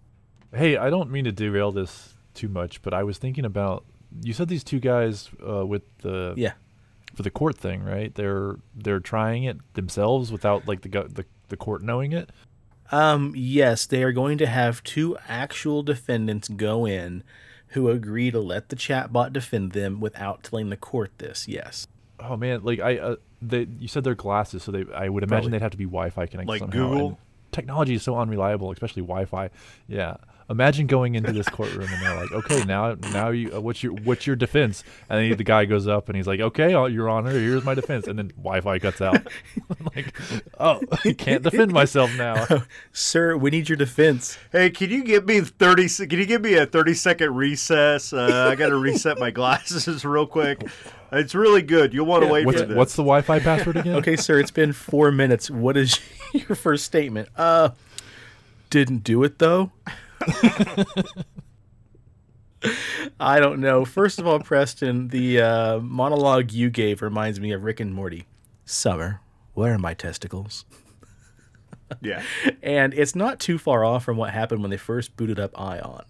Hey, 0.54 0.76
I 0.76 0.90
don't 0.90 1.10
mean 1.10 1.24
to 1.24 1.32
derail 1.32 1.70
this 1.70 2.14
too 2.34 2.48
much, 2.48 2.82
but 2.82 2.92
I 2.94 3.02
was 3.04 3.18
thinking 3.18 3.44
about 3.44 3.84
you 4.22 4.32
said 4.32 4.48
these 4.48 4.64
two 4.64 4.80
guys 4.80 5.28
uh, 5.46 5.64
with 5.66 5.82
the 5.98 6.34
Yeah. 6.36 6.52
for 7.14 7.22
the 7.22 7.30
court 7.30 7.56
thing, 7.56 7.82
right? 7.84 8.12
They're 8.14 8.56
they're 8.74 9.00
trying 9.00 9.44
it 9.44 9.58
themselves 9.74 10.32
without 10.32 10.66
like 10.66 10.80
the 10.82 10.88
the 10.88 11.24
the 11.48 11.56
court 11.56 11.82
knowing 11.82 12.12
it. 12.12 12.30
Um, 12.90 13.32
yes, 13.36 13.86
they 13.86 14.02
are 14.02 14.12
going 14.12 14.38
to 14.38 14.46
have 14.46 14.82
two 14.82 15.16
actual 15.28 15.82
defendants 15.82 16.48
go 16.48 16.86
in 16.86 17.22
who 17.68 17.88
agree 17.90 18.30
to 18.30 18.38
let 18.40 18.68
the 18.68 18.76
chatbot 18.76 19.32
defend 19.32 19.72
them 19.72 20.00
without 20.00 20.42
telling 20.42 20.70
the 20.70 20.76
court 20.76 21.10
this. 21.18 21.46
Yes. 21.48 21.86
Oh 22.20 22.36
man, 22.36 22.62
like 22.62 22.80
I 22.80 22.96
uh, 22.98 23.16
they 23.42 23.66
you 23.78 23.88
said 23.88 24.04
they're 24.04 24.14
glasses, 24.14 24.62
so 24.62 24.72
they 24.72 24.84
I 24.94 25.08
would 25.08 25.22
imagine 25.22 25.28
Probably. 25.28 25.50
they'd 25.50 25.62
have 25.62 25.72
to 25.72 25.76
be 25.76 25.84
Wi-Fi 25.84 26.26
connected 26.26 26.48
Like 26.48 26.60
somehow. 26.60 26.88
Google? 26.88 27.18
And 27.56 27.66
technology 27.66 27.94
is 27.94 28.02
so 28.02 28.16
unreliable, 28.16 28.70
especially 28.70 29.02
Wi-Fi. 29.02 29.50
Yeah. 29.88 30.16
Imagine 30.48 30.86
going 30.86 31.16
into 31.16 31.32
this 31.32 31.48
courtroom 31.48 31.88
and 31.90 32.00
they're 32.06 32.14
like, 32.14 32.30
"Okay, 32.30 32.62
now, 32.64 32.94
now 33.10 33.30
you, 33.30 33.52
uh, 33.52 33.60
what's 33.60 33.82
your, 33.82 33.92
what's 33.94 34.28
your 34.28 34.36
defense?" 34.36 34.84
And 35.10 35.18
then 35.32 35.36
the 35.36 35.42
guy 35.42 35.64
goes 35.64 35.88
up 35.88 36.08
and 36.08 36.14
he's 36.16 36.28
like, 36.28 36.38
"Okay, 36.38 36.72
uh, 36.72 36.84
Your 36.84 37.08
Honor, 37.08 37.32
here's 37.32 37.64
my 37.64 37.74
defense." 37.74 38.06
And 38.06 38.16
then 38.16 38.28
Wi-Fi 38.28 38.78
cuts 38.78 39.00
out. 39.00 39.26
like, 39.96 40.16
oh, 40.60 40.80
I 41.04 41.14
can't 41.14 41.42
defend 41.42 41.72
myself 41.72 42.16
now. 42.16 42.46
Sir, 42.92 43.36
we 43.36 43.50
need 43.50 43.68
your 43.68 43.74
defense. 43.76 44.38
Hey, 44.52 44.70
can 44.70 44.88
you 44.90 45.02
give 45.02 45.26
me 45.26 45.40
thirty? 45.40 45.88
se- 45.88 46.06
Can 46.06 46.20
you 46.20 46.26
give 46.26 46.42
me 46.42 46.54
a 46.54 46.64
thirty 46.64 46.94
second 46.94 47.34
recess? 47.34 48.12
Uh, 48.12 48.48
I 48.48 48.54
got 48.54 48.68
to 48.68 48.76
reset 48.76 49.18
my 49.18 49.32
glasses 49.32 50.04
real 50.04 50.28
quick. 50.28 50.62
It's 51.12 51.34
really 51.34 51.62
good. 51.62 51.94
You'll 51.94 52.06
want 52.06 52.24
to 52.24 52.28
wait 52.32 52.44
What's, 52.46 52.60
for 52.60 52.66
this. 52.66 52.76
what's 52.76 52.94
the 52.96 53.02
Wi-Fi 53.02 53.38
password 53.40 53.76
again? 53.76 53.94
Okay, 53.96 54.16
sir, 54.16 54.38
it's 54.40 54.50
been 54.50 54.72
four 54.72 55.12
minutes. 55.12 55.50
What 55.50 55.76
is 55.76 56.00
your 56.32 56.56
first 56.56 56.84
statement? 56.84 57.28
Uh, 57.36 57.70
didn't 58.70 59.04
do 59.04 59.22
it 59.22 59.38
though. 59.38 59.70
I 63.20 63.38
don't 63.38 63.60
know. 63.60 63.84
First 63.84 64.18
of 64.18 64.26
all, 64.26 64.40
Preston, 64.40 65.08
the 65.08 65.40
uh, 65.40 65.78
monologue 65.78 66.50
you 66.52 66.70
gave 66.70 67.02
reminds 67.02 67.38
me 67.38 67.52
of 67.52 67.62
Rick 67.62 67.80
and 67.80 67.94
Morty. 67.94 68.26
Summer, 68.64 69.20
where 69.54 69.74
are 69.74 69.78
my 69.78 69.94
testicles? 69.94 70.64
yeah. 72.00 72.22
And 72.62 72.92
it's 72.94 73.14
not 73.14 73.38
too 73.38 73.58
far 73.58 73.84
off 73.84 74.04
from 74.04 74.16
what 74.16 74.30
happened 74.32 74.62
when 74.62 74.70
they 74.70 74.76
first 74.76 75.16
booted 75.16 75.38
up 75.38 75.58
Ion. 75.60 76.04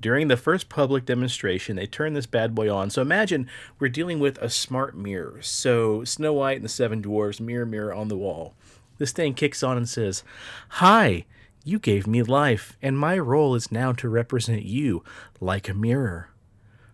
During 0.00 0.28
the 0.28 0.36
first 0.36 0.68
public 0.68 1.04
demonstration, 1.04 1.76
they 1.76 1.86
turned 1.86 2.16
this 2.16 2.26
bad 2.26 2.54
boy 2.54 2.74
on. 2.74 2.88
So 2.90 3.02
imagine 3.02 3.48
we're 3.78 3.88
dealing 3.88 4.18
with 4.18 4.38
a 4.38 4.48
smart 4.48 4.96
mirror. 4.96 5.38
So 5.42 6.04
Snow 6.04 6.32
White 6.32 6.56
and 6.56 6.64
the 6.64 6.70
Seven 6.70 7.02
Dwarfs, 7.02 7.40
mirror, 7.40 7.66
mirror 7.66 7.92
on 7.92 8.08
the 8.08 8.16
wall. 8.16 8.54
This 8.98 9.12
thing 9.12 9.34
kicks 9.34 9.62
on 9.62 9.76
and 9.76 9.88
says, 9.88 10.24
Hi, 10.68 11.26
you 11.64 11.78
gave 11.78 12.06
me 12.06 12.22
life, 12.22 12.76
and 12.80 12.98
my 12.98 13.18
role 13.18 13.54
is 13.54 13.70
now 13.70 13.92
to 13.92 14.08
represent 14.08 14.62
you 14.62 15.04
like 15.40 15.68
a 15.68 15.74
mirror. 15.74 16.30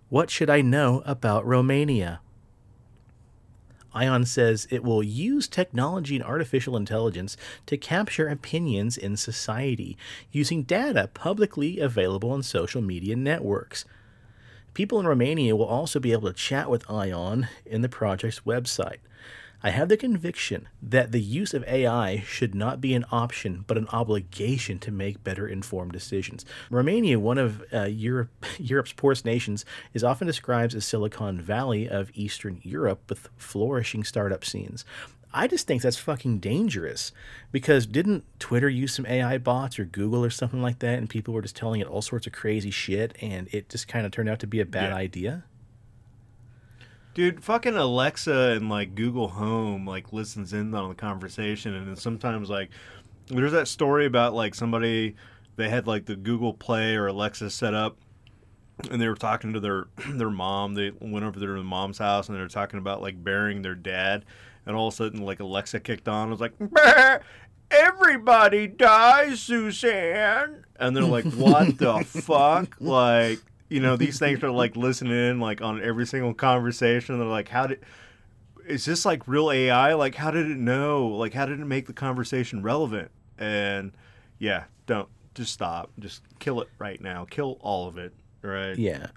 What 0.09 0.31
should 0.31 0.51
I 0.51 0.61
know 0.61 1.03
about 1.05 1.47
Romania? 1.47 2.21
Ion 3.97 4.27
says 4.27 4.69
it 4.71 4.85
will 4.85 5.03
use 5.03 5.49
technology 5.49 6.17
and 6.17 6.25
artificial 6.25 6.77
intelligence 6.77 7.37
to 7.65 7.79
capture 7.79 8.29
opinions 8.29 8.99
in 8.99 9.17
society 9.17 9.97
using 10.31 10.65
data 10.65 11.09
publicly 11.15 11.81
available 11.81 12.31
on 12.31 12.43
social 12.43 12.83
media 12.83 13.17
networks. 13.17 13.87
People 14.75 15.01
in 15.01 15.07
Romania 15.07 15.57
will 15.57 15.65
also 15.65 15.99
be 15.99 16.13
able 16.13 16.29
to 16.29 16.35
chat 16.35 16.69
with 16.69 16.91
Ion 16.91 17.49
in 17.65 17.81
the 17.81 17.89
project's 17.89 18.41
website. 18.41 18.99
I 19.67 19.71
have 19.71 19.89
the 19.89 19.97
conviction 19.97 20.69
that 20.81 21.11
the 21.11 21.21
use 21.21 21.53
of 21.53 21.65
AI 21.67 22.21
should 22.25 22.55
not 22.55 22.81
be 22.81 22.95
an 22.95 23.05
option, 23.11 23.65
but 23.67 23.77
an 23.77 23.89
obligation 23.89 24.79
to 24.79 24.93
make 24.93 25.25
better 25.25 25.49
informed 25.49 25.91
decisions. 25.91 26.45
Romania, 26.71 27.19
one 27.19 27.37
of 27.37 27.65
uh, 27.75 27.83
Europe, 27.83 28.31
Europe's 28.61 28.93
poorest 28.93 29.25
nations, 29.25 29.65
is 29.93 30.05
often 30.05 30.29
described 30.29 30.73
as 30.77 30.85
Silicon 30.85 31.41
Valley 31.41 31.89
of 31.89 32.13
Eastern 32.15 32.61
Europe 32.63 33.01
with 33.09 33.29
flourishing 33.37 34.05
startup 34.05 34.45
scenes. 34.45 34.85
I 35.35 35.49
just 35.49 35.67
think 35.67 35.83
that's 35.83 35.99
fucking 35.99 36.39
dangerous 36.39 37.11
because 37.51 37.87
didn't 37.87 38.23
Twitter 38.39 38.69
use 38.69 38.95
some 38.95 39.05
AI 39.07 39.37
bots 39.37 39.81
or 39.81 39.85
Google 39.85 40.25
or 40.25 40.31
something 40.31 40.63
like 40.63 40.79
that, 40.79 40.97
and 41.01 41.11
people 41.11 41.35
were 41.35 41.43
just 41.43 41.57
telling 41.57 41.81
it 41.81 41.89
all 41.89 42.03
sorts 42.03 42.29
of 42.29 42.33
crazy 42.33 42.71
shit, 42.71 43.17
and 43.21 43.49
it 43.51 43.69
just 43.69 43.89
kind 43.89 44.07
of 44.07 44.13
turned 44.13 44.29
out 44.29 44.39
to 44.39 44.47
be 44.47 44.61
a 44.61 44.65
bad 44.65 44.91
Yeah. 44.91 44.97
idea? 44.97 45.45
Dude, 47.17 47.43
fucking 47.43 47.75
Alexa 47.77 48.31
and 48.31 48.69
like 48.69 48.95
Google 48.95 49.29
Home 49.29 49.87
like 49.87 50.13
listens 50.13 50.53
in 50.53 50.75
on 50.75 50.91
the 50.91 50.95
conversation, 50.95 51.73
and 51.73 51.89
then 51.89 51.97
sometimes 51.97 52.51
like 52.51 52.69
there's 53.29 53.53
that 53.53 53.69
story 53.69 54.05
about 54.05 54.35
like 54.35 54.55
somebody 54.55 55.17
they 55.57 55.71
had 55.71 55.87
like 55.87 56.05
the 56.05 56.15
Google 56.15 56.53
Play 56.53 56.95
or 56.95 57.07
Alexa 57.07 57.49
set 57.49 57.73
up, 57.73 57.97
and 58.91 59.01
they 59.01 59.09
were 59.09 59.15
talking 59.15 59.55
to 59.55 59.61
their 59.61 59.87
their 60.11 60.29
mom. 60.29 60.75
They 60.75 60.91
went 61.01 61.25
over 61.25 61.33
to 61.33 61.41
their 61.41 61.57
mom's 61.57 61.97
house, 61.97 62.29
and 62.29 62.37
they 62.37 62.43
were 62.43 62.49
talking 62.49 62.79
about 62.79 63.01
like 63.01 63.25
burying 63.25 63.63
their 63.63 63.75
dad, 63.75 64.27
and 64.67 64.77
all 64.77 64.89
of 64.89 64.93
a 64.93 64.97
sudden 64.99 65.23
like 65.23 65.41
Alexa 65.41 65.81
kicked 65.81 66.09
on. 66.09 66.29
It 66.29 66.33
was 66.33 66.41
like. 66.41 66.53
"Bah, 66.61 67.21
Everybody 67.69 68.69
dies, 68.69 69.41
Suzanne. 69.41 70.65
And 70.79 70.95
they're 70.97 71.03
like, 71.03 71.25
what 71.25 71.79
the 71.79 72.05
fuck? 72.07 72.77
Like, 72.79 73.41
you 73.69 73.81
know, 73.81 73.97
these 73.97 74.19
things 74.19 74.43
are 74.43 74.51
like 74.51 74.77
listening 74.77 75.13
in 75.13 75.41
like 75.41 75.61
on 75.63 75.83
every 75.83 76.07
single 76.07 76.35
conversation. 76.35 77.19
They're 77.19 77.27
like, 77.29 77.49
how 77.49 77.67
did 77.69 77.81
is 78.67 78.85
this 78.85 79.05
like 79.05 79.27
real 79.29 79.51
AI? 79.51 79.95
Like, 79.95 80.15
how 80.15 80.31
did 80.31 80.51
it 80.51 80.57
know? 80.59 81.07
Like, 81.09 81.35
how 81.35 81.47
did 81.47 81.61
it 81.61 81.65
make 81.67 81.87
the 81.87 81.93
conversation 81.93 82.63
relevant? 82.63 83.11
And 83.39 83.93
yeah, 84.39 84.65
don't 84.87 85.09
just 85.35 85.53
stop. 85.53 85.91
Just 85.99 86.23
kill 86.39 86.61
it 86.61 86.69
right 86.79 87.01
now. 87.01 87.27
Kill 87.29 87.59
all 87.61 87.89
of 87.89 87.99
it. 87.99 88.13
Right? 88.43 88.77
Yeah. 88.77 89.09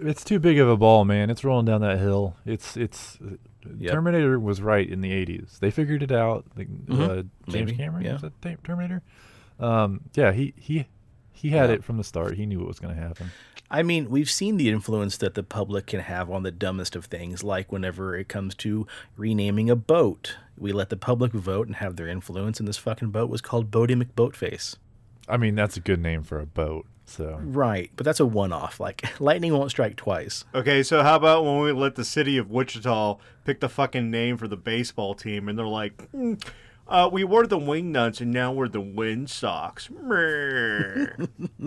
It's 0.00 0.22
too 0.24 0.38
big 0.38 0.58
of 0.58 0.68
a 0.68 0.76
ball, 0.76 1.04
man. 1.04 1.28
It's 1.28 1.42
rolling 1.42 1.66
down 1.66 1.80
that 1.80 1.98
hill. 1.98 2.36
It's 2.44 2.76
it's 2.76 3.18
Yep. 3.76 3.92
Terminator 3.92 4.38
was 4.40 4.62
right 4.62 4.88
in 4.88 5.00
the 5.02 5.10
'80s. 5.10 5.58
They 5.58 5.70
figured 5.70 6.02
it 6.02 6.12
out. 6.12 6.46
Like, 6.56 6.68
uh, 6.90 6.96
James 7.16 7.26
Maybe, 7.48 7.76
Cameron 7.76 8.04
yeah. 8.04 8.12
was 8.14 8.22
that 8.22 8.40
Ta- 8.40 8.54
Terminator. 8.64 9.02
Um, 9.58 10.02
yeah, 10.14 10.32
he 10.32 10.54
he 10.56 10.86
he 11.38 11.50
had 11.50 11.70
Yeah. 11.70 11.76
it 11.76 11.84
from 11.84 11.96
the 11.96 12.04
start. 12.04 12.34
He 12.36 12.46
knew 12.46 12.58
what 12.58 12.68
was 12.68 12.78
going 12.80 12.94
to 12.94 13.00
happen. 13.00 13.30
I 13.70 13.82
mean, 13.82 14.08
we've 14.08 14.30
seen 14.30 14.56
the 14.56 14.70
influence 14.70 15.16
that 15.18 15.34
the 15.34 15.42
public 15.42 15.86
can 15.86 16.00
have 16.00 16.30
on 16.30 16.42
the 16.42 16.50
dumbest 16.50 16.96
of 16.96 17.04
things, 17.04 17.42
like 17.44 17.70
whenever 17.70 18.16
it 18.16 18.26
comes 18.28 18.54
to 18.56 18.86
renaming 19.16 19.68
a 19.68 19.76
boat. 19.76 20.36
We 20.56 20.72
let 20.72 20.88
the 20.88 20.96
public 20.96 21.32
vote 21.32 21.66
and 21.66 21.76
have 21.76 21.96
their 21.96 22.08
influence, 22.08 22.58
and 22.58 22.66
this 22.68 22.78
fucking 22.78 23.10
boat 23.10 23.28
was 23.28 23.40
called 23.42 23.70
Boaty 23.70 24.00
McBoatface. 24.02 24.76
I 25.28 25.36
mean, 25.36 25.54
that's 25.54 25.76
a 25.76 25.80
good 25.80 26.00
name 26.00 26.22
for 26.22 26.40
a 26.40 26.46
boat. 26.46 26.86
So 27.04 27.38
Right, 27.42 27.90
but 27.96 28.04
that's 28.04 28.20
a 28.20 28.26
one 28.26 28.52
off. 28.52 28.80
Like, 28.80 29.02
lightning 29.20 29.52
won't 29.52 29.70
strike 29.70 29.96
twice. 29.96 30.44
Okay, 30.54 30.82
so 30.82 31.02
how 31.02 31.16
about 31.16 31.44
when 31.44 31.60
we 31.60 31.72
let 31.72 31.94
the 31.94 32.04
city 32.04 32.36
of 32.38 32.50
Wichita 32.50 33.18
pick 33.44 33.60
the 33.60 33.68
fucking 33.68 34.10
name 34.10 34.36
for 34.38 34.48
the 34.48 34.56
baseball 34.58 35.14
team, 35.14 35.48
and 35.48 35.58
they're 35.58 35.66
like, 35.66 36.10
"Mm, 36.12 36.42
uh, 36.88 37.08
"We 37.12 37.24
were 37.24 37.46
the 37.46 37.58
wing 37.58 37.92
nuts, 37.92 38.20
and 38.20 38.32
now 38.32 38.52
we're 38.52 38.68
the 38.68 38.80
Wind 38.80 39.30
socks. 39.30 39.88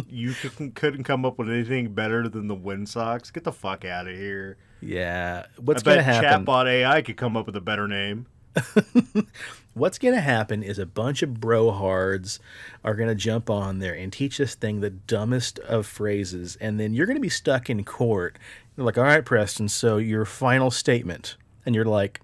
You 0.08 0.34
couldn't, 0.34 0.76
couldn't 0.76 1.04
come 1.04 1.26
up 1.26 1.38
with 1.38 1.50
anything 1.50 1.94
better 1.94 2.28
than 2.28 2.48
the 2.48 2.56
Wind 2.56 2.90
socks. 2.90 3.32
Get 3.32 3.44
the 3.44 3.52
fuck 3.52 3.86
out 3.86 4.08
of 4.08 4.16
here. 4.16 4.58
Yeah. 4.82 5.46
What's 5.58 5.84
going 5.84 5.98
to 5.98 6.04
happen? 6.04 6.46
chatbot 6.46 6.68
AI 6.68 7.02
could 7.02 7.18
come 7.18 7.38
up 7.38 7.46
with 7.46 7.56
a 7.56 7.62
better 7.62 7.88
name. 7.88 8.26
What's 9.74 9.98
going 9.98 10.14
to 10.14 10.22
happen 10.22 10.64
is 10.64 10.78
a 10.78 10.86
bunch 10.86 11.24
of 11.24 11.30
brohards 11.32 12.40
are 12.84 12.96
going 12.96 13.08
to 13.08 13.16
jump 13.16 13.50
on 13.50 13.80
there 13.80 13.94
and 13.94 14.12
teach 14.12 14.38
this 14.38 14.56
thing 14.56 14.82
the 14.82 14.90
dumbest 14.90 15.60
of 15.60 15.86
phrases, 15.86 16.58
and 16.58 16.80
then 16.80 16.94
you're 16.94 17.06
going 17.06 17.16
to 17.16 17.22
be 17.22 17.30
stuck 17.30 17.70
in 17.70 17.84
court. 17.86 18.38
You're 18.76 18.86
like, 18.86 18.98
all 18.98 19.06
right, 19.06 19.24
Preston, 19.24 19.70
so 19.70 19.98
your 19.98 20.26
final 20.26 20.72
statement. 20.72 21.38
And 21.66 21.76
you're 21.76 21.86
like, 21.86 22.20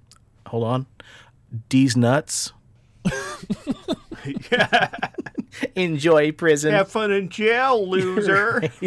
hold 0.47 0.63
on, 0.63 0.87
D's 1.69 1.95
nuts. 1.95 2.51
Enjoy 5.75 6.31
prison. 6.31 6.73
Have 6.73 6.91
fun 6.91 7.11
in 7.11 7.29
jail, 7.29 7.87
loser. 7.87 8.63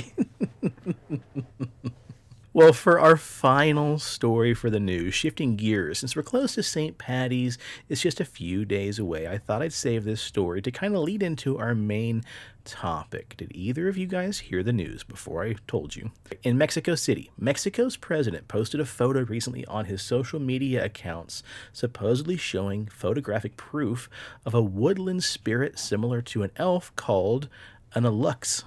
Well, 2.52 2.72
for 2.72 2.98
our 2.98 3.16
final 3.16 4.00
story 4.00 4.54
for 4.54 4.70
the 4.70 4.80
news, 4.80 5.14
shifting 5.14 5.54
gears, 5.54 6.00
since 6.00 6.16
we're 6.16 6.24
close 6.24 6.56
to 6.56 6.64
St. 6.64 6.98
Patty's, 6.98 7.58
it's 7.88 8.00
just 8.00 8.20
a 8.20 8.24
few 8.24 8.64
days 8.64 8.98
away. 8.98 9.28
I 9.28 9.38
thought 9.38 9.62
I'd 9.62 9.72
save 9.72 10.02
this 10.02 10.20
story 10.20 10.60
to 10.62 10.72
kind 10.72 10.96
of 10.96 11.02
lead 11.02 11.22
into 11.22 11.58
our 11.58 11.76
main 11.76 12.24
topic. 12.70 13.36
Did 13.36 13.50
either 13.52 13.88
of 13.88 13.98
you 13.98 14.06
guys 14.06 14.38
hear 14.38 14.62
the 14.62 14.72
news 14.72 15.02
before 15.02 15.44
I 15.44 15.56
told 15.66 15.96
you? 15.96 16.12
In 16.44 16.56
Mexico 16.56 16.94
City, 16.94 17.30
Mexico's 17.36 17.96
president 17.96 18.46
posted 18.46 18.80
a 18.80 18.84
photo 18.84 19.24
recently 19.24 19.66
on 19.66 19.86
his 19.86 20.00
social 20.00 20.38
media 20.38 20.84
accounts, 20.84 21.42
supposedly 21.72 22.36
showing 22.36 22.86
photographic 22.86 23.56
proof 23.56 24.08
of 24.46 24.54
a 24.54 24.62
woodland 24.62 25.24
spirit 25.24 25.80
similar 25.80 26.22
to 26.22 26.44
an 26.44 26.52
elf 26.56 26.94
called 26.94 27.48
an 27.94 28.04
alux. 28.04 28.62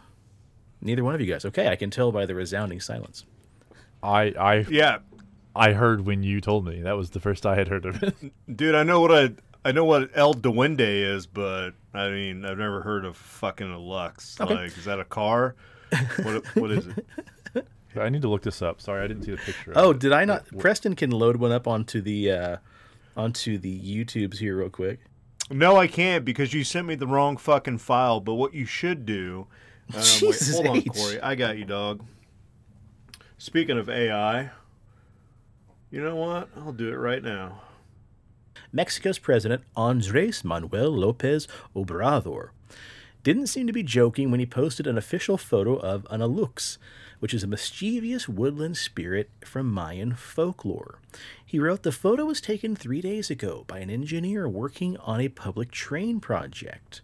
Neither 0.81 1.03
one 1.03 1.15
of 1.15 1.21
you 1.21 1.27
guys. 1.27 1.45
Okay, 1.45 1.69
I 1.69 1.77
can 1.77 1.89
tell 1.89 2.11
by 2.11 2.25
the 2.25 2.35
resounding 2.35 2.81
silence. 2.81 3.23
I 4.03 4.33
I 4.37 4.65
yeah, 4.69 4.97
I 5.55 5.71
heard 5.71 6.05
when 6.05 6.23
you 6.23 6.41
told 6.41 6.65
me. 6.65 6.81
That 6.81 6.97
was 6.97 7.11
the 7.11 7.21
first 7.21 7.45
I 7.45 7.55
had 7.55 7.69
heard 7.69 7.85
of 7.85 8.03
it. 8.03 8.15
dude, 8.53 8.75
I 8.75 8.83
know 8.83 8.99
what 8.99 9.11
I 9.13 9.31
I 9.65 9.71
know 9.71 9.85
what 9.85 10.09
El 10.13 10.33
Duende 10.33 10.79
is, 11.15 11.25
but 11.25 11.71
I 11.93 12.09
mean 12.09 12.45
I've 12.45 12.57
never 12.57 12.81
heard 12.81 13.05
of 13.05 13.15
fucking 13.15 13.71
a 13.71 13.79
Lux. 13.79 14.39
Okay. 14.39 14.53
Like, 14.53 14.77
is 14.77 14.85
that 14.85 14.99
a 14.99 15.05
car? 15.05 15.55
what 16.23 16.45
what 16.55 16.71
is 16.71 16.87
it? 16.87 17.67
I 17.99 18.09
need 18.09 18.23
to 18.23 18.27
look 18.29 18.41
this 18.41 18.61
up. 18.61 18.81
Sorry, 18.81 19.03
I 19.03 19.07
didn't 19.07 19.23
see 19.23 19.31
the 19.31 19.37
picture. 19.37 19.73
Oh, 19.75 19.93
did 19.93 20.11
I 20.11 20.25
not? 20.25 20.51
What- 20.51 20.61
Preston 20.61 20.95
can 20.95 21.11
load 21.11 21.37
one 21.37 21.51
up 21.51 21.67
onto 21.67 22.01
the 22.01 22.31
uh, 22.31 22.57
onto 23.15 23.57
the 23.57 23.79
YouTubes 23.79 24.39
here 24.39 24.57
real 24.57 24.69
quick. 24.69 24.99
No, 25.51 25.77
I 25.77 25.87
can't 25.87 26.25
because 26.25 26.53
you 26.53 26.63
sent 26.63 26.87
me 26.87 26.95
the 26.95 27.05
wrong 27.07 27.37
fucking 27.37 27.77
file. 27.77 28.19
But 28.19 28.35
what 28.35 28.53
you 28.53 28.65
should 28.65 29.05
do. 29.05 29.47
Um, 29.93 29.99
wait, 29.99 30.05
Jesus 30.19 30.55
hold 30.55 30.67
on, 30.67 30.77
H. 30.77 30.87
Cory. 30.93 31.21
I 31.21 31.35
got 31.35 31.57
you, 31.57 31.65
dog. 31.65 32.03
Speaking 33.37 33.77
of 33.77 33.89
AI, 33.89 34.49
you 35.91 36.01
know 36.01 36.15
what? 36.15 36.49
I'll 36.57 36.71
do 36.71 36.89
it 36.89 36.95
right 36.95 37.21
now. 37.21 37.61
Mexico's 38.71 39.19
president 39.19 39.63
Andres 39.75 40.43
Manuel 40.43 40.91
Lopez 40.91 41.47
Obrador 41.75 42.49
didn't 43.23 43.47
seem 43.47 43.67
to 43.67 43.73
be 43.73 43.83
joking 43.83 44.29
when 44.29 44.39
he 44.39 44.45
posted 44.45 44.85
an 44.85 44.97
official 44.97 45.37
photo 45.37 45.77
of 45.77 46.05
an 46.09 46.19
alux, 46.19 46.77
which 47.19 47.33
is 47.33 47.43
a 47.43 47.47
mischievous 47.47 48.27
woodland 48.27 48.75
spirit 48.75 49.29
from 49.45 49.71
Mayan 49.71 50.13
folklore. 50.13 50.99
He 51.45 51.57
wrote 51.57 51.83
the 51.83 51.91
photo 51.93 52.25
was 52.25 52.41
taken 52.41 52.75
three 52.75 52.99
days 52.99 53.29
ago 53.29 53.63
by 53.65 53.79
an 53.79 53.89
engineer 53.89 54.49
working 54.49 54.97
on 54.97 55.21
a 55.21 55.29
public 55.29 55.71
train 55.71 56.19
project. 56.19 57.01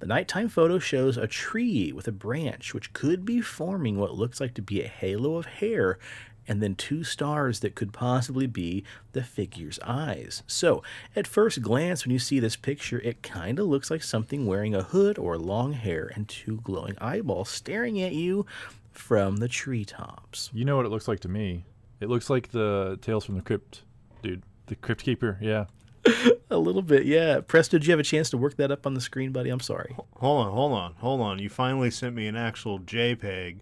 The 0.00 0.06
nighttime 0.06 0.50
photo 0.50 0.78
shows 0.78 1.16
a 1.16 1.26
tree 1.26 1.90
with 1.90 2.06
a 2.06 2.12
branch 2.12 2.74
which 2.74 2.92
could 2.92 3.24
be 3.24 3.40
forming 3.40 3.96
what 3.96 4.14
looks 4.14 4.40
like 4.40 4.52
to 4.54 4.62
be 4.62 4.82
a 4.82 4.88
halo 4.88 5.36
of 5.36 5.46
hair 5.46 5.98
and 6.46 6.62
then 6.62 6.74
two 6.74 7.04
stars 7.04 7.60
that 7.60 7.74
could 7.74 7.92
possibly 7.92 8.46
be 8.46 8.84
the 9.12 9.22
figure's 9.22 9.78
eyes. 9.84 10.42
So, 10.46 10.82
at 11.16 11.26
first 11.26 11.62
glance, 11.62 12.04
when 12.04 12.12
you 12.12 12.18
see 12.18 12.40
this 12.40 12.56
picture, 12.56 13.00
it 13.00 13.22
kind 13.22 13.58
of 13.58 13.66
looks 13.66 13.90
like 13.90 14.02
something 14.02 14.46
wearing 14.46 14.74
a 14.74 14.82
hood 14.82 15.18
or 15.18 15.38
long 15.38 15.72
hair 15.72 16.10
and 16.14 16.28
two 16.28 16.60
glowing 16.62 16.96
eyeballs 17.00 17.48
staring 17.48 18.00
at 18.00 18.12
you 18.12 18.46
from 18.92 19.38
the 19.38 19.48
treetops. 19.48 20.50
You 20.52 20.64
know 20.64 20.76
what 20.76 20.86
it 20.86 20.90
looks 20.90 21.08
like 21.08 21.20
to 21.20 21.28
me? 21.28 21.64
It 22.00 22.08
looks 22.08 22.28
like 22.30 22.50
the 22.50 22.98
Tales 23.00 23.24
from 23.24 23.36
the 23.36 23.42
Crypt, 23.42 23.82
dude. 24.22 24.42
The 24.66 24.76
Crypt 24.76 25.02
Keeper. 25.02 25.38
Yeah. 25.40 25.66
A 26.50 26.58
little 26.58 26.82
bit, 26.82 27.06
yeah. 27.06 27.40
Presto, 27.40 27.78
did 27.78 27.86
you 27.86 27.92
have 27.92 28.00
a 28.00 28.04
chance 28.04 28.30
to 28.30 28.36
work 28.36 28.56
that 28.56 28.70
up 28.70 28.86
on 28.86 28.94
the 28.94 29.00
screen, 29.00 29.32
buddy? 29.32 29.50
I'm 29.50 29.60
sorry. 29.60 29.96
Hold 30.16 30.46
on, 30.46 30.52
hold 30.52 30.72
on, 30.72 30.94
hold 30.98 31.20
on. 31.20 31.38
You 31.38 31.48
finally 31.48 31.90
sent 31.90 32.14
me 32.14 32.26
an 32.26 32.36
actual 32.36 32.78
JPEG. 32.78 33.60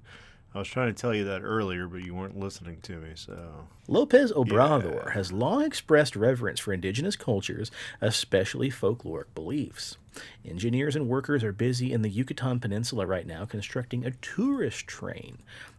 I 0.54 0.58
was 0.58 0.68
trying 0.68 0.94
to 0.94 1.00
tell 1.00 1.14
you 1.14 1.24
that 1.24 1.40
earlier, 1.42 1.86
but 1.86 2.02
you 2.04 2.14
weren't 2.14 2.38
listening 2.38 2.78
to 2.82 2.98
me. 2.98 3.12
So 3.14 3.66
Lopez 3.88 4.32
Obrador 4.32 5.06
Yeah. 5.06 5.10
has 5.12 5.32
long 5.32 5.64
expressed 5.64 6.14
reverence 6.14 6.60
for 6.60 6.72
indigenous 6.74 7.16
cultures, 7.16 7.70
especially 8.02 8.70
folkloric 8.70 9.34
beliefs. 9.34 9.96
Engineers 10.44 10.94
and 10.94 11.08
workers 11.08 11.42
are 11.42 11.52
busy 11.52 11.90
in 11.90 12.02
the 12.02 12.10
Yucatan 12.10 12.60
Peninsula 12.60 13.06
right 13.06 13.26
now 13.26 13.46
constructing 13.46 14.04
a 14.04 14.10
tourist 14.10 14.86
train, 14.86 15.38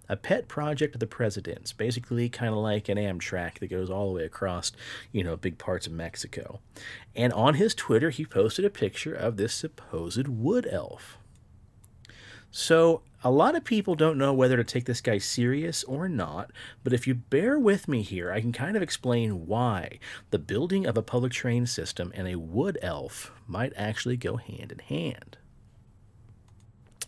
a 0.10 0.16
pet 0.18 0.48
project 0.48 0.96
of 0.96 1.00
the 1.00 1.06
president's, 1.08 1.72
basically 1.72 2.28
kind 2.28 2.52
of 2.52 2.58
like 2.58 2.90
an 2.90 2.98
Amtrak 2.98 3.60
that 3.60 3.68
goes 3.70 3.92
all 3.92 4.08
the 4.08 4.14
way 4.16 4.26
across, 4.26 4.72
you 5.12 5.24
know, 5.24 5.38
big 5.38 5.60
parts 5.60 5.86
of 5.86 5.94
Mexico. 5.94 6.60
And 7.16 7.32
on 7.34 7.54
his 7.54 7.76
Twitter, 7.76 8.10
he 8.10 8.26
posted 8.26 8.66
a 8.66 8.72
picture 8.72 9.14
of 9.14 9.38
this 9.38 9.54
supposed 9.54 10.28
wood 10.28 10.68
elf. 10.72 11.20
So, 12.50 13.02
a 13.24 13.32
lot 13.32 13.56
of 13.56 13.64
people 13.64 13.96
don't 13.96 14.18
know 14.18 14.34
whether 14.34 14.58
to 14.58 14.64
take 14.64 14.86
this 14.86 15.00
guy 15.00 15.18
serious 15.18 15.84
or 15.86 16.10
not, 16.10 16.52
but 16.84 16.92
if 16.92 17.08
you 17.08 17.16
bear 17.16 17.58
with 17.58 17.88
me 17.88 18.02
here, 18.02 18.32
I 18.32 18.42
can 18.42 18.52
kind 18.52 18.76
of 18.76 18.84
explain 18.84 19.48
why 19.48 20.00
the 20.32 20.40
building 20.40 20.86
of 20.86 20.98
a 20.98 21.02
public 21.02 21.32
train 21.32 21.66
system 21.66 22.12
and 22.16 22.28
a 22.28 22.36
wood 22.36 22.78
elf 22.82 23.32
might 23.48 23.72
actually 23.78 24.18
go 24.18 24.36
hand 24.36 24.74
in 24.74 24.80
hand. 24.80 25.38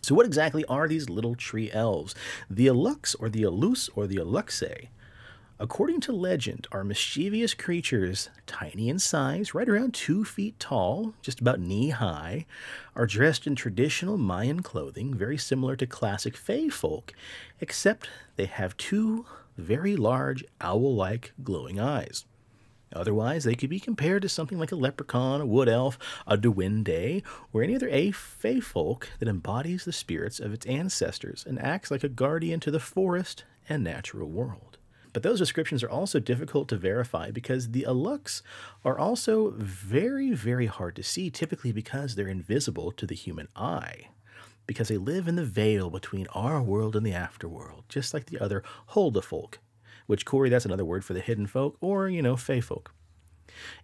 So, 0.00 0.14
what 0.14 0.24
exactly 0.24 0.64
are 0.66 0.88
these 0.88 1.10
little 1.10 1.34
tree 1.34 1.70
elves? 1.72 2.14
The 2.48 2.68
Alux, 2.68 3.14
or 3.18 3.28
the 3.28 3.42
Alus, 3.42 3.90
or 3.94 4.06
the 4.06 4.16
Aluxe? 4.16 4.62
According 5.58 6.00
to 6.00 6.12
legend, 6.12 6.68
are 6.70 6.84
mischievous 6.84 7.54
creatures, 7.54 8.28
tiny 8.44 8.90
in 8.90 8.98
size, 8.98 9.54
right 9.54 9.66
around 9.66 9.94
two 9.94 10.22
feet 10.22 10.60
tall, 10.60 11.14
just 11.22 11.40
about 11.40 11.60
knee 11.60 11.88
high, 11.88 12.44
are 12.94 13.06
dressed 13.06 13.46
in 13.46 13.54
traditional 13.54 14.18
Mayan 14.18 14.60
clothing, 14.60 15.14
very 15.14 15.38
similar 15.38 15.74
to 15.76 15.86
classic 15.86 16.36
Fae 16.36 16.68
folk, 16.68 17.14
except 17.58 18.10
they 18.36 18.44
have 18.44 18.76
two 18.76 19.24
very 19.56 19.96
large 19.96 20.44
owl 20.60 20.94
like 20.94 21.32
glowing 21.42 21.80
eyes. 21.80 22.26
Otherwise, 22.92 23.44
they 23.44 23.54
could 23.54 23.70
be 23.70 23.80
compared 23.80 24.20
to 24.22 24.28
something 24.28 24.58
like 24.58 24.72
a 24.72 24.76
leprechaun, 24.76 25.40
a 25.40 25.46
wood 25.46 25.70
elf, 25.70 25.98
a 26.26 26.36
duende, 26.36 27.22
or 27.54 27.62
any 27.62 27.74
other 27.74 27.88
a 27.88 28.10
fae 28.10 28.60
folk 28.60 29.08
that 29.20 29.28
embodies 29.28 29.86
the 29.86 29.92
spirits 29.92 30.38
of 30.38 30.52
its 30.52 30.66
ancestors 30.66 31.46
and 31.48 31.58
acts 31.58 31.90
like 31.90 32.04
a 32.04 32.10
guardian 32.10 32.60
to 32.60 32.70
the 32.70 32.78
forest 32.78 33.44
and 33.70 33.82
natural 33.82 34.28
world. 34.28 34.75
But 35.16 35.22
those 35.22 35.38
descriptions 35.38 35.82
are 35.82 35.88
also 35.88 36.20
difficult 36.20 36.68
to 36.68 36.76
verify 36.76 37.30
because 37.30 37.70
the 37.70 37.86
alux 37.88 38.42
are 38.84 38.98
also 38.98 39.54
very, 39.56 40.32
very 40.32 40.66
hard 40.66 40.94
to 40.96 41.02
see, 41.02 41.30
typically 41.30 41.72
because 41.72 42.14
they're 42.14 42.28
invisible 42.28 42.92
to 42.92 43.06
the 43.06 43.14
human 43.14 43.48
eye. 43.56 44.08
Because 44.66 44.88
they 44.88 44.98
live 44.98 45.26
in 45.26 45.36
the 45.36 45.42
veil 45.42 45.88
between 45.88 46.26
our 46.34 46.60
world 46.60 46.94
and 46.94 47.06
the 47.06 47.12
afterworld, 47.12 47.84
just 47.88 48.12
like 48.12 48.26
the 48.26 48.38
other 48.38 48.62
Huldufolk, 48.90 49.54
which, 50.06 50.26
Cory, 50.26 50.50
that's 50.50 50.66
another 50.66 50.84
word 50.84 51.02
for 51.02 51.14
the 51.14 51.20
hidden 51.20 51.46
folk, 51.46 51.78
or, 51.80 52.10
you 52.10 52.20
know, 52.20 52.36
fae 52.36 52.60
folk. 52.60 52.92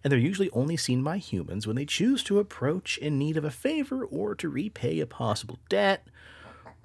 And 0.03 0.11
they're 0.11 0.19
usually 0.19 0.51
only 0.51 0.77
seen 0.77 1.01
by 1.01 1.17
humans 1.17 1.65
when 1.65 1.75
they 1.75 1.85
choose 1.85 2.21
to 2.25 2.37
approach 2.37 2.99
in 2.99 3.17
need 3.17 3.37
of 3.37 3.43
a 3.43 3.49
favor 3.49 4.05
or 4.05 4.35
to 4.35 4.49
repay 4.49 4.99
a 4.99 5.07
possible 5.07 5.57
debt, 5.67 6.05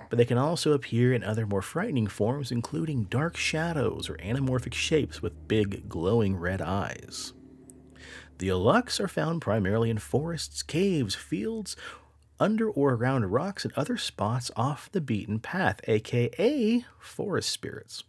but 0.09 0.17
they 0.17 0.25
can 0.25 0.39
also 0.39 0.73
appear 0.73 1.13
in 1.13 1.23
other 1.23 1.47
more 1.47 1.63
frightening 1.63 2.07
forms, 2.07 2.51
including 2.51 3.05
dark 3.05 3.37
shadows 3.37 4.09
or 4.09 4.17
anamorphic 4.17 4.75
shapes 4.75 5.23
with 5.23 5.49
big, 5.49 5.89
glowing 5.89 6.37
red 6.37 6.61
eyes. 6.61 7.33
The 8.39 8.49
Alux 8.49 9.01
are 9.01 9.09
found 9.09 9.43
primarily 9.43 9.91
in 9.91 9.99
forests, 9.99 10.63
caves, 10.63 11.15
fields, 11.15 11.77
under 12.41 12.71
or 12.71 12.95
around 12.95 13.27
rocks, 13.27 13.65
and 13.65 13.75
other 13.75 13.97
spots 13.97 14.51
off 14.57 14.91
the 14.93 15.01
beaten 15.01 15.41
path, 15.41 15.81
aka 15.89 16.85
forest 17.01 17.51
spirits. 17.51 18.05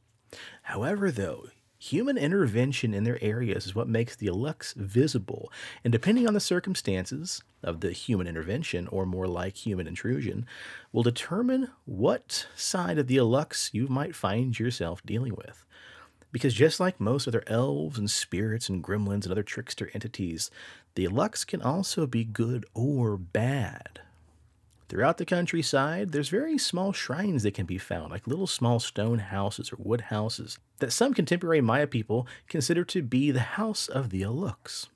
However, 0.63 1.09
though, 1.09 1.47
human 1.79 2.17
intervention 2.17 2.93
in 2.93 3.05
their 3.05 3.17
areas 3.23 3.65
is 3.65 3.73
what 3.73 3.87
makes 3.87 4.15
the 4.15 4.27
Alux 4.27 4.75
visible, 4.75 5.51
and 5.83 5.91
depending 5.91 6.27
on 6.27 6.33
the 6.33 6.39
circumstances 6.39 7.41
of 7.63 7.79
the 7.79 7.93
human 7.93 8.27
intervention, 8.27 8.87
or 8.89 9.05
more 9.05 9.27
like 9.27 9.55
human 9.55 9.87
intrusion, 9.87 10.45
will 10.91 11.03
determine 11.03 11.69
what 11.85 12.47
side 12.55 12.97
of 12.97 13.07
the 13.07 13.17
Alux 13.17 13.73
you 13.73 13.87
might 13.87 14.15
find 14.15 14.59
yourself 14.59 15.01
dealing 15.05 15.33
with. 15.35 15.65
Because 16.31 16.53
just 16.53 16.79
like 16.79 16.99
most 16.99 17.27
other 17.27 17.43
elves 17.47 17.97
and 17.97 18.11
spirits 18.11 18.69
and 18.69 18.83
gremlins 18.83 19.23
and 19.23 19.31
other 19.31 19.41
trickster 19.41 19.89
entities, 19.93 20.51
the 20.95 21.07
Lux 21.07 21.43
can 21.43 21.61
also 21.61 22.05
be 22.05 22.23
good 22.23 22.65
or 22.73 23.17
bad. 23.17 24.01
Throughout 24.89 25.19
the 25.19 25.25
countryside, 25.25 26.11
there's 26.11 26.29
very 26.29 26.57
small 26.57 26.93
shrines 26.93 27.43
that 27.43 27.53
can 27.53 27.67
be 27.67 27.77
found, 27.77 28.09
like 28.09 28.25
little 28.25 28.47
small 28.47 28.79
stone 28.79 29.19
houses 29.19 29.71
or 29.71 29.75
wood 29.77 30.01
houses, 30.01 30.57
that 30.79 30.91
some 30.91 31.13
contemporary 31.13 31.61
Maya 31.61 31.85
people 31.85 32.25
consider 32.47 32.83
to 32.85 33.03
be 33.03 33.29
the 33.29 33.39
house 33.39 33.87
of 33.87 34.09
the 34.09 34.23
Alux. 34.23 34.87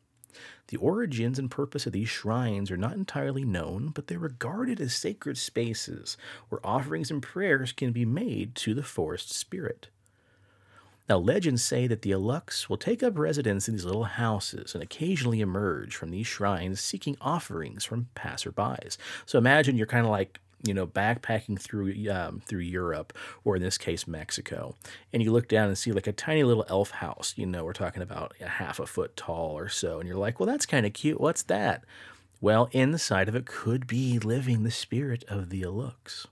The 0.70 0.78
origins 0.78 1.38
and 1.38 1.52
purpose 1.52 1.86
of 1.86 1.94
these 1.94 2.10
shrines 2.10 2.72
are 2.72 2.78
not 2.78 2.94
entirely 2.94 3.46
known, 3.46 3.90
but 3.90 4.08
they're 4.08 4.18
regarded 4.18 4.82
as 4.82 4.96
sacred 4.96 5.38
spaces 5.38 6.18
where 6.50 6.66
offerings 6.66 7.12
and 7.12 7.22
prayers 7.22 7.72
can 7.72 7.92
be 7.92 8.04
made 8.04 8.56
to 8.56 8.74
the 8.74 8.82
forest 8.82 9.32
spirit. 9.32 9.90
Now, 11.10 11.18
legends 11.18 11.64
say 11.64 11.88
that 11.88 12.02
the 12.02 12.12
Alux 12.12 12.70
will 12.70 12.78
take 12.78 13.04
up 13.04 13.18
residence 13.18 13.68
in 13.68 13.74
these 13.74 13.86
little 13.86 14.06
houses 14.06 14.74
and 14.74 14.82
occasionally 14.82 15.42
emerge 15.42 15.96
from 15.96 16.12
these 16.12 16.28
shrines 16.28 16.80
seeking 16.80 17.18
offerings 17.20 17.84
from 17.84 18.08
passerbys. 18.16 18.98
So 19.26 19.38
imagine 19.38 19.76
you're 19.76 19.86
kind 19.88 20.06
of 20.06 20.12
like 20.12 20.40
you 20.66 20.74
know, 20.74 20.88
backpacking 20.88 21.60
through 21.60 22.10
um, 22.10 22.42
through 22.46 22.62
Europe, 22.62 23.14
or 23.44 23.58
in 23.58 23.62
this 23.62 23.78
case 23.78 24.08
Mexico, 24.08 24.76
and 25.12 25.22
you 25.22 25.32
look 25.32 25.50
down 25.50 25.68
and 25.68 25.78
see 25.78 25.92
like 25.92 26.08
a 26.08 26.14
tiny 26.14 26.44
little 26.44 26.66
elf 26.70 26.92
house. 26.92 27.34
You 27.36 27.46
know, 27.46 27.66
we're 27.66 27.74
talking 27.74 28.02
about 28.02 28.34
a 28.40 28.48
half 28.48 28.80
a 28.80 28.86
foot 28.86 29.18
tall 29.18 29.58
or 29.58 29.68
so, 29.68 30.00
and 30.00 30.08
you're 30.08 30.18
like, 30.18 30.40
well, 30.40 30.48
that's 30.48 30.66
kind 30.66 30.86
of 30.86 30.94
cute. 30.94 31.20
What's 31.20 31.44
that? 31.44 31.84
Well, 32.40 32.70
inside 32.72 33.28
of 33.28 33.36
it 33.36 33.46
could 33.46 33.88
be 33.88 34.20
living 34.20 34.64
the 34.64 34.72
spirit 34.72 35.24
of 35.28 35.50
the 35.50 35.62
Alux. 35.64 36.28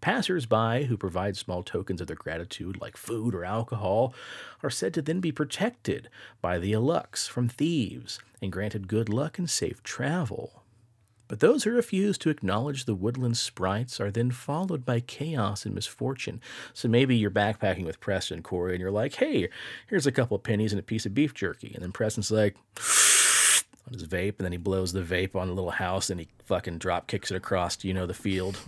Passers-by 0.00 0.84
who 0.84 0.96
provide 0.96 1.36
small 1.36 1.62
tokens 1.62 2.00
of 2.00 2.06
their 2.06 2.16
gratitude, 2.16 2.80
like 2.80 2.96
food 2.96 3.34
or 3.34 3.44
alcohol, 3.44 4.14
are 4.62 4.70
said 4.70 4.94
to 4.94 5.02
then 5.02 5.20
be 5.20 5.32
protected 5.32 6.08
by 6.40 6.58
the 6.58 6.72
Alux 6.72 7.28
from 7.28 7.48
thieves 7.48 8.18
and 8.40 8.50
granted 8.50 8.88
good 8.88 9.08
luck 9.08 9.38
and 9.38 9.50
safe 9.50 9.82
travel. 9.82 10.62
But 11.28 11.38
those 11.38 11.62
who 11.62 11.70
refuse 11.70 12.18
to 12.18 12.30
acknowledge 12.30 12.86
the 12.86 12.94
woodland 12.94 13.36
sprites 13.36 14.00
are 14.00 14.10
then 14.10 14.32
followed 14.32 14.84
by 14.84 14.98
chaos 14.98 15.64
and 15.64 15.74
misfortune. 15.74 16.40
So 16.74 16.88
maybe 16.88 17.14
you're 17.14 17.30
backpacking 17.30 17.84
with 17.84 18.00
Preston 18.00 18.38
and 18.38 18.44
Cory 18.44 18.72
and 18.72 18.80
you're 18.80 18.90
like, 18.90 19.14
hey, 19.14 19.48
here's 19.86 20.08
a 20.08 20.12
couple 20.12 20.36
of 20.36 20.42
pennies 20.42 20.72
and 20.72 20.80
a 20.80 20.82
piece 20.82 21.06
of 21.06 21.14
beef 21.14 21.32
jerky. 21.32 21.70
And 21.72 21.84
then 21.84 21.92
Preston's 21.92 22.32
like, 22.32 22.56
on 23.86 23.94
his 23.94 24.06
vape, 24.06 24.34
and 24.38 24.44
then 24.44 24.52
he 24.52 24.58
blows 24.58 24.92
the 24.92 25.02
vape 25.02 25.34
on 25.34 25.48
the 25.48 25.54
little 25.54 25.70
house 25.72 26.10
and 26.10 26.20
he 26.20 26.28
fucking 26.44 26.78
drop 26.78 27.06
kicks 27.06 27.30
it 27.30 27.36
across, 27.36 27.82
you 27.84 27.92
know, 27.94 28.06
the 28.06 28.14
field. 28.14 28.58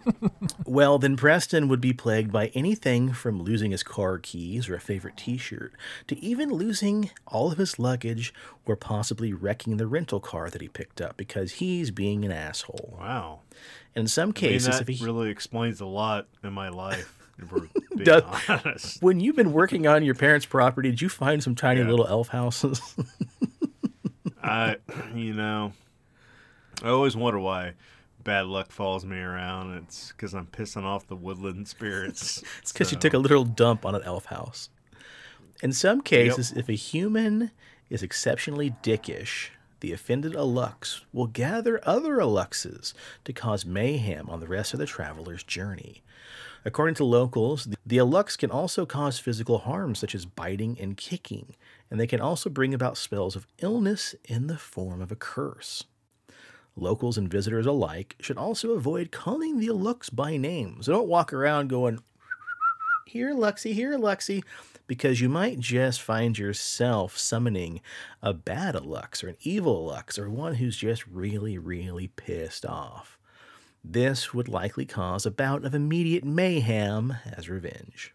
well, 0.66 0.98
then 0.98 1.16
Preston 1.16 1.68
would 1.68 1.80
be 1.80 1.92
plagued 1.92 2.32
by 2.32 2.48
anything 2.48 3.12
from 3.12 3.42
losing 3.42 3.70
his 3.70 3.82
car 3.82 4.18
keys 4.18 4.68
or 4.68 4.74
a 4.74 4.80
favorite 4.80 5.16
t 5.16 5.36
shirt 5.36 5.72
to 6.08 6.18
even 6.20 6.50
losing 6.50 7.10
all 7.26 7.52
of 7.52 7.58
his 7.58 7.78
luggage 7.78 8.32
or 8.64 8.76
possibly 8.76 9.32
wrecking 9.32 9.76
the 9.76 9.86
rental 9.86 10.20
car 10.20 10.50
that 10.50 10.60
he 10.60 10.68
picked 10.68 11.00
up 11.00 11.16
because 11.16 11.52
he's 11.54 11.90
being 11.90 12.24
an 12.24 12.32
asshole. 12.32 12.96
Wow. 12.98 13.40
And 13.94 14.02
in 14.02 14.08
some 14.08 14.24
I 14.24 14.26
mean, 14.26 14.32
cases, 14.34 14.66
that 14.78 14.82
if 14.82 14.88
he. 14.98 15.04
really 15.04 15.30
explains 15.30 15.80
a 15.80 15.86
lot 15.86 16.26
in 16.42 16.52
my 16.52 16.68
life. 16.68 17.12
Being 17.94 18.04
Does- 18.04 18.22
honest. 18.48 19.02
when 19.02 19.20
you've 19.20 19.36
been 19.36 19.52
working 19.52 19.86
on 19.86 20.02
your 20.02 20.14
parents' 20.14 20.46
property, 20.46 20.90
did 20.90 21.02
you 21.02 21.10
find 21.10 21.42
some 21.42 21.54
tiny 21.54 21.80
Yeah. 21.80 21.88
little 21.90 22.06
elf 22.06 22.28
houses? 22.28 22.80
I, 24.46 24.76
you 25.14 25.34
know, 25.34 25.72
I 26.82 26.88
always 26.88 27.16
wonder 27.16 27.40
why 27.40 27.74
bad 28.22 28.46
luck 28.46 28.70
follows 28.70 29.04
me 29.04 29.18
around. 29.18 29.76
It's 29.76 30.12
because 30.12 30.34
I'm 30.34 30.46
pissing 30.46 30.84
off 30.84 31.06
the 31.08 31.16
woodland 31.16 31.68
spirits. 31.68 32.42
It's 32.60 32.72
because 32.72 32.92
you 32.92 32.98
took 32.98 33.14
a 33.14 33.18
literal 33.18 33.44
dump 33.44 33.84
on 33.84 33.94
an 33.94 34.02
elf 34.04 34.26
house. 34.26 34.68
In 35.62 35.72
some 35.72 36.00
cases, 36.00 36.52
if 36.52 36.68
a 36.68 36.74
human 36.74 37.50
is 37.88 38.02
exceptionally 38.02 38.74
dickish, 38.82 39.48
the 39.80 39.92
offended 39.92 40.34
Alux 40.34 41.02
will 41.12 41.26
gather 41.26 41.80
other 41.88 42.16
Aluxes 42.16 42.92
to 43.24 43.32
cause 43.32 43.64
mayhem 43.64 44.28
on 44.28 44.40
the 44.40 44.46
rest 44.48 44.74
of 44.74 44.78
the 44.78 44.86
traveler's 44.86 45.42
journey. 45.42 46.02
According 46.64 46.96
to 46.96 47.04
locals, 47.04 47.68
the 47.86 47.98
Alux 47.98 48.36
can 48.36 48.50
also 48.50 48.84
cause 48.84 49.18
physical 49.18 49.58
harm, 49.58 49.94
such 49.94 50.14
as 50.14 50.26
biting 50.26 50.76
and 50.80 50.96
kicking, 50.96 51.54
and 51.90 52.00
they 52.00 52.06
can 52.06 52.20
also 52.20 52.50
bring 52.50 52.74
about 52.74 52.96
spells 52.96 53.36
of 53.36 53.46
illness 53.58 54.14
in 54.24 54.46
the 54.46 54.58
form 54.58 55.00
of 55.00 55.12
a 55.12 55.16
curse. 55.16 55.84
Locals 56.76 57.16
and 57.16 57.30
visitors 57.30 57.66
alike 57.66 58.16
should 58.20 58.36
also 58.36 58.72
avoid 58.72 59.10
calling 59.10 59.58
the 59.58 59.68
Alux 59.68 60.14
by 60.14 60.36
name. 60.36 60.82
So 60.82 60.92
don't 60.92 61.08
walk 61.08 61.32
around 61.32 61.68
going, 61.68 62.00
here, 63.06 63.32
Luxie, 63.32 63.72
here, 63.72 63.96
Luxie, 63.96 64.44
because 64.86 65.20
you 65.20 65.28
might 65.28 65.58
just 65.58 66.02
find 66.02 66.36
yourself 66.36 67.16
summoning 67.16 67.80
a 68.20 68.34
bad 68.34 68.84
Lux 68.84 69.24
or 69.24 69.28
an 69.28 69.36
evil 69.40 69.86
Lux 69.86 70.18
or 70.18 70.28
one 70.28 70.56
who's 70.56 70.76
just 70.76 71.06
really, 71.06 71.56
really 71.56 72.08
pissed 72.08 72.66
off. 72.66 73.18
This 73.82 74.34
would 74.34 74.48
likely 74.48 74.84
cause 74.84 75.24
a 75.24 75.30
bout 75.30 75.64
of 75.64 75.74
immediate 75.74 76.24
mayhem 76.24 77.16
as 77.24 77.48
revenge. 77.48 78.12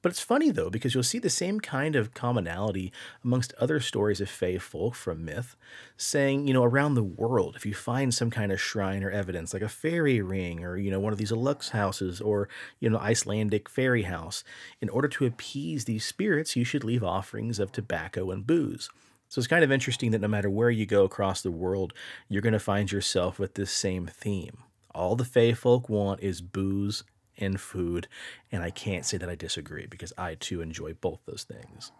But 0.00 0.10
it's 0.10 0.20
funny 0.20 0.50
though, 0.50 0.70
because 0.70 0.94
you'll 0.94 1.02
see 1.02 1.18
the 1.18 1.30
same 1.30 1.60
kind 1.60 1.96
of 1.96 2.14
commonality 2.14 2.92
amongst 3.24 3.54
other 3.54 3.80
stories 3.80 4.20
of 4.20 4.28
Fae 4.28 4.58
folk 4.58 4.94
from 4.94 5.24
myth, 5.24 5.56
saying, 5.96 6.46
you 6.46 6.54
know, 6.54 6.64
around 6.64 6.94
the 6.94 7.02
world, 7.02 7.56
if 7.56 7.64
you 7.64 7.74
find 7.74 8.12
some 8.12 8.30
kind 8.30 8.52
of 8.52 8.60
shrine 8.60 9.02
or 9.02 9.10
evidence, 9.10 9.52
like 9.52 9.62
a 9.62 9.68
fairy 9.68 10.20
ring 10.20 10.64
or, 10.64 10.76
you 10.76 10.90
know, 10.90 11.00
one 11.00 11.12
of 11.12 11.18
these 11.18 11.32
Lux 11.32 11.70
houses 11.70 12.20
or, 12.20 12.48
you 12.80 12.90
know, 12.90 12.98
Icelandic 12.98 13.68
fairy 13.68 14.02
house, 14.02 14.44
in 14.80 14.88
order 14.88 15.08
to 15.08 15.26
appease 15.26 15.84
these 15.84 16.04
spirits, 16.04 16.56
you 16.56 16.64
should 16.64 16.84
leave 16.84 17.04
offerings 17.04 17.58
of 17.58 17.72
tobacco 17.72 18.30
and 18.30 18.46
booze. 18.46 18.90
So 19.28 19.38
it's 19.38 19.48
kind 19.48 19.64
of 19.64 19.72
interesting 19.72 20.10
that 20.10 20.20
no 20.20 20.28
matter 20.28 20.50
where 20.50 20.68
you 20.68 20.84
go 20.84 21.04
across 21.04 21.40
the 21.40 21.50
world, 21.50 21.94
you're 22.28 22.42
going 22.42 22.52
to 22.52 22.58
find 22.58 22.92
yourself 22.92 23.38
with 23.38 23.54
this 23.54 23.70
same 23.70 24.06
theme. 24.06 24.58
All 24.94 25.16
the 25.16 25.24
Fae 25.24 25.54
folk 25.54 25.88
want 25.88 26.20
is 26.20 26.42
booze 26.42 27.02
and 27.38 27.60
food, 27.60 28.08
and 28.50 28.62
I 28.62 28.70
can't 28.70 29.04
say 29.04 29.16
that 29.16 29.28
I 29.28 29.34
disagree 29.34 29.86
because 29.86 30.12
I 30.18 30.34
too 30.34 30.60
enjoy 30.60 30.94
both 30.94 31.20
those 31.26 31.44
things. 31.44 31.92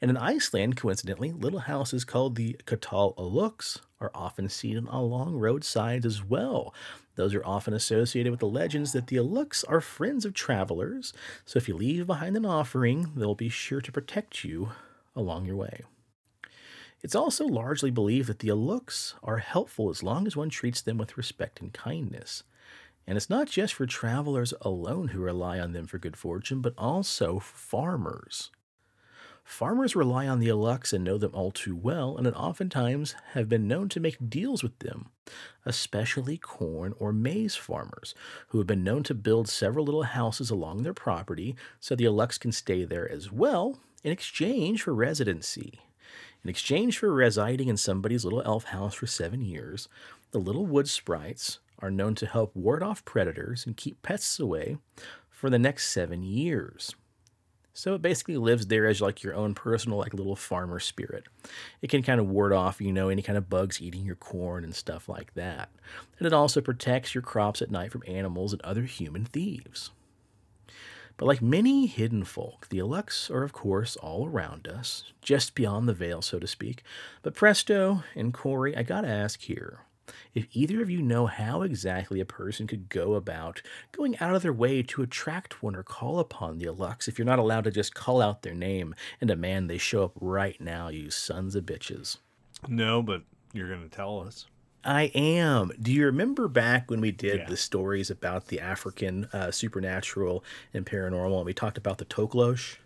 And 0.00 0.10
in 0.10 0.16
Iceland, 0.16 0.76
coincidentally, 0.76 1.32
little 1.32 1.60
houses 1.60 2.04
called 2.04 2.36
the 2.36 2.56
Katal 2.66 3.16
Alux 3.16 3.80
are 4.00 4.10
often 4.14 4.48
seen 4.48 4.76
along 4.86 5.36
roadsides 5.36 6.04
as 6.04 6.22
well. 6.22 6.74
Those 7.14 7.34
are 7.34 7.44
often 7.44 7.72
associated 7.72 8.30
with 8.30 8.40
the 8.40 8.46
legends 8.46 8.92
that 8.92 9.06
the 9.06 9.16
Alux 9.16 9.64
are 9.68 9.80
friends 9.80 10.24
of 10.24 10.34
travelers, 10.34 11.12
so 11.44 11.56
if 11.56 11.68
you 11.68 11.74
leave 11.74 12.06
behind 12.06 12.36
an 12.36 12.46
offering, 12.46 13.12
they'll 13.16 13.34
be 13.34 13.48
sure 13.48 13.80
to 13.80 13.92
protect 13.92 14.44
you 14.44 14.72
along 15.14 15.46
your 15.46 15.56
way. 15.56 15.82
It's 17.02 17.14
also 17.14 17.46
largely 17.46 17.90
believed 17.90 18.28
that 18.28 18.38
the 18.38 18.48
Alux 18.48 19.14
are 19.22 19.38
helpful 19.38 19.90
as 19.90 20.02
long 20.02 20.26
as 20.26 20.36
one 20.36 20.50
treats 20.50 20.80
them 20.80 20.98
with 20.98 21.16
respect 21.16 21.60
and 21.60 21.72
kindness. 21.72 22.44
And 23.06 23.16
it's 23.16 23.30
not 23.30 23.48
just 23.48 23.74
for 23.74 23.86
travelers 23.86 24.54
alone 24.60 25.08
who 25.08 25.20
rely 25.20 25.58
on 25.58 25.72
them 25.72 25.86
for 25.86 25.98
good 25.98 26.16
fortune, 26.16 26.60
but 26.60 26.74
also 26.78 27.38
farmers. 27.38 28.50
Farmers 29.44 29.96
rely 29.96 30.28
on 30.28 30.38
the 30.38 30.48
Alux 30.48 30.92
and 30.92 31.02
know 31.02 31.18
them 31.18 31.32
all 31.34 31.50
too 31.50 31.74
well, 31.74 32.16
and 32.16 32.26
oftentimes 32.28 33.14
have 33.32 33.48
been 33.48 33.66
known 33.66 33.88
to 33.88 34.00
make 34.00 34.30
deals 34.30 34.62
with 34.62 34.78
them, 34.78 35.10
especially 35.66 36.38
corn 36.38 36.94
or 36.98 37.12
maize 37.12 37.56
farmers, 37.56 38.14
who 38.48 38.58
have 38.58 38.66
been 38.66 38.84
known 38.84 39.02
to 39.02 39.14
build 39.14 39.48
several 39.48 39.84
little 39.84 40.04
houses 40.04 40.48
along 40.50 40.82
their 40.82 40.94
property 40.94 41.56
so 41.80 41.94
the 41.94 42.04
Alux 42.04 42.38
can 42.38 42.52
stay 42.52 42.84
there 42.84 43.10
as 43.10 43.32
well 43.32 43.80
in 44.04 44.12
exchange 44.12 44.82
for 44.82 44.94
residency. 44.94 45.80
In 46.44 46.50
exchange 46.50 46.98
for 46.98 47.12
residing 47.12 47.68
in 47.68 47.76
somebody's 47.76 48.24
little 48.24 48.42
elf 48.42 48.64
house 48.64 48.94
for 48.94 49.06
seven 49.06 49.42
years, 49.42 49.88
the 50.30 50.38
little 50.38 50.66
wood 50.66 50.88
sprites 50.88 51.58
are 51.82 51.90
known 51.90 52.14
to 52.14 52.26
help 52.26 52.54
ward 52.56 52.82
off 52.82 53.04
predators 53.04 53.66
and 53.66 53.76
keep 53.76 54.00
pests 54.02 54.40
away 54.40 54.78
for 55.28 55.50
the 55.50 55.58
next 55.58 55.88
seven 55.88 56.22
years. 56.22 56.94
So 57.74 57.94
it 57.94 58.02
basically 58.02 58.36
lives 58.36 58.66
there 58.66 58.86
as 58.86 59.00
like 59.00 59.22
your 59.22 59.34
own 59.34 59.54
personal 59.54 59.98
like 59.98 60.12
little 60.14 60.36
farmer 60.36 60.78
spirit. 60.78 61.24
It 61.80 61.88
can 61.88 62.02
kind 62.02 62.20
of 62.20 62.28
ward 62.28 62.52
off, 62.52 62.80
you 62.80 62.92
know, 62.92 63.08
any 63.08 63.22
kind 63.22 63.38
of 63.38 63.48
bugs 63.48 63.80
eating 63.80 64.04
your 64.04 64.16
corn 64.16 64.62
and 64.62 64.74
stuff 64.74 65.08
like 65.08 65.34
that. 65.34 65.70
And 66.18 66.26
it 66.26 66.32
also 66.32 66.60
protects 66.60 67.14
your 67.14 67.22
crops 67.22 67.62
at 67.62 67.70
night 67.70 67.90
from 67.90 68.02
animals 68.06 68.52
and 68.52 68.62
other 68.62 68.82
human 68.82 69.24
thieves. 69.24 69.90
But 71.16 71.26
like 71.26 71.42
many 71.42 71.86
hidden 71.86 72.24
folk, 72.24 72.68
the 72.68 72.78
Alux 72.78 73.30
are 73.30 73.42
of 73.42 73.52
course 73.52 73.96
all 73.96 74.26
around 74.26 74.68
us, 74.68 75.12
just 75.22 75.54
beyond 75.54 75.88
the 75.88 75.94
veil, 75.94 76.20
so 76.20 76.38
to 76.38 76.46
speak. 76.46 76.82
But 77.22 77.34
Presto 77.34 78.02
and 78.14 78.34
Cory, 78.34 78.76
I 78.76 78.82
gotta 78.82 79.08
ask 79.08 79.40
here, 79.40 79.80
if 80.34 80.46
either 80.52 80.82
of 80.82 80.90
you 80.90 81.00
know 81.02 81.26
how 81.26 81.62
exactly 81.62 82.20
a 82.20 82.24
person 82.24 82.66
could 82.66 82.88
go 82.88 83.14
about 83.14 83.62
going 83.92 84.18
out 84.18 84.34
of 84.34 84.42
their 84.42 84.52
way 84.52 84.82
to 84.82 85.02
attract 85.02 85.62
one 85.62 85.76
or 85.76 85.82
call 85.82 86.18
upon 86.18 86.58
the 86.58 86.66
Alux 86.66 87.06
if 87.08 87.18
you're 87.18 87.26
not 87.26 87.38
allowed 87.38 87.64
to 87.64 87.70
just 87.70 87.94
call 87.94 88.20
out 88.20 88.42
their 88.42 88.54
name 88.54 88.94
and 89.20 89.28
demand 89.28 89.68
they 89.70 89.78
show 89.78 90.04
up 90.04 90.12
right 90.20 90.60
now, 90.60 90.88
you 90.88 91.10
sons 91.10 91.54
of 91.54 91.64
bitches. 91.64 92.18
No, 92.68 93.02
but 93.02 93.22
you're 93.52 93.68
going 93.68 93.88
to 93.88 93.94
tell 93.94 94.20
us. 94.20 94.46
I 94.84 95.12
am. 95.14 95.70
Do 95.80 95.92
you 95.92 96.04
remember 96.06 96.48
back 96.48 96.90
when 96.90 97.00
we 97.00 97.12
did 97.12 97.40
Yeah. 97.40 97.48
the 97.48 97.56
stories 97.56 98.10
about 98.10 98.48
the 98.48 98.58
African 98.58 99.26
uh, 99.32 99.52
supernatural 99.52 100.42
and 100.74 100.84
paranormal 100.84 101.36
and 101.36 101.46
we 101.46 101.54
talked 101.54 101.78
about 101.78 101.98
the 101.98 102.04
Tokoloshe? 102.04 102.78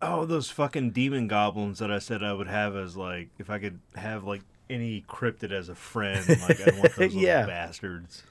Oh, 0.00 0.24
those 0.24 0.50
fucking 0.50 0.90
demon 0.90 1.28
goblins 1.28 1.78
that 1.80 1.90
I 1.90 1.98
said 1.98 2.22
I 2.22 2.32
would 2.32 2.48
have 2.48 2.76
as 2.76 2.96
like 2.96 3.30
if 3.38 3.50
I 3.50 3.58
could 3.58 3.80
have 3.96 4.24
like 4.24 4.42
any 4.70 5.04
cryptid 5.08 5.52
as 5.52 5.68
a 5.68 5.74
friend. 5.74 6.26
Like 6.28 6.60
I 6.60 6.70
want 6.78 6.94
those 6.94 6.98
little 6.98 7.20
Yeah. 7.22 7.46
bastards. 7.46 8.22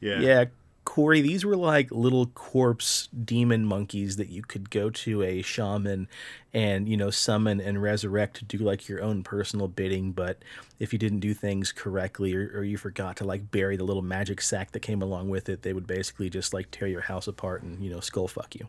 Yeah. 0.00 0.20
Yeah, 0.20 0.44
Cory, 0.84 1.20
these 1.20 1.44
were 1.44 1.56
like 1.56 1.90
little 1.92 2.26
corpse 2.26 3.08
demon 3.24 3.64
monkeys 3.64 4.16
that 4.16 4.28
you 4.28 4.42
could 4.42 4.70
go 4.70 4.90
to 4.90 5.22
a 5.22 5.42
shaman 5.42 6.08
and, 6.52 6.88
you 6.88 6.96
know, 6.96 7.10
summon 7.10 7.60
and 7.60 7.80
resurrect 7.80 8.36
to 8.38 8.44
do 8.44 8.58
like 8.58 8.88
your 8.88 9.00
own 9.02 9.22
personal 9.22 9.68
bidding. 9.68 10.10
But 10.12 10.38
if 10.80 10.92
you 10.92 10.98
didn't 10.98 11.20
do 11.20 11.34
things 11.34 11.70
correctly 11.70 12.34
or, 12.34 12.50
or 12.54 12.64
you 12.64 12.76
forgot 12.76 13.16
to 13.18 13.24
like 13.24 13.50
bury 13.52 13.76
the 13.76 13.84
little 13.84 14.02
magic 14.02 14.40
sack 14.40 14.72
that 14.72 14.80
came 14.80 15.02
along 15.02 15.28
with 15.28 15.48
it, 15.48 15.62
they 15.62 15.72
would 15.72 15.86
basically 15.86 16.30
just 16.30 16.52
like 16.54 16.70
tear 16.70 16.88
your 16.88 17.02
house 17.02 17.28
apart 17.28 17.62
and, 17.62 17.84
you 17.84 17.90
know, 17.90 18.00
skull 18.00 18.26
fuck 18.26 18.54
you. 18.56 18.66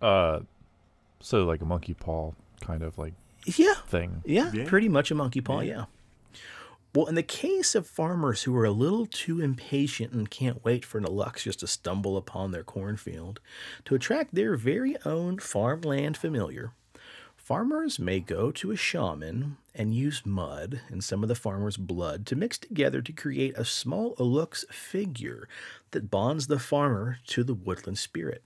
Uh, 0.00 0.40
so 1.20 1.44
like 1.44 1.62
a 1.62 1.64
monkey 1.66 1.94
paw 1.94 2.32
kind 2.60 2.82
of 2.82 2.98
like 2.98 3.14
Yeah. 3.46 3.74
thing. 3.86 4.22
Yeah, 4.26 4.50
Yeah. 4.52 4.64
pretty 4.66 4.88
much 4.88 5.10
a 5.10 5.14
monkey 5.14 5.40
paw, 5.40 5.60
yeah. 5.60 5.84
Well, 6.94 7.06
in 7.06 7.14
the 7.14 7.22
case 7.22 7.74
of 7.74 7.86
farmers 7.86 8.42
who 8.42 8.54
are 8.54 8.66
a 8.66 8.70
little 8.70 9.06
too 9.06 9.40
impatient 9.40 10.12
and 10.12 10.30
can't 10.30 10.62
wait 10.62 10.84
for 10.84 10.98
an 10.98 11.04
Lux 11.04 11.44
just 11.44 11.60
to 11.60 11.66
stumble 11.66 12.18
upon 12.18 12.50
their 12.50 12.64
cornfield, 12.64 13.40
to 13.86 13.94
attract 13.94 14.34
their 14.34 14.56
very 14.56 14.96
own 15.06 15.38
farmland 15.38 16.18
familiar, 16.18 16.72
farmers 17.34 17.98
may 17.98 18.20
go 18.20 18.50
to 18.50 18.72
a 18.72 18.76
shaman 18.76 19.56
and 19.74 19.94
use 19.94 20.26
mud 20.26 20.82
and 20.90 21.02
some 21.02 21.22
of 21.22 21.30
the 21.30 21.34
farmer's 21.34 21.78
blood 21.78 22.26
to 22.26 22.36
mix 22.36 22.58
together 22.58 23.00
to 23.00 23.12
create 23.12 23.56
a 23.56 23.64
small 23.64 24.14
Alux 24.16 24.68
figure 24.70 25.48
that 25.92 26.10
bonds 26.10 26.46
the 26.46 26.58
farmer 26.58 27.20
to 27.28 27.42
the 27.42 27.54
woodland 27.54 27.96
spirit. 27.96 28.42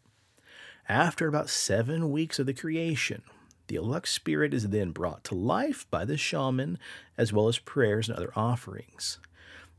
After 0.89 1.27
about 1.27 1.51
seven 1.51 2.13
weeks 2.13 2.39
of 2.39 2.47
the 2.47 2.55
creation, 2.55 3.23
the 3.69 3.77
Alux 3.77 4.09
spirit 4.09 4.55
is 4.55 4.69
then 4.69 4.91
brought 4.91 5.25
to 5.25 5.35
life 5.35 5.87
by 5.91 6.05
the 6.05 6.17
shaman, 6.17 6.79
as 7.19 7.33
well 7.33 7.49
as 7.49 7.59
prayers 7.59 8.09
and 8.09 8.17
other 8.17 8.33
offerings. 8.37 9.19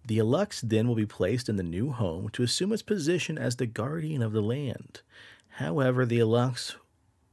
The 0.06 0.20
Alux 0.20 0.62
then 0.62 0.88
will 0.88 0.96
be 0.96 1.06
placed 1.06 1.50
in 1.50 1.58
the 1.58 1.64
new 1.64 1.92
home 1.92 2.30
to 2.30 2.44
assume 2.44 2.72
its 2.72 2.82
position 2.82 3.38
as 3.38 3.58
the 3.58 3.66
guardian 3.66 4.22
of 4.22 4.32
the 4.32 4.42
land. 4.42 5.02
However, 5.50 6.06
the 6.06 6.20
Alux 6.20 6.76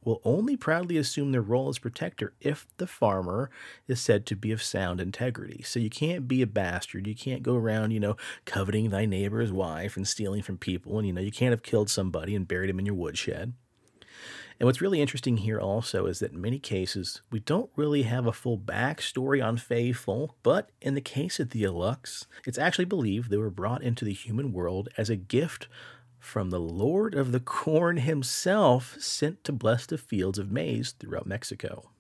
will 0.05 0.21
only 0.25 0.57
proudly 0.57 0.97
assume 0.97 1.33
their 1.33 1.41
role 1.41 1.69
as 1.69 1.79
protector 1.79 2.35
if 2.41 2.67
the 2.77 2.87
farmer 2.87 3.51
is 3.89 4.01
said 4.01 4.27
to 4.27 4.37
be 4.37 4.53
of 4.53 4.63
sound 4.63 5.01
integrity. 5.01 5.63
So 5.63 5.81
you 5.81 5.91
can't 5.91 6.29
be 6.29 6.43
a 6.43 6.47
bastard. 6.47 7.07
You 7.07 7.15
can't 7.15 7.43
go 7.43 7.57
around, 7.57 7.93
you 7.93 8.01
know, 8.01 8.17
coveting 8.45 8.91
thy 8.91 9.07
neighbor's 9.07 9.53
wife 9.53 9.97
and 9.97 10.07
stealing 10.07 10.43
from 10.43 10.59
people. 10.59 10.99
And, 10.99 11.07
you 11.07 11.13
know, 11.13 11.21
you 11.21 11.33
can't 11.33 11.53
have 11.53 11.63
killed 11.63 11.89
somebody 11.89 12.35
and 12.35 12.47
buried 12.47 12.71
him 12.71 12.79
in 12.79 12.87
your 12.87 12.95
woodshed. 12.95 13.55
And 14.61 14.67
what's 14.67 14.81
really 14.81 15.01
interesting 15.01 15.39
here 15.39 15.59
also 15.59 16.07
is 16.07 16.21
that 16.21 16.33
in 16.33 16.41
many 16.41 16.59
cases, 16.59 17.23
we 17.31 17.41
don't 17.41 17.71
really 17.75 18.03
have 18.03 18.27
a 18.27 18.33
full 18.33 18.59
backstory 18.59 19.45
on 19.45 19.57
Fae 19.57 19.93
folk, 19.93 20.37
but 20.43 20.71
in 20.81 20.95
the 20.95 21.01
case 21.01 21.41
of 21.41 21.51
the 21.51 21.65
Alux, 21.65 22.27
it's 22.47 22.59
actually 22.59 22.85
believed 22.85 23.31
they 23.31 23.37
were 23.37 23.51
brought 23.51 23.83
into 23.83 24.05
the 24.05 24.13
human 24.13 24.53
world 24.53 24.89
as 24.97 25.11
a 25.11 25.17
gift 25.17 25.67
from 26.21 26.51
the 26.51 26.61
Lord 26.61 27.15
of 27.15 27.33
the 27.33 27.41
Corn 27.41 27.99
himself, 27.99 28.97
sent 28.99 29.45
to 29.45 29.53
bless 29.53 29.87
the 29.87 29.99
fields 29.99 30.39
of 30.39 30.51
maize 30.51 30.93
throughout 30.93 31.27
Mexico. 31.27 31.91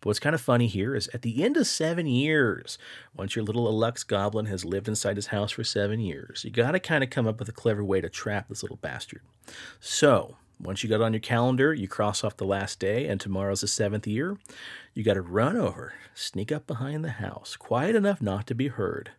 But 0.00 0.08
what's 0.08 0.18
kind 0.18 0.34
of 0.34 0.40
funny 0.40 0.66
here 0.66 0.94
is 0.94 1.08
at 1.12 1.22
the 1.22 1.44
end 1.44 1.58
of 1.58 1.66
seven 1.66 2.06
years, 2.06 2.78
once 3.14 3.36
your 3.36 3.44
little 3.44 3.70
Alux 3.70 4.04
goblin 4.06 4.46
has 4.46 4.64
lived 4.64 4.88
inside 4.88 5.16
his 5.16 5.26
house 5.26 5.52
for 5.52 5.62
seven 5.62 6.00
years, 6.00 6.42
you 6.42 6.50
got 6.50 6.72
to 6.72 6.80
kind 6.80 7.04
of 7.04 7.10
come 7.10 7.26
up 7.26 7.38
with 7.38 7.50
a 7.50 7.52
clever 7.52 7.84
way 7.84 8.00
to 8.00 8.08
trap 8.08 8.48
this 8.48 8.62
little 8.62 8.78
bastard. 8.78 9.20
So, 9.78 10.36
once 10.62 10.82
you 10.82 10.90
got 10.90 11.00
on 11.00 11.12
your 11.12 11.20
calendar, 11.20 11.72
you 11.72 11.88
cross 11.88 12.22
off 12.22 12.36
the 12.36 12.44
last 12.44 12.78
day, 12.78 13.06
and 13.06 13.20
tomorrow's 13.20 13.62
the 13.62 13.68
seventh 13.68 14.06
year. 14.06 14.36
You 14.94 15.02
got 15.02 15.14
to 15.14 15.22
run 15.22 15.56
over, 15.56 15.94
sneak 16.14 16.52
up 16.52 16.66
behind 16.66 17.04
the 17.04 17.10
house, 17.10 17.56
quiet 17.56 17.96
enough 17.96 18.20
not 18.20 18.46
to 18.48 18.54
be 18.54 18.68
heard. 18.68 19.12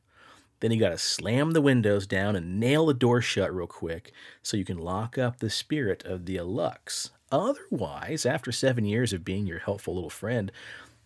Then 0.60 0.72
you 0.72 0.80
got 0.80 0.90
to 0.90 0.98
slam 0.98 1.52
the 1.52 1.62
windows 1.62 2.06
down 2.06 2.36
and 2.36 2.60
nail 2.60 2.86
the 2.86 2.94
door 2.94 3.20
shut 3.22 3.54
real 3.54 3.68
quick 3.68 4.12
so 4.44 4.58
you 4.58 4.66
can 4.66 4.78
lock 4.78 5.18
up 5.18 5.40
the 5.40 5.50
spirit 5.50 6.06
of 6.06 6.26
the 6.26 6.36
Alux. 6.36 7.10
Otherwise, 7.32 8.26
after 8.26 8.52
seven 8.52 8.86
years 8.86 9.12
of 9.12 9.26
being 9.26 9.48
your 9.48 9.60
helpful 9.60 9.96
little 9.96 10.10
friend, 10.10 10.52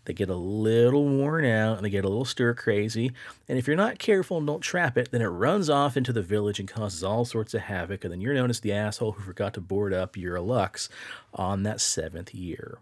they 0.06 0.14
get 0.14 0.30
a 0.30 0.36
little 0.36 1.08
worn 1.08 1.46
out 1.46 1.78
and 1.78 1.86
they 1.86 1.90
get 1.90 2.06
a 2.06 2.10
little 2.10 2.26
stir 2.26 2.54
crazy. 2.54 3.12
And 3.48 3.58
if 3.58 3.68
you're 3.68 3.76
not 3.76 4.00
careful 4.00 4.38
and 4.38 4.48
don't 4.48 4.62
trap 4.62 4.98
it, 4.98 5.12
then 5.12 5.22
it 5.22 5.28
runs 5.28 5.70
off 5.70 5.98
into 5.98 6.14
the 6.14 6.22
village 6.22 6.60
and 6.60 6.70
causes 6.70 7.04
all 7.04 7.26
sorts 7.26 7.54
of 7.54 7.62
havoc. 7.62 8.04
And 8.04 8.14
then 8.14 8.22
you're 8.22 8.34
known 8.34 8.50
as 8.50 8.60
the 8.60 8.74
asshole 8.74 9.14
who 9.14 9.24
forgot 9.24 9.54
to 9.56 9.62
board 9.62 9.94
up 9.94 10.16
your 10.16 10.40
Lux 10.40 10.90
on 11.34 11.64
that 11.64 11.82
seventh 11.82 12.34
year. 12.34 12.80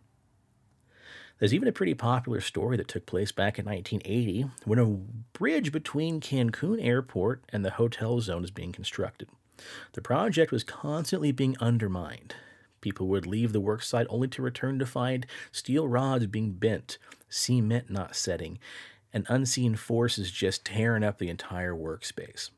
There's 1.40 1.54
even 1.54 1.68
a 1.68 1.74
pretty 1.74 1.94
popular 1.94 2.40
story 2.40 2.78
that 2.78 2.88
took 2.88 3.06
place 3.06 3.32
back 3.32 3.60
in 3.60 3.66
1980 3.66 4.46
when 4.66 4.80
a 4.80 4.86
bridge 5.38 5.72
between 5.72 6.22
Cancun 6.22 6.82
Airport 6.82 7.44
and 7.50 7.66
the 7.66 7.72
hotel 7.72 8.22
zone 8.22 8.44
is 8.44 8.52
being 8.52 8.72
constructed. 8.72 9.28
The 9.94 10.02
project 10.02 10.52
was 10.52 10.64
constantly 10.64 11.32
being 11.32 11.58
undermined. 11.60 12.36
People 12.84 13.08
would 13.08 13.26
leave 13.26 13.54
the 13.54 13.62
worksite 13.62 14.08
only 14.10 14.28
to 14.28 14.42
return 14.42 14.78
to 14.78 14.86
find 14.86 15.26
steel 15.54 15.88
rods 15.88 16.28
being 16.28 16.52
bent, 16.52 16.98
cement 17.30 17.90
not 17.90 18.14
setting, 18.14 18.60
and 19.14 19.26
unseen 19.30 19.78
forces 19.78 20.30
just 20.30 20.66
tearing 20.66 21.02
up 21.02 21.18
the 21.18 21.30
entire 21.30 21.74
workspace. 21.74 22.50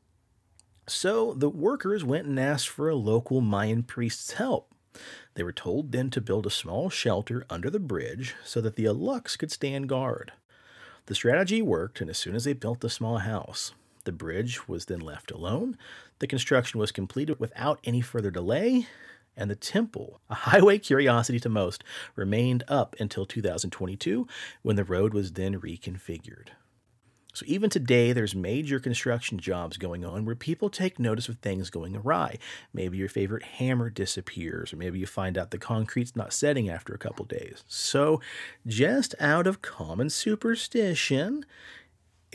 So 0.88 1.32
the 1.32 1.48
workers 1.48 2.02
went 2.02 2.26
and 2.26 2.40
asked 2.40 2.68
for 2.68 2.88
a 2.88 2.96
local 2.96 3.40
Mayan 3.40 3.84
priest's 3.84 4.32
help. 4.32 4.74
They 5.34 5.44
were 5.44 5.52
told 5.52 5.92
then 5.92 6.10
to 6.10 6.20
build 6.20 6.44
a 6.44 6.50
small 6.50 6.90
shelter 6.90 7.46
under 7.48 7.70
the 7.70 7.78
bridge 7.78 8.34
so 8.44 8.60
that 8.62 8.74
the 8.74 8.86
Alux 8.86 9.38
could 9.38 9.52
stand 9.52 9.88
guard. 9.88 10.32
The 11.06 11.14
strategy 11.14 11.62
worked, 11.62 12.00
and 12.00 12.10
as 12.10 12.18
soon 12.18 12.34
as 12.34 12.42
they 12.42 12.52
built 12.52 12.80
the 12.80 12.90
small 12.90 13.18
house, 13.18 13.74
the 14.02 14.10
bridge 14.10 14.66
was 14.66 14.86
then 14.86 14.98
left 14.98 15.30
alone. 15.30 15.78
The 16.18 16.26
construction 16.26 16.80
was 16.80 16.90
completed 16.90 17.38
without 17.38 17.78
any 17.84 18.00
further 18.00 18.32
delay, 18.32 18.88
and 19.36 19.50
the 19.50 19.56
temple, 19.56 20.20
a 20.30 20.34
highway 20.50 20.78
curiosity 20.78 21.40
to 21.40 21.48
most, 21.48 21.84
remained 22.14 22.64
up 22.68 22.96
until 22.98 23.26
2022 23.26 24.26
when 24.62 24.76
the 24.76 24.84
road 24.84 25.12
was 25.14 25.32
then 25.32 25.60
reconfigured. 25.60 26.48
So 27.36 27.44
even 27.46 27.68
today, 27.68 28.14
there's 28.14 28.34
major 28.34 28.80
construction 28.80 29.38
jobs 29.38 29.76
going 29.76 30.06
on 30.06 30.24
where 30.24 30.34
people 30.34 30.70
take 30.70 30.98
notice 30.98 31.28
of 31.28 31.36
things 31.36 31.68
going 31.68 31.94
awry. 31.94 32.38
Maybe 32.72 32.96
your 32.96 33.10
favorite 33.10 33.42
hammer 33.42 33.90
disappears, 33.90 34.72
or 34.72 34.76
maybe 34.76 34.98
you 34.98 35.06
find 35.06 35.36
out 35.36 35.50
the 35.50 35.58
concrete's 35.58 36.16
not 36.16 36.32
setting 36.32 36.70
after 36.70 36.94
a 36.94 36.98
couple 36.98 37.26
days. 37.26 37.62
So, 37.68 38.22
just 38.66 39.14
out 39.20 39.46
of 39.46 39.60
common 39.60 40.08
superstition, 40.08 41.44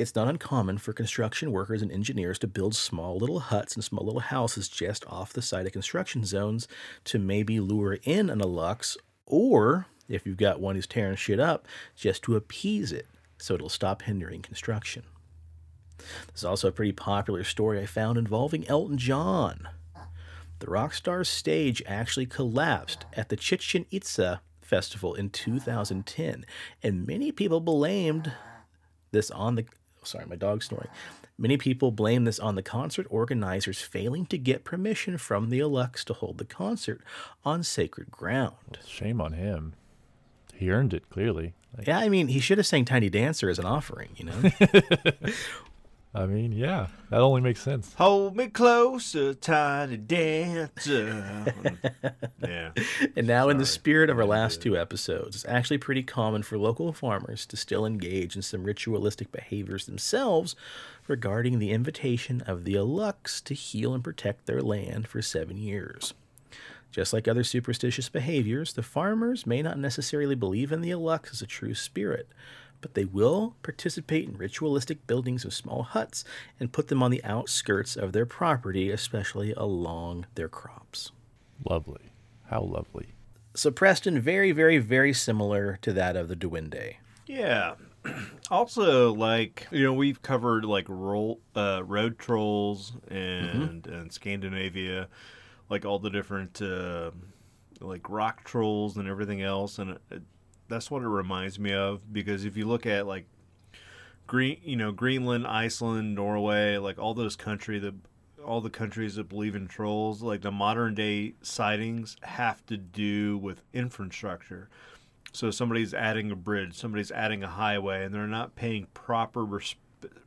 it's 0.02 0.16
not 0.16 0.28
uncommon 0.28 0.78
for 0.78 0.94
construction 0.94 1.52
workers 1.52 1.82
and 1.82 1.92
engineers 1.92 2.40
to 2.40 2.48
build 2.48 2.76
small 2.76 3.18
little 3.18 3.40
huts 3.40 3.76
and 3.76 3.84
small 3.84 4.06
little 4.06 4.22
houses 4.22 4.68
just 4.68 5.06
off 5.08 5.34
the 5.34 5.42
side 5.42 5.66
of 5.66 5.72
construction 5.72 6.26
zones 6.26 6.68
to 7.06 7.20
maybe 7.20 7.60
lure 7.60 8.00
in 8.04 8.30
an 8.30 8.40
Alux, 8.40 8.98
or 9.26 9.86
if 10.10 10.26
you've 10.26 10.38
got 10.38 10.60
one 10.60 10.76
who's 10.76 10.88
tearing 10.88 11.16
shit 11.16 11.40
up, 11.40 11.68
just 11.96 12.24
to 12.24 12.36
appease 12.36 12.92
it 12.92 13.08
so 13.38 13.54
it'll 13.56 13.70
stop 13.70 14.04
hindering 14.04 14.42
construction. 14.42 15.04
There's 16.28 16.44
also 16.44 16.68
a 16.68 16.74
pretty 16.74 16.92
popular 16.92 17.44
story 17.44 17.80
I 17.80 17.86
found 17.86 18.18
involving 18.18 18.68
Elton 18.68 18.98
John. 18.98 19.68
The 20.60 20.68
rock 20.68 20.94
star's 20.94 21.30
stage 21.30 21.82
actually 21.88 22.28
collapsed 22.28 23.06
at 23.14 23.30
the 23.30 23.36
Chichen 23.36 23.86
Itza 23.90 24.42
festival 24.62 25.16
in 25.16 25.30
2010, 25.30 26.46
and 26.84 27.08
many 27.08 27.32
people 27.32 27.60
blamed 27.60 28.32
this 29.12 29.32
on 29.32 29.56
the 29.56 29.66
sorry, 30.04 30.26
my 30.26 30.36
dog's 30.36 30.66
snoring. 30.68 30.90
Many 31.38 31.58
people 31.58 31.92
blame 31.92 32.26
this 32.26 32.40
on 32.40 32.56
the 32.56 32.62
concert 32.62 33.08
organizers 33.10 33.82
failing 33.82 34.26
to 34.28 34.38
get 34.38 34.64
permission 34.64 35.18
from 35.18 35.50
the 35.50 35.60
Alux 35.60 36.04
to 36.06 36.14
hold 36.14 36.38
the 36.38 36.46
concert 36.46 37.02
on 37.44 37.64
sacred 37.64 38.12
ground. 38.12 38.80
Shame 38.86 39.20
on 39.20 39.34
him. 39.34 39.74
He 40.54 40.70
earned 40.70 40.94
it 40.94 41.10
clearly. 41.10 41.54
Like, 41.76 41.88
Yeah, 41.88 41.98
I 42.00 42.10
mean, 42.10 42.28
he 42.28 42.40
should 42.40 42.60
have 42.60 42.68
sang 42.68 42.86
Tiny 42.86 43.10
Dancer 43.10 43.50
as 43.50 43.58
an 43.58 43.66
offering, 43.66 44.10
you 44.18 44.26
know? 44.26 44.52
I 46.14 46.26
mean, 46.26 46.52
yeah, 46.52 46.88
that 47.10 47.22
only 47.22 47.40
makes 47.40 47.62
sense. 47.62 47.94
Hold 47.94 48.36
me 48.36 48.48
closer, 48.48 49.34
tiny 49.34 49.96
dancer. 49.96 51.54
yeah. 52.42 52.72
And 53.16 53.26
now, 53.28 53.48
in 53.48 53.58
the 53.58 53.66
spirit 53.66 54.10
of 54.10 54.20
our 54.20 54.26
last 54.26 54.62
two 54.62 54.78
episodes, 54.78 55.38
it's 55.38 55.46
actually 55.46 55.78
pretty 55.78 56.04
common 56.04 56.44
for 56.44 56.58
local 56.58 56.92
farmers 56.92 57.46
to 57.46 57.56
still 57.56 57.86
engage 57.86 58.36
in 58.36 58.42
some 58.42 58.66
ritualistic 58.66 59.32
behaviors 59.32 59.86
themselves 59.86 60.54
regarding 61.08 61.60
the 61.60 61.72
invitation 61.72 62.42
of 62.42 62.66
the 62.66 62.74
Alux 62.74 63.42
to 63.46 63.54
heal 63.54 63.94
and 63.94 64.04
protect 64.04 64.48
their 64.48 64.62
land 64.62 65.08
for 65.08 65.22
seven 65.22 65.56
years. 65.56 66.14
Just 66.92 67.14
like 67.14 67.26
other 67.26 67.46
superstitious 67.46 68.10
behaviors, 68.10 68.74
the 68.74 68.84
farmers 68.84 69.48
may 69.48 69.62
not 69.62 69.80
necessarily 69.80 70.36
believe 70.36 70.74
in 70.74 70.82
the 70.82 70.92
Alux 70.92 71.32
as 71.32 71.42
a 71.42 71.48
true 71.48 71.74
spirit, 71.74 72.28
but 72.82 72.94
they 72.96 73.06
will 73.06 73.56
participate 73.64 74.28
in 74.28 74.38
ritualistic 74.38 75.06
buildings 75.08 75.46
of 75.46 75.54
small 75.54 75.84
huts 75.84 76.24
and 76.60 76.74
put 76.74 76.88
them 76.88 77.02
on 77.02 77.12
the 77.12 77.24
outskirts 77.24 77.96
of 77.96 78.12
their 78.12 78.26
property, 78.26 78.90
especially 78.90 79.54
along 79.54 80.26
their 80.36 80.50
crops. 80.50 81.12
Lovely. 81.70 82.12
How 82.50 82.62
lovely. 82.62 83.14
So 83.54 83.72
Preston, 83.72 84.20
very, 84.20 84.52
very, 84.52 84.78
very 84.78 85.14
similar 85.14 85.78
to 85.82 85.94
that 85.94 86.16
of 86.16 86.28
the 86.28 86.36
Duende. 86.36 86.96
Yeah. 87.26 87.76
also 88.52 89.14
like 89.14 89.68
you 89.72 89.84
know 89.84 89.94
we've 89.94 90.22
covered 90.22 90.66
like 90.66 90.86
roll 90.90 91.40
uh, 91.56 91.84
road 91.86 92.18
trolls 92.18 92.94
and 93.10 93.86
and 93.88 94.12
Scandinavia, 94.12 95.08
like 95.70 95.86
all 95.86 96.00
the 96.00 96.10
different 96.10 96.62
uh, 96.62 97.12
like 97.80 98.10
rock 98.10 98.44
trolls 98.44 98.98
and 98.98 99.08
everything 99.08 99.42
else, 99.42 99.80
and 99.80 99.98
it, 100.10 100.24
that's 100.72 100.90
what 100.90 101.04
it 101.04 101.08
reminds 101.08 101.60
me 101.60 101.74
of 101.74 102.12
because 102.12 102.46
if 102.46 102.58
you 102.58 102.66
look 102.66 102.86
at 102.86 103.06
like 103.06 103.26
green 104.26 104.60
you 104.64 104.76
know 104.76 104.92
Greenland, 104.92 105.46
Iceland, 105.46 106.16
Norway, 106.16 106.78
like 106.78 106.98
all 106.98 107.14
those 107.14 107.36
country 107.36 107.78
the 107.78 107.94
all 108.44 108.62
the 108.62 108.70
countries 108.70 109.16
that 109.16 109.30
believe 109.30 109.56
in 109.56 109.68
trolls, 109.68 110.24
like 110.24 110.42
the 110.42 110.52
modern 110.52 110.96
day 110.96 111.34
sightings 111.44 112.18
have 112.24 112.66
to 112.66 112.78
do 112.78 113.38
with 113.38 113.62
infrastructure. 113.74 114.70
So 115.32 115.52
somebody's 115.52 115.94
adding 115.94 116.32
a 116.32 116.36
bridge, 116.36 116.76
somebody's 116.76 117.12
adding 117.12 117.44
a 117.44 117.48
highway, 117.48 118.04
and 118.04 118.14
they're 118.14 118.26
not 118.26 118.56
paying 118.56 118.88
proper 118.94 119.46
res- 119.46 119.76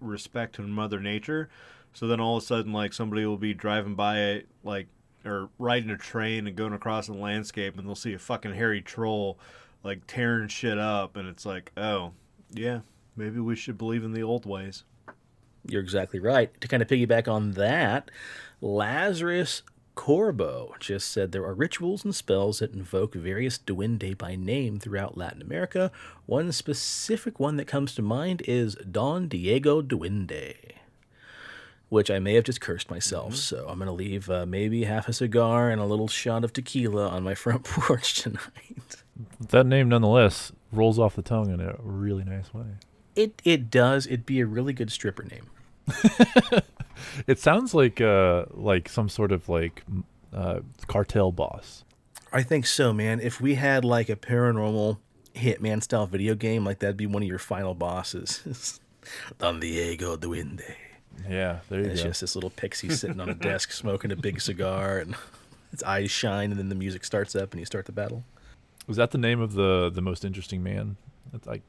respect 0.01 0.55
to 0.57 0.62
Mother 0.62 1.01
Nature. 1.01 1.49
So 1.92 2.07
then 2.07 2.20
all 2.20 2.36
of 2.36 2.42
a 2.42 2.47
sudden, 2.47 2.72
like 2.72 2.92
somebody 2.92 3.26
will 3.26 3.36
be 3.36 3.53
driving 3.53 3.95
by 3.97 4.18
it, 4.20 4.49
like 4.62 4.88
or 5.24 5.49
riding 5.59 5.90
a 5.90 5.97
train 5.97 6.47
and 6.47 6.55
going 6.55 6.72
across 6.72 7.09
a 7.09 7.12
landscape, 7.12 7.76
and 7.78 7.86
they'll 7.86 7.95
see 7.95 8.14
a 8.14 8.18
fucking 8.18 8.55
hairy 8.55 8.82
troll, 8.82 9.38
like 9.85 10.07
tearing 10.07 10.49
shit 10.49 10.78
up, 10.78 11.16
and 11.16 11.28
it's 11.28 11.47
like, 11.47 11.70
oh, 11.76 12.12
yeah, 12.51 12.80
maybe 13.16 13.39
we 13.39 13.55
should 13.55 13.78
believe 13.78 14.03
in 14.03 14.12
the 14.12 14.22
old 14.22 14.47
ways. 14.47 14.82
You're 15.66 15.82
exactly 15.82 16.18
right. 16.18 16.59
To 16.61 16.68
kind 16.68 16.82
of 16.82 16.89
piggyback 16.89 17.28
on 17.28 17.53
that, 17.53 18.11
Lazarus 18.61 19.62
Corbo 19.95 20.74
just 20.80 21.11
said 21.11 21.30
there 21.30 21.45
are 21.45 21.55
rituals 21.55 22.05
and 22.05 22.14
spells 22.14 22.59
that 22.59 22.74
invoke 22.74 23.14
various 23.14 23.59
duende 23.59 24.18
by 24.18 24.35
name 24.35 24.78
throughout 24.78 25.16
Latin 25.16 25.41
America. 25.41 25.93
One 26.26 26.51
specific 26.53 27.39
one 27.39 27.57
that 27.57 27.66
comes 27.66 27.95
to 27.95 28.03
mind 28.03 28.43
is 28.47 28.74
Don 28.91 29.28
Diego 29.28 29.80
Duende, 29.82 30.55
which 31.95 32.11
I 32.11 32.18
may 32.18 32.34
have 32.34 32.45
just 32.45 32.61
cursed 32.61 32.90
myself. 32.90 33.36
So 33.36 33.66
I'm 33.68 33.78
going 33.78 33.86
to 33.86 33.92
leave 33.92 34.28
uh, 34.28 34.45
maybe 34.45 34.84
half 34.84 35.09
a 35.09 35.12
cigar 35.12 35.70
and 35.70 35.80
a 35.80 35.84
little 35.84 36.09
shot 36.09 36.45
of 36.45 36.53
tequila 36.53 37.09
on 37.09 37.22
my 37.22 37.34
front 37.42 37.64
porch 37.64 38.14
tonight. 38.14 38.97
That 39.49 39.64
name, 39.64 39.88
nonetheless, 39.88 40.53
rolls 40.72 40.99
off 40.99 41.16
the 41.16 41.22
tongue 41.22 41.51
in 41.51 41.61
a 41.61 41.76
really 41.78 42.24
nice 42.24 42.53
way. 42.53 42.66
It 43.16 43.40
it 43.45 43.70
does. 43.70 44.07
It'd 44.07 44.26
be 44.26 44.40
a 44.40 44.47
really 44.47 44.72
good 44.72 44.90
stripper 44.90 45.24
name. 45.24 46.62
It 47.26 47.38
sounds 47.38 47.74
like 47.74 48.01
uh 48.01 48.47
like 48.51 48.88
some 48.88 49.09
sort 49.09 49.32
of 49.32 49.49
like 49.49 49.82
uh, 50.32 50.61
cartel 50.86 51.32
boss. 51.32 51.84
I 52.32 52.42
think 52.42 52.66
so, 52.66 52.92
man. 52.92 53.20
If 53.20 53.40
we 53.40 53.55
had 53.55 53.84
like 53.84 54.09
a 54.09 54.16
paranormal 54.16 54.99
hitman 55.34 55.82
style 55.82 56.07
video 56.07 56.34
game, 56.34 56.64
like 56.64 56.80
that'd 56.80 56.97
be 56.97 57.07
one 57.07 57.22
of 57.22 57.28
your 57.28 57.38
final 57.38 57.74
bosses. 57.74 58.80
Don 59.38 59.61
Diego 59.61 60.16
Duende. 60.16 60.74
Yeah, 61.29 61.61
there 61.69 61.79
you 61.79 61.85
And 61.85 61.93
it's 61.93 62.03
go. 62.03 62.09
just 62.09 62.21
this 62.21 62.35
little 62.35 62.51
pixie 62.51 62.91
sitting 62.91 63.21
on 63.21 63.29
a 63.29 63.35
desk 63.35 63.73
smoking 63.73 64.12
a 64.12 64.17
big 64.17 64.41
cigar 64.41 64.99
and 64.99 65.15
its 65.73 65.83
eyes 65.83 66.11
shine 66.11 66.51
and 66.51 66.59
then 66.59 66.69
the 66.69 66.75
music 66.75 67.05
starts 67.05 67.35
up 67.35 67.53
and 67.53 67.61
you 67.61 67.67
start 67.67 67.87
the 67.87 67.93
battle. 67.93 68.25
Was 68.87 68.97
that 68.99 69.11
the 69.12 69.19
name 69.19 69.41
of 69.41 69.55
the 69.55 69.91
the 69.91 70.03
most 70.03 70.25
interesting 70.25 70.62
man? 70.62 70.97
That's 71.33 71.47
like 71.47 71.62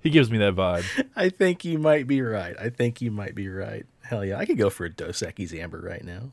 he 0.00 0.10
gives 0.10 0.30
me 0.30 0.38
that 0.38 0.54
vibe. 0.54 0.84
I 1.16 1.30
think 1.30 1.64
you 1.64 1.78
might 1.78 2.06
be 2.06 2.20
right. 2.22 2.54
I 2.60 2.68
think 2.68 3.00
you 3.00 3.10
might 3.10 3.34
be 3.34 3.48
right. 3.48 3.86
Hell 4.02 4.24
yeah, 4.24 4.36
I 4.38 4.44
could 4.44 4.58
go 4.58 4.68
for 4.70 4.84
a 4.84 4.90
Dos 4.90 5.20
Equis 5.20 5.58
Amber 5.58 5.80
right 5.80 6.04
now. 6.04 6.30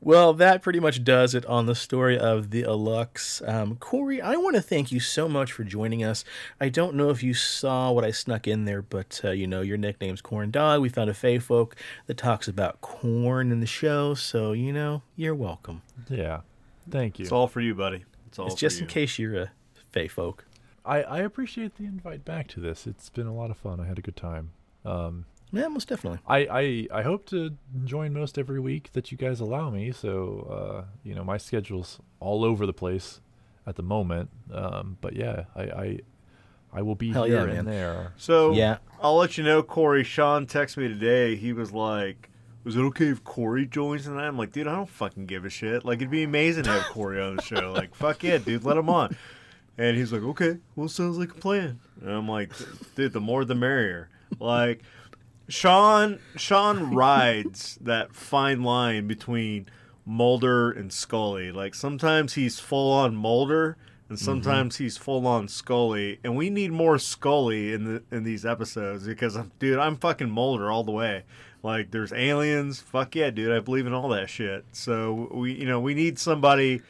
Well, 0.00 0.32
that 0.34 0.62
pretty 0.62 0.78
much 0.78 1.02
does 1.02 1.34
it 1.34 1.44
on 1.46 1.66
the 1.66 1.74
story 1.74 2.16
of 2.16 2.50
the 2.50 2.62
Alux. 2.62 3.46
Um, 3.48 3.76
Cory, 3.76 4.22
I 4.22 4.36
want 4.36 4.54
to 4.54 4.62
thank 4.62 4.92
you 4.92 5.00
so 5.00 5.28
much 5.28 5.52
for 5.52 5.64
joining 5.64 6.04
us. 6.04 6.24
I 6.60 6.68
don't 6.68 6.94
know 6.94 7.10
if 7.10 7.22
you 7.22 7.34
saw 7.34 7.90
what 7.90 8.04
I 8.04 8.12
snuck 8.12 8.46
in 8.46 8.64
there, 8.64 8.80
but 8.80 9.20
uh, 9.24 9.30
you 9.30 9.48
know 9.48 9.60
your 9.60 9.76
nickname's 9.76 10.20
Corn 10.20 10.52
Dog. 10.52 10.82
We 10.82 10.88
found 10.88 11.10
a 11.10 11.14
Fae 11.14 11.40
folk 11.40 11.74
that 12.06 12.16
talks 12.16 12.46
about 12.46 12.80
corn 12.80 13.50
in 13.50 13.58
the 13.58 13.66
show, 13.66 14.14
so 14.14 14.52
you 14.52 14.72
know 14.72 15.02
you're 15.16 15.34
welcome. 15.34 15.82
Yeah. 16.08 16.40
Thank 16.88 17.18
you. 17.18 17.24
It's 17.24 17.32
all 17.32 17.48
for 17.48 17.60
you, 17.60 17.74
buddy. 17.74 18.04
It's 18.28 18.38
all 18.38 18.46
for 18.46 18.50
you. 18.50 18.52
It's 18.52 18.54
for 18.54 18.60
just 18.60 18.76
you. 18.78 18.82
in 18.82 18.88
case 18.88 19.18
you're 19.18 19.36
a 19.36 19.50
Fae 19.90 20.08
folk. 20.08 20.44
I, 20.84 21.02
I 21.02 21.18
appreciate 21.18 21.76
the 21.76 21.84
invite 21.84 22.24
back 22.24 22.46
to 22.48 22.60
this. 22.60 22.86
It's 22.86 23.10
been 23.10 23.26
a 23.26 23.34
lot 23.34 23.50
of 23.50 23.58
fun. 23.58 23.80
I 23.80 23.86
had 23.86 23.98
a 23.98 24.02
good 24.02 24.16
time. 24.16 24.52
Um, 24.84 25.26
Yeah, 25.52 25.68
most 25.68 25.88
definitely. 25.88 26.18
I, 26.26 26.38
I 26.92 26.98
I 27.00 27.02
hope 27.02 27.26
to 27.30 27.56
join 27.84 28.12
most 28.12 28.38
every 28.38 28.60
week 28.60 28.90
that 28.92 29.10
you 29.10 29.18
guys 29.18 29.40
allow 29.40 29.70
me. 29.70 29.92
So 29.92 30.46
uh, 30.50 30.84
you 31.04 31.14
know 31.14 31.24
my 31.24 31.38
schedule's 31.38 31.98
all 32.20 32.44
over 32.44 32.66
the 32.66 32.72
place 32.72 33.20
at 33.66 33.76
the 33.76 33.82
moment. 33.82 34.30
Um, 34.52 34.98
but 35.00 35.14
yeah, 35.16 35.44
I 35.56 35.62
I, 35.62 35.98
I 36.72 36.82
will 36.82 36.94
be 36.96 37.12
Hell 37.12 37.24
here 37.24 37.36
yeah, 37.36 37.42
and 37.44 37.52
man. 37.54 37.64
there. 37.64 38.12
So 38.18 38.52
Yeah. 38.52 38.78
I'll 39.00 39.16
let 39.16 39.38
you 39.38 39.44
know, 39.44 39.62
Cory. 39.62 40.04
Shawn 40.04 40.46
texted 40.46 40.78
me 40.78 40.88
today. 40.88 41.34
He 41.36 41.52
was 41.52 41.72
like, 41.72 42.28
"Was 42.64 42.76
it 42.76 42.80
okay 42.80 43.06
if 43.06 43.22
Cory 43.24 43.64
joins 43.64 44.04
tonight?" 44.04 44.26
I'm 44.26 44.36
like, 44.36 44.52
"Dude, 44.52 44.66
I 44.66 44.74
don't 44.74 44.88
fucking 44.88 45.26
give 45.26 45.44
a 45.44 45.50
shit. 45.50 45.84
Like, 45.84 45.98
it'd 45.98 46.10
be 46.10 46.24
amazing 46.24 46.64
to 46.64 46.70
have 46.70 46.82
Cory 46.92 47.22
on 47.22 47.36
the 47.36 47.42
show. 47.42 47.72
Like, 47.72 47.94
fuck 47.94 48.22
yeah, 48.22 48.38
dude, 48.38 48.64
let 48.64 48.76
him 48.76 48.90
on." 48.90 49.16
And 49.78 49.96
he's 49.96 50.12
like, 50.12 50.22
"Okay, 50.22 50.58
well, 50.76 50.88
sounds 50.88 51.16
like 51.16 51.30
a 51.30 51.34
plan." 51.40 51.78
And 52.02 52.10
I'm 52.10 52.28
like, 52.28 52.50
"Dude, 52.96 53.12
the 53.12 53.20
more 53.20 53.44
the 53.46 53.54
merrier." 53.54 54.08
Like, 54.40 54.82
Shawn, 55.48 56.18
Shawn 56.36 56.94
rides 56.94 57.78
that 57.80 58.14
fine 58.14 58.62
line 58.62 59.06
between 59.06 59.66
Mulder 60.04 60.70
and 60.70 60.92
Scully. 60.92 61.52
Like, 61.52 61.74
sometimes 61.74 62.34
he's 62.34 62.58
full 62.58 62.92
on 62.92 63.16
Mulder. 63.16 63.76
And 64.08 64.16
mm-hmm. 64.16 64.24
sometimes 64.24 64.76
he's 64.76 64.96
full 64.96 65.26
on 65.26 65.48
Scully, 65.48 66.18
and 66.24 66.34
we 66.34 66.48
need 66.48 66.72
more 66.72 66.98
Scully 66.98 67.74
in 67.74 67.84
the 67.84 68.02
in 68.10 68.24
these 68.24 68.46
episodes 68.46 69.06
because, 69.06 69.36
I'm, 69.36 69.52
dude, 69.58 69.78
I'm 69.78 69.96
fucking 69.96 70.30
Mulder 70.30 70.70
all 70.70 70.82
the 70.82 70.92
way. 70.92 71.24
Like, 71.62 71.90
there's 71.90 72.12
aliens, 72.12 72.80
fuck 72.80 73.14
yeah, 73.16 73.30
dude, 73.30 73.52
I 73.52 73.60
believe 73.60 73.86
in 73.86 73.92
all 73.92 74.08
that 74.10 74.30
shit. 74.30 74.64
So 74.72 75.28
we, 75.32 75.52
you 75.52 75.66
know, 75.66 75.80
we 75.80 75.92
need 75.92 76.18
somebody, 76.18 76.80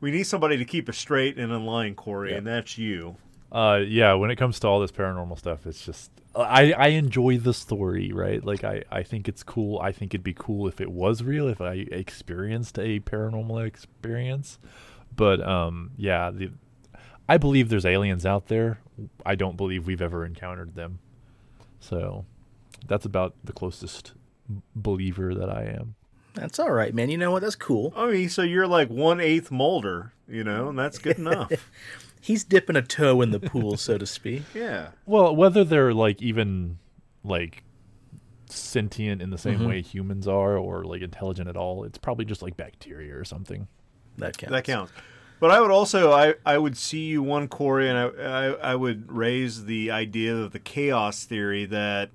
we 0.00 0.10
need 0.10 0.24
somebody 0.24 0.56
to 0.56 0.64
keep 0.64 0.88
us 0.88 0.98
straight 0.98 1.38
and 1.38 1.50
in 1.50 1.66
line, 1.66 1.94
Cory, 1.94 2.34
and 2.34 2.46
that's 2.46 2.78
you. 2.78 3.16
Uh, 3.50 3.80
yeah, 3.86 4.12
when 4.14 4.30
it 4.30 4.36
comes 4.36 4.60
to 4.60 4.66
all 4.66 4.80
this 4.80 4.92
paranormal 4.92 5.38
stuff, 5.38 5.66
it's 5.66 5.84
just 5.84 6.10
I 6.36 6.72
I 6.72 6.88
enjoy 6.88 7.38
the 7.38 7.54
story, 7.54 8.12
right? 8.12 8.44
Like 8.44 8.64
I 8.64 8.84
I 8.90 9.02
think 9.02 9.28
it's 9.28 9.42
cool. 9.42 9.78
I 9.80 9.92
think 9.92 10.12
it'd 10.14 10.24
be 10.24 10.34
cool 10.34 10.68
if 10.68 10.80
it 10.80 10.90
was 10.90 11.22
real, 11.22 11.48
if 11.48 11.60
I 11.60 11.86
experienced 11.90 12.78
a 12.78 13.00
paranormal 13.00 13.66
experience. 13.66 14.58
But 15.14 15.46
um, 15.46 15.92
yeah, 15.96 16.30
the 16.30 16.50
I 17.28 17.38
believe 17.38 17.68
there's 17.68 17.86
aliens 17.86 18.24
out 18.24 18.48
there. 18.48 18.80
I 19.24 19.34
don't 19.34 19.56
believe 19.56 19.86
we've 19.86 20.02
ever 20.02 20.24
encountered 20.24 20.74
them. 20.74 20.98
So 21.80 22.24
that's 22.86 23.04
about 23.04 23.34
the 23.44 23.52
closest 23.52 24.12
believer 24.74 25.34
that 25.34 25.50
I 25.50 25.64
am. 25.64 25.94
That's 26.34 26.58
all 26.58 26.70
right, 26.70 26.94
man. 26.94 27.10
You 27.10 27.18
know 27.18 27.32
what? 27.32 27.42
That's 27.42 27.56
cool. 27.56 27.92
I 27.96 28.06
mean, 28.10 28.28
so 28.28 28.42
you're 28.42 28.66
like 28.66 28.88
one 28.88 29.20
eighth 29.20 29.50
Mulder, 29.50 30.12
you 30.28 30.44
know, 30.44 30.68
and 30.68 30.78
that's 30.78 30.98
good 30.98 31.18
enough. 31.18 31.50
He's 32.20 32.44
dipping 32.44 32.76
a 32.76 32.82
toe 32.82 33.20
in 33.22 33.30
the 33.30 33.40
pool, 33.40 33.76
so 33.76 33.98
to 33.98 34.06
speak. 34.06 34.42
yeah. 34.54 34.88
Well, 35.06 35.34
whether 35.34 35.64
they're 35.64 35.94
like 35.94 36.20
even 36.22 36.78
like 37.24 37.62
sentient 38.46 39.20
in 39.22 39.30
the 39.30 39.38
same 39.38 39.60
mm-hmm. 39.60 39.68
way 39.68 39.82
humans 39.82 40.26
are 40.26 40.56
or 40.56 40.84
like 40.84 41.02
intelligent 41.02 41.48
at 41.48 41.56
all, 41.56 41.84
it's 41.84 41.98
probably 41.98 42.24
just 42.24 42.42
like 42.42 42.56
bacteria 42.56 43.16
or 43.16 43.24
something. 43.24 43.68
That 44.16 44.36
counts. 44.36 44.52
That 44.52 44.64
counts. 44.64 44.92
But 45.40 45.52
I 45.52 45.60
would 45.60 45.70
also 45.70 46.12
I, 46.12 46.34
I 46.44 46.58
would 46.58 46.76
see 46.76 47.06
you 47.06 47.22
one 47.22 47.48
Cory 47.48 47.88
and 47.88 47.96
I, 47.96 48.06
I 48.06 48.44
I 48.72 48.74
would 48.74 49.10
raise 49.12 49.66
the 49.66 49.90
idea 49.90 50.34
of 50.36 50.52
the 50.52 50.58
chaos 50.58 51.24
theory 51.24 51.64
that 51.66 52.10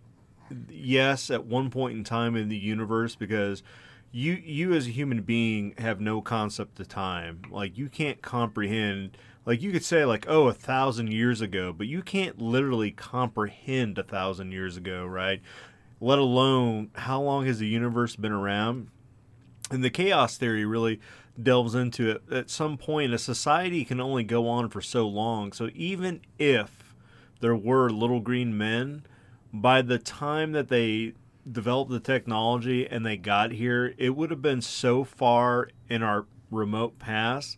yes 0.69 1.31
at 1.31 1.45
one 1.45 1.69
point 1.69 1.97
in 1.97 2.03
time 2.03 2.35
in 2.35 2.49
the 2.49 2.57
universe 2.57 3.15
because 3.15 3.63
you 4.11 4.33
you 4.33 4.73
as 4.73 4.87
a 4.87 4.91
human 4.91 5.21
being 5.21 5.73
have 5.77 6.01
no 6.01 6.21
concept 6.21 6.79
of 6.79 6.87
time 6.87 7.41
like 7.49 7.77
you 7.77 7.87
can't 7.87 8.21
comprehend 8.21 9.17
like 9.45 9.61
you 9.61 9.71
could 9.71 9.83
say 9.83 10.05
like 10.05 10.25
oh 10.27 10.47
a 10.47 10.53
thousand 10.53 11.11
years 11.11 11.41
ago 11.41 11.73
but 11.73 11.87
you 11.87 12.01
can't 12.01 12.41
literally 12.41 12.91
comprehend 12.91 13.97
a 13.97 14.03
thousand 14.03 14.51
years 14.51 14.77
ago 14.77 15.05
right 15.05 15.41
let 15.99 16.19
alone 16.19 16.89
how 16.95 17.21
long 17.21 17.45
has 17.45 17.59
the 17.59 17.67
universe 17.67 18.15
been 18.15 18.31
around 18.31 18.87
and 19.71 19.83
the 19.83 19.89
chaos 19.89 20.37
theory 20.37 20.65
really 20.65 20.99
delves 21.41 21.73
into 21.75 22.11
it. 22.11 22.21
At 22.31 22.49
some 22.49 22.77
point, 22.77 23.13
a 23.13 23.17
society 23.17 23.85
can 23.85 23.99
only 23.99 24.23
go 24.23 24.47
on 24.47 24.69
for 24.69 24.81
so 24.81 25.07
long. 25.07 25.51
So 25.51 25.69
even 25.73 26.21
if 26.37 26.93
there 27.39 27.55
were 27.55 27.89
little 27.89 28.19
green 28.19 28.57
men, 28.57 29.05
by 29.51 29.81
the 29.81 29.99
time 29.99 30.51
that 30.53 30.69
they 30.69 31.13
developed 31.49 31.91
the 31.91 31.99
technology 31.99 32.87
and 32.87 33.05
they 33.05 33.17
got 33.17 33.51
here, 33.51 33.93
it 33.97 34.15
would 34.15 34.31
have 34.31 34.41
been 34.41 34.61
so 34.61 35.03
far 35.03 35.69
in 35.89 36.03
our 36.03 36.25
remote 36.51 36.99
past 36.99 37.57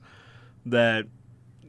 that 0.66 1.06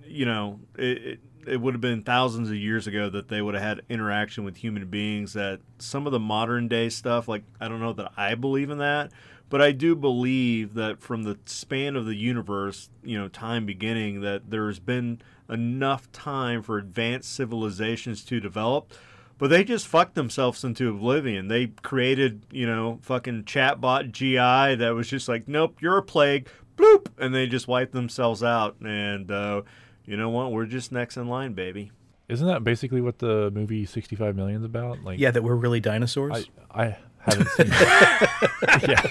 you 0.08 0.24
know 0.24 0.60
it, 0.76 0.84
it, 0.84 1.20
it 1.46 1.60
would 1.60 1.74
have 1.74 1.80
been 1.80 2.02
thousands 2.02 2.48
of 2.48 2.56
years 2.56 2.86
ago 2.86 3.08
that 3.10 3.28
they 3.28 3.40
would 3.40 3.54
have 3.54 3.62
had 3.62 3.82
interaction 3.88 4.44
with 4.44 4.56
human 4.56 4.86
beings 4.86 5.32
that 5.34 5.60
some 5.78 6.06
of 6.06 6.12
the 6.12 6.20
modern 6.20 6.68
day 6.68 6.88
stuff 6.88 7.28
like 7.28 7.42
i 7.60 7.68
don't 7.68 7.80
know 7.80 7.92
that 7.92 8.12
i 8.16 8.34
believe 8.34 8.70
in 8.70 8.78
that 8.78 9.10
But 9.48 9.62
I 9.62 9.70
do 9.72 9.94
believe 9.94 10.74
that 10.74 11.00
from 11.00 11.22
the 11.22 11.38
span 11.46 11.94
of 11.94 12.04
the 12.04 12.16
universe, 12.16 12.90
you 13.04 13.16
know, 13.16 13.28
time 13.28 13.64
beginning, 13.64 14.20
that 14.22 14.50
there's 14.50 14.80
been 14.80 15.20
enough 15.48 16.10
time 16.10 16.62
for 16.62 16.78
advanced 16.78 17.32
civilizations 17.32 18.24
to 18.24 18.40
develop. 18.40 18.92
But 19.38 19.50
they 19.50 19.62
just 19.62 19.86
fucked 19.86 20.14
themselves 20.14 20.64
into 20.64 20.88
oblivion. 20.88 21.46
They 21.46 21.68
created, 21.82 22.42
you 22.50 22.66
know, 22.66 22.98
fucking 23.02 23.44
chatbot 23.44 24.10
GI 24.10 24.76
that 24.82 24.94
was 24.96 25.08
just 25.08 25.28
like, 25.28 25.46
nope, 25.46 25.76
you're 25.80 25.98
a 25.98 26.02
plague, 26.02 26.48
bloop, 26.76 27.06
and 27.18 27.32
they 27.34 27.46
just 27.46 27.68
wiped 27.68 27.92
themselves 27.92 28.42
out. 28.42 28.76
And 28.80 29.30
uh, 29.30 29.62
you 30.06 30.16
know 30.16 30.30
what? 30.30 30.52
We're 30.52 30.66
just 30.66 30.92
next 30.92 31.16
in 31.16 31.28
line, 31.28 31.52
baby. 31.52 31.90
Isn't 32.28 32.46
that 32.48 32.64
basically 32.64 33.00
what 33.00 33.18
the 33.18 33.50
movie 33.52 33.86
65 33.86 34.34
Million 34.34 34.58
is 34.60 34.64
about? 34.64 35.02
Like, 35.04 35.18
Yeah, 35.18 35.30
that 35.30 35.42
we're 35.44 35.54
really 35.54 35.80
dinosaurs. 35.80 36.48
I 36.72 36.84
I 36.84 36.96
haven't 37.18 37.48
seen. 37.50 37.66
it. 37.70 38.88
yeah, 38.88 39.02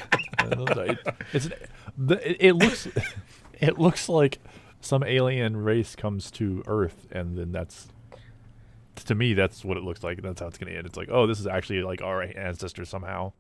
It- 0.52 1.00
it's 1.34 1.46
it, 1.48 2.38
it 2.40 2.54
looks 2.54 2.88
it 3.60 3.80
looks 3.80 4.10
like 4.10 4.40
some 4.82 5.04
alien 5.04 5.58
race 5.58 5.96
comes 5.96 6.30
to 6.32 6.64
Earth, 6.68 7.08
and 7.12 7.38
then 7.38 7.52
that's 7.52 7.88
to 9.06 9.16
me 9.16 9.34
that's 9.34 9.64
what 9.66 9.78
it 9.78 9.84
looks 9.84 10.04
like. 10.04 10.22
That's 10.22 10.40
how 10.42 10.48
it's 10.48 10.58
gonna 10.58 10.72
end. 10.72 10.86
It's 10.86 10.98
like, 10.98 11.10
oh, 11.12 11.26
this 11.28 11.40
is 11.40 11.48
actually 11.48 11.82
like 11.84 12.02
our 12.02 12.22
ancestors 12.22 12.90
somehow. 12.90 13.34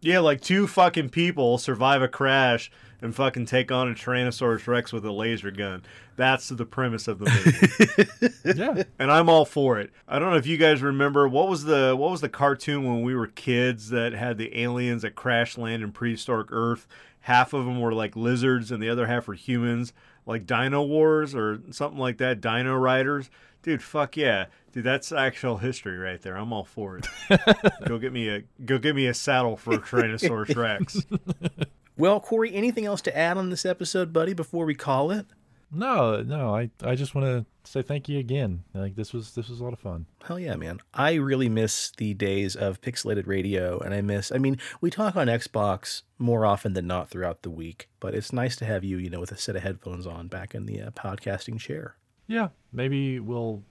Yeah, 0.00 0.20
like 0.20 0.40
two 0.40 0.66
fucking 0.66 1.10
people 1.10 1.58
survive 1.58 2.00
a 2.00 2.08
crash 2.08 2.70
and 3.02 3.14
fucking 3.14 3.46
take 3.46 3.70
on 3.70 3.90
a 3.90 3.94
Tyrannosaurus 3.94 4.66
Rex 4.66 4.92
with 4.92 5.04
a 5.04 5.12
laser 5.12 5.50
gun. 5.50 5.82
That's 6.16 6.48
the 6.48 6.64
premise 6.66 7.08
of 7.08 7.18
the 7.18 7.26
movie. 7.26 8.30
Yeah, 8.58 8.82
and 8.98 9.10
I'm 9.10 9.28
all 9.28 9.44
for 9.44 9.78
it. 9.78 9.90
I 10.08 10.18
don't 10.18 10.30
know 10.30 10.36
if 10.36 10.46
you 10.46 10.56
guys 10.56 10.82
remember 10.82 11.28
what 11.28 11.48
was 11.48 11.64
the 11.64 11.94
what 11.96 12.10
was 12.10 12.20
the 12.20 12.28
cartoon 12.28 12.84
when 12.84 13.02
we 13.02 13.14
were 13.14 13.26
kids 13.26 13.90
that 13.90 14.12
had 14.12 14.38
the 14.38 14.58
aliens 14.60 15.02
that 15.02 15.14
crash 15.14 15.56
land 15.56 15.82
in 15.82 15.92
prehistoric 15.92 16.48
Earth. 16.50 16.86
Half 17.20 17.52
of 17.52 17.66
them 17.66 17.80
were 17.80 17.92
like 17.92 18.16
lizards 18.16 18.70
and 18.72 18.82
the 18.82 18.88
other 18.88 19.06
half 19.06 19.28
were 19.28 19.34
humans, 19.34 19.92
like 20.26 20.46
Dino 20.46 20.82
Wars 20.82 21.34
or 21.34 21.60
something 21.70 21.98
like 21.98 22.16
that. 22.18 22.40
Dino 22.40 22.74
Riders, 22.74 23.30
dude. 23.62 23.82
Fuck 23.82 24.16
yeah, 24.16 24.46
dude. 24.72 24.84
That's 24.84 25.12
actual 25.12 25.58
history 25.58 25.98
right 25.98 26.20
there. 26.20 26.36
I'm 26.36 26.52
all 26.52 26.64
for 26.64 26.98
it. 26.98 27.08
go 27.86 27.98
get 27.98 28.12
me 28.12 28.28
a 28.28 28.42
go 28.64 28.78
get 28.78 28.94
me 28.94 29.06
a 29.06 29.14
saddle 29.14 29.56
for 29.56 29.74
a 29.74 29.78
Tyrannosaurus 29.78 30.56
Rex. 30.56 31.00
well, 31.96 32.20
Cory, 32.20 32.54
anything 32.54 32.86
else 32.86 33.02
to 33.02 33.16
add 33.16 33.36
on 33.36 33.50
this 33.50 33.64
episode, 33.64 34.12
buddy, 34.12 34.32
before 34.32 34.64
we 34.64 34.74
call 34.74 35.10
it? 35.10 35.26
no, 35.72 36.22
no. 36.22 36.54
I 36.54 36.70
I 36.82 36.94
just 36.94 37.14
want 37.14 37.26
to 37.26 37.46
say 37.70 37.82
thank 37.82 38.08
you 38.08 38.18
again. 38.18 38.64
Like 38.74 38.96
this 38.96 39.12
was 39.12 39.34
this 39.34 39.48
was 39.48 39.60
a 39.60 39.64
lot 39.64 39.72
of 39.72 39.78
fun. 39.78 40.06
Hell 40.24 40.38
yeah, 40.38 40.56
man. 40.56 40.80
I 40.92 41.14
really 41.14 41.48
miss 41.48 41.92
the 41.96 42.14
days 42.14 42.56
of 42.56 42.80
pixelated 42.80 43.26
radio, 43.26 43.78
and 43.78 43.94
I 43.94 44.00
miss, 44.00 44.32
I 44.32 44.38
mean, 44.38 44.58
we 44.80 44.90
talk 44.90 45.16
on 45.16 45.28
Xbox 45.28 46.02
more 46.18 46.44
often 46.44 46.72
than 46.72 46.86
not 46.86 47.10
throughout 47.10 47.42
the 47.42 47.50
week, 47.50 47.88
but 48.00 48.14
it's 48.14 48.32
nice 48.32 48.56
to 48.56 48.64
have 48.64 48.84
you, 48.84 48.98
you 48.98 49.10
know, 49.10 49.20
with 49.20 49.32
a 49.32 49.38
set 49.38 49.56
of 49.56 49.62
headphones 49.62 50.06
on 50.06 50.28
back 50.28 50.54
in 50.54 50.66
the 50.66 50.82
uh, 50.82 50.90
podcasting 50.90 51.58
chair. 51.58 51.96
Yeah, 52.30 52.48
maybe 52.72 53.18
we'll 53.18 53.62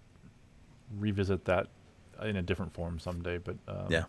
revisit 0.97 1.45
that 1.45 1.67
in 2.23 2.35
a 2.35 2.41
different 2.41 2.73
form 2.73 2.99
someday. 2.99 3.37
But 3.37 3.55
um, 3.69 3.87
Yeah. 3.89 4.03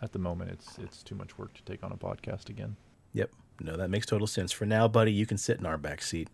at 0.00 0.12
the 0.12 0.18
moment, 0.18 0.50
it's 0.52 0.78
it's 0.78 1.02
too 1.02 1.14
much 1.14 1.36
work 1.36 1.52
to 1.54 1.62
take 1.64 1.84
on 1.84 1.92
a 1.92 1.96
podcast 1.96 2.48
again. 2.48 2.76
Yep. 3.12 3.30
No, 3.60 3.76
that 3.76 3.90
makes 3.90 4.06
total 4.06 4.26
sense. 4.26 4.52
For 4.52 4.64
now, 4.64 4.88
buddy, 4.88 5.12
you 5.12 5.26
can 5.26 5.36
sit 5.36 5.58
in 5.58 5.66
our 5.66 5.76
back 5.76 6.00
seat. 6.00 6.28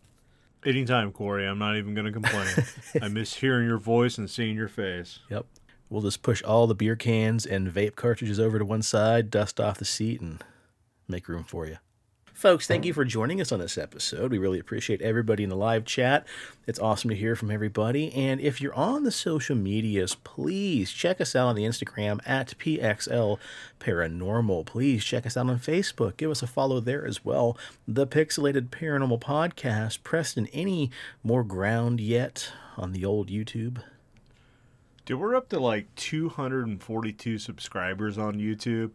Anytime, 0.65 1.11
Cory. 1.11 1.45
I'm 1.47 1.59
not 1.59 1.77
even 1.77 1.93
gonna 1.95 2.13
complain. 2.13 2.47
I 3.03 3.09
miss 3.09 3.35
hearing 3.35 3.67
your 3.67 3.79
voice 3.79 4.17
and 4.17 4.31
seeing 4.31 4.55
your 4.55 4.69
face. 4.69 5.19
Yep. 5.29 5.47
We'll 5.91 6.03
just 6.03 6.23
push 6.23 6.43
all 6.45 6.67
the 6.69 6.75
beer 6.75 6.95
cans 6.97 7.45
and 7.47 7.67
vape 7.69 7.97
cartridges 7.97 8.39
over 8.39 8.59
to 8.61 8.65
one 8.65 8.83
side, 8.83 9.29
dust 9.31 9.61
off 9.61 9.79
the 9.79 9.85
seat, 9.85 10.21
and 10.21 10.43
make 11.09 11.29
room 11.29 11.43
for 11.45 11.67
you. 11.67 11.79
Folks, 12.37 12.67
thank 12.67 12.85
you 12.85 12.93
for 12.93 13.07
joining 13.07 13.41
us 13.41 13.51
on 13.51 13.61
this 13.61 13.79
episode. 13.79 14.31
We 14.31 14.37
really 14.37 14.59
appreciate 14.59 15.01
everybody 15.01 15.43
in 15.43 15.49
the 15.49 15.57
live 15.57 15.87
chat. 15.87 16.27
It's 16.67 16.79
awesome 16.79 17.09
to 17.09 17.17
hear 17.17 17.35
from 17.35 17.51
everybody. 17.51 18.13
And 18.13 18.43
if 18.43 18.61
you're 18.61 18.75
on 18.75 19.05
the 19.05 19.11
social 19.11 19.57
medias, 19.57 20.17
please 20.17 20.91
check 20.91 21.19
us 21.19 21.35
out 21.35 21.49
on 21.49 21.57
the 21.57 21.65
Instagram 21.65 22.21
at 22.27 22.53
PXL 22.59 23.39
Paranormal. 23.81 24.67
Please 24.67 25.03
check 25.03 25.25
us 25.25 25.39
out 25.39 25.49
on 25.49 25.59
Facebook. 25.59 26.19
Give 26.19 26.31
us 26.31 26.43
a 26.43 26.47
follow 26.47 26.79
there 26.79 27.07
as 27.07 27.25
well. 27.25 27.57
The 27.89 28.07
Pixelated 28.07 28.69
Paranormal 28.69 29.21
Podcast. 29.21 30.03
Preston, 30.03 30.47
any 30.53 30.91
more 31.25 31.43
ground 31.43 32.03
yet 32.03 32.53
on 32.77 32.93
the 32.93 33.07
old 33.07 33.31
YouTube? 33.31 33.79
Dude, 35.07 35.19
we're 35.19 35.37
up 35.37 35.49
to 35.49 35.59
like 35.59 35.87
242 35.95 37.39
subscribers 37.39 38.19
on 38.19 38.35
YouTube. 38.35 38.91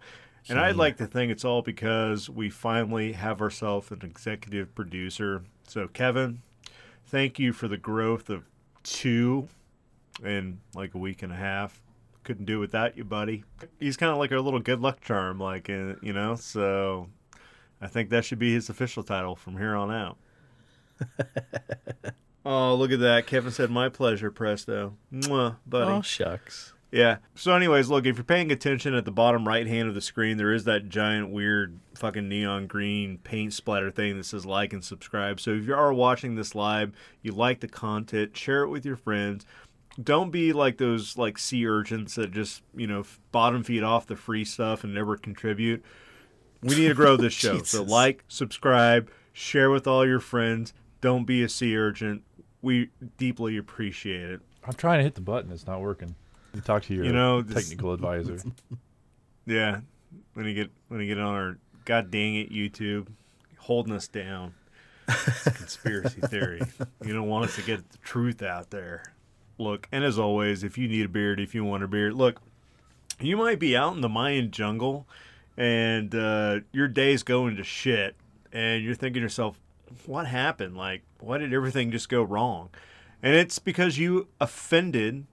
And 0.49 0.59
I'd 0.59 0.75
like 0.75 0.97
to 0.97 1.05
think 1.07 1.31
it's 1.31 1.45
all 1.45 1.61
because 1.61 2.29
we 2.29 2.49
finally 2.49 3.13
have 3.13 3.41
ourselves 3.41 3.91
an 3.91 3.99
executive 4.03 4.73
producer. 4.75 5.43
So, 5.67 5.87
Kevin, 5.87 6.41
thank 7.05 7.39
you 7.39 7.53
for 7.53 7.67
the 7.67 7.77
growth 7.77 8.29
of 8.29 8.45
two 8.83 9.47
in 10.23 10.59
like 10.73 10.93
a 10.93 10.97
week 10.97 11.21
and 11.23 11.31
a 11.31 11.35
half. 11.35 11.81
Couldn't 12.23 12.45
do 12.45 12.59
without 12.59 12.97
you, 12.97 13.03
buddy. 13.03 13.43
He's 13.79 13.97
kind 13.97 14.11
of 14.11 14.17
like 14.17 14.31
our 14.31 14.41
little 14.41 14.59
good 14.59 14.79
luck 14.79 15.01
charm, 15.01 15.39
like, 15.39 15.69
uh, 15.69 15.95
you 16.01 16.13
know? 16.13 16.35
So, 16.35 17.07
I 17.81 17.87
think 17.87 18.09
that 18.09 18.25
should 18.25 18.39
be 18.39 18.53
his 18.53 18.69
official 18.69 19.03
title 19.03 19.35
from 19.35 19.57
here 19.57 19.75
on 19.75 19.91
out. 19.91 20.17
oh, 22.45 22.75
look 22.75 22.91
at 22.91 22.99
that. 22.99 23.25
Kevin 23.25 23.51
said, 23.51 23.71
My 23.71 23.89
pleasure, 23.89 24.29
Presto. 24.29 24.93
Mwah, 25.11 25.57
buddy. 25.65 25.91
Oh, 25.91 26.01
shucks. 26.01 26.73
Yeah. 26.91 27.17
So, 27.35 27.53
anyways, 27.55 27.89
look, 27.89 28.05
if 28.05 28.17
you're 28.17 28.23
paying 28.25 28.51
attention 28.51 28.93
at 28.93 29.05
the 29.05 29.11
bottom 29.11 29.47
right 29.47 29.65
hand 29.65 29.87
of 29.87 29.95
the 29.95 30.01
screen, 30.01 30.35
there 30.37 30.53
is 30.53 30.65
that 30.65 30.89
giant, 30.89 31.29
weird, 31.29 31.79
fucking 31.95 32.27
neon 32.27 32.67
green 32.67 33.17
paint 33.19 33.53
splatter 33.53 33.89
thing 33.89 34.17
that 34.17 34.25
says 34.25 34.45
like 34.45 34.73
and 34.73 34.83
subscribe. 34.83 35.39
So, 35.39 35.51
if 35.51 35.65
you 35.65 35.73
are 35.73 35.93
watching 35.93 36.35
this 36.35 36.53
live, 36.53 36.91
you 37.21 37.31
like 37.31 37.61
the 37.61 37.69
content, 37.69 38.35
share 38.35 38.63
it 38.63 38.69
with 38.69 38.85
your 38.85 38.97
friends. 38.97 39.45
Don't 40.01 40.31
be 40.31 40.51
like 40.51 40.77
those 40.77 41.17
like 41.17 41.37
sea 41.37 41.65
urchins 41.65 42.15
that 42.15 42.31
just 42.31 42.61
you 42.75 42.87
know 42.87 43.03
bottom 43.31 43.63
feed 43.63 43.83
off 43.83 44.07
the 44.07 44.15
free 44.17 44.43
stuff 44.45 44.83
and 44.83 44.93
never 44.93 45.15
contribute. 45.15 45.83
We 46.61 46.75
need 46.75 46.89
to 46.89 46.93
grow 46.93 47.15
this 47.15 47.33
show. 47.33 47.63
so, 47.63 47.83
like, 47.83 48.25
subscribe, 48.27 49.09
share 49.31 49.71
with 49.71 49.87
all 49.87 50.05
your 50.05 50.19
friends. 50.19 50.73
Don't 50.99 51.23
be 51.23 51.41
a 51.41 51.49
sea 51.49 51.75
urchin. 51.77 52.23
We 52.61 52.89
deeply 53.17 53.57
appreciate 53.57 54.29
it. 54.29 54.41
I'm 54.65 54.73
trying 54.73 54.99
to 54.99 55.03
hit 55.03 55.15
the 55.15 55.21
button. 55.21 55.51
It's 55.51 55.65
not 55.65 55.81
working. 55.81 56.15
You 56.53 56.61
talk 56.61 56.83
to 56.83 56.93
your 56.93 57.05
You 57.05 57.13
know, 57.13 57.41
technical 57.41 57.93
advisor. 57.93 58.37
Yeah, 59.45 59.81
when 60.33 60.45
you 60.45 60.53
get 60.53 60.69
when 60.87 60.99
you 61.01 61.07
get 61.07 61.17
on 61.17 61.33
our 61.33 61.57
god 61.85 62.11
dang 62.11 62.35
it 62.35 62.51
YouTube, 62.51 63.07
holding 63.57 63.93
us 63.93 64.07
down. 64.07 64.53
It's 65.07 65.47
a 65.47 65.51
conspiracy 65.51 66.21
theory. 66.27 66.61
You 67.03 67.13
don't 67.13 67.27
want 67.27 67.45
us 67.45 67.55
to 67.55 67.61
get 67.61 67.89
the 67.89 67.97
truth 67.97 68.41
out 68.41 68.69
there. 68.69 69.13
Look, 69.57 69.87
and 69.91 70.03
as 70.03 70.17
always, 70.17 70.63
if 70.63 70.77
you 70.77 70.87
need 70.87 71.05
a 71.05 71.09
beard, 71.09 71.39
if 71.39 71.53
you 71.53 71.63
want 71.63 71.83
a 71.83 71.87
beard, 71.87 72.13
look, 72.13 72.41
you 73.19 73.35
might 73.37 73.59
be 73.59 73.75
out 73.75 73.93
in 73.93 74.01
the 74.01 74.09
Mayan 74.09 74.51
jungle, 74.51 75.07
and 75.57 76.13
uh, 76.15 76.61
your 76.71 76.87
day's 76.87 77.23
going 77.23 77.57
to 77.57 77.63
shit, 77.63 78.15
and 78.51 78.83
you're 78.83 78.95
thinking 78.95 79.21
to 79.21 79.25
yourself, 79.25 79.59
"What 80.05 80.27
happened? 80.27 80.77
Like, 80.77 81.01
why 81.19 81.37
did 81.37 81.53
everything 81.53 81.91
just 81.91 82.09
go 82.09 82.23
wrong?" 82.23 82.69
And 83.23 83.35
it's 83.35 83.59
because 83.59 83.97
you 83.97 84.27
offended 84.39 85.25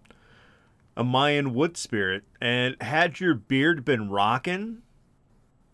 a 0.99 1.05
Mayan 1.05 1.55
wood 1.55 1.77
spirit, 1.77 2.25
and 2.41 2.75
had 2.83 3.21
your 3.21 3.33
beard 3.33 3.85
been 3.85 4.11
rocking, 4.11 4.83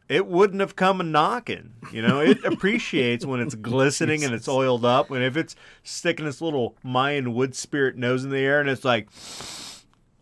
it 0.06 0.26
wouldn't 0.26 0.60
have 0.60 0.76
come 0.76 1.00
a 1.00 1.04
knocking. 1.04 1.72
You 1.90 2.02
know, 2.02 2.20
it 2.20 2.44
appreciates 2.44 3.24
when 3.24 3.40
it's 3.40 3.54
glistening 3.54 4.22
and 4.22 4.34
it's 4.34 4.48
oiled 4.48 4.84
up. 4.84 5.10
And 5.10 5.24
if 5.24 5.34
it's 5.38 5.56
sticking 5.82 6.26
its 6.26 6.42
little 6.42 6.76
Mayan 6.82 7.32
wood 7.32 7.54
spirit 7.54 7.96
nose 7.96 8.22
in 8.22 8.30
the 8.30 8.38
air 8.38 8.60
and 8.60 8.68
it's 8.68 8.84
like, 8.84 9.08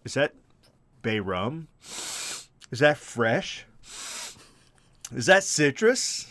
is 0.04 0.14
that 0.14 0.34
bay 1.02 1.18
rum? 1.18 1.66
Is 2.70 2.78
that 2.78 2.96
fresh? 2.96 3.66
Is 5.12 5.26
that 5.26 5.42
citrus? 5.42 6.28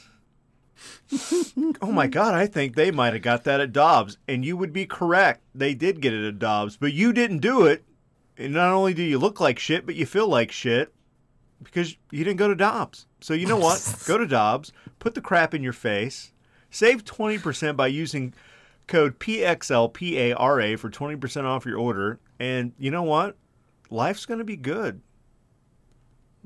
oh 1.81 1.91
my 1.91 2.07
God, 2.07 2.33
I 2.33 2.47
think 2.47 2.75
they 2.75 2.89
might 2.89 3.11
have 3.11 3.21
got 3.21 3.43
that 3.43 3.59
at 3.59 3.73
Dobbs. 3.73 4.17
And 4.29 4.45
you 4.45 4.55
would 4.55 4.71
be 4.71 4.85
correct. 4.85 5.41
They 5.53 5.73
did 5.73 5.99
get 5.99 6.13
it 6.13 6.25
at 6.25 6.39
Dobbs, 6.39 6.77
but 6.77 6.93
you 6.93 7.11
didn't 7.11 7.39
do 7.39 7.65
it. 7.65 7.83
And 8.41 8.53
not 8.53 8.73
only 8.73 8.93
do 8.93 9.03
you 9.03 9.17
look 9.19 9.39
like 9.39 9.59
shit, 9.59 9.85
but 9.85 9.95
you 9.95 10.05
feel 10.05 10.27
like 10.27 10.51
shit 10.51 10.93
because 11.63 11.95
you 12.11 12.23
didn't 12.23 12.37
go 12.37 12.47
to 12.47 12.55
Dobbs. 12.55 13.05
So 13.19 13.33
you 13.33 13.45
know 13.45 13.57
what? 13.57 14.03
go 14.07 14.17
to 14.17 14.25
Dobbs, 14.25 14.71
put 14.99 15.15
the 15.15 15.21
crap 15.21 15.53
in 15.53 15.63
your 15.63 15.73
face, 15.73 16.31
save 16.69 17.05
20% 17.05 17.75
by 17.75 17.87
using 17.87 18.33
code 18.87 19.19
PXLPARA 19.19 20.77
for 20.79 20.89
20% 20.89 21.43
off 21.43 21.65
your 21.65 21.77
order. 21.77 22.19
And 22.39 22.73
you 22.77 22.91
know 22.91 23.03
what? 23.03 23.37
Life's 23.89 24.25
going 24.25 24.39
to 24.39 24.43
be 24.45 24.57
good. 24.57 25.01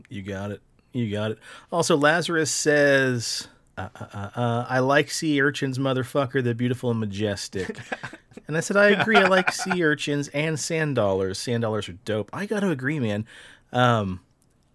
You 0.10 0.22
got 0.22 0.52
it. 0.52 0.62
You 0.92 1.12
got 1.12 1.32
it. 1.32 1.40
Also, 1.72 1.96
Lazarus 1.96 2.52
says, 2.52 3.48
uh, 3.78 3.90
uh, 4.00 4.06
uh, 4.14 4.30
uh, 4.36 4.66
I 4.68 4.80
like 4.80 5.12
sea 5.12 5.42
urchins, 5.42 5.78
motherfucker. 5.78 6.44
They're 6.44 6.54
beautiful 6.54 6.92
and 6.92 7.00
majestic. 7.00 7.80
and 8.48 8.58
I 8.58 8.60
said, 8.60 8.78
I 8.78 8.90
agree. 8.90 9.18
I 9.18 9.28
like 9.28 9.52
sea 9.54 9.84
urchins 9.84 10.28
and 10.30 10.60
sand 10.60 10.96
dollars. 10.96 11.40
Sand 11.40 11.62
dollars 11.62 11.90
are 11.90 11.94
dope. 12.06 12.30
I 12.34 12.46
got 12.46 12.62
to 12.62 12.70
agree, 12.70 13.00
man. 13.00 13.26
Um, 13.72 14.22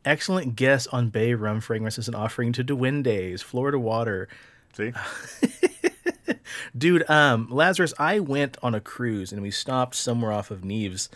Excellent 0.05 0.57
guess 0.57 0.87
on 0.87 1.11
Bay 1.11 1.35
rum 1.35 1.61
fragrances 1.61 2.09
and 2.09 2.17
offering 2.17 2.53
to 2.55 2.65
Duendes, 2.65 3.43
Florida 3.43 3.79
water. 3.79 4.29
See? 4.73 4.93
Dude, 6.79 7.09
um, 7.11 7.49
Lazarus, 7.51 7.93
I 7.99 8.19
went 8.21 8.57
on 8.63 8.75
a 8.75 8.81
cruise 8.81 9.31
and 9.31 9.43
we 9.43 9.51
stopped 9.51 9.95
somewhere 9.95 10.33
off 10.33 10.51
of 10.51 10.63
Neves 10.63 11.11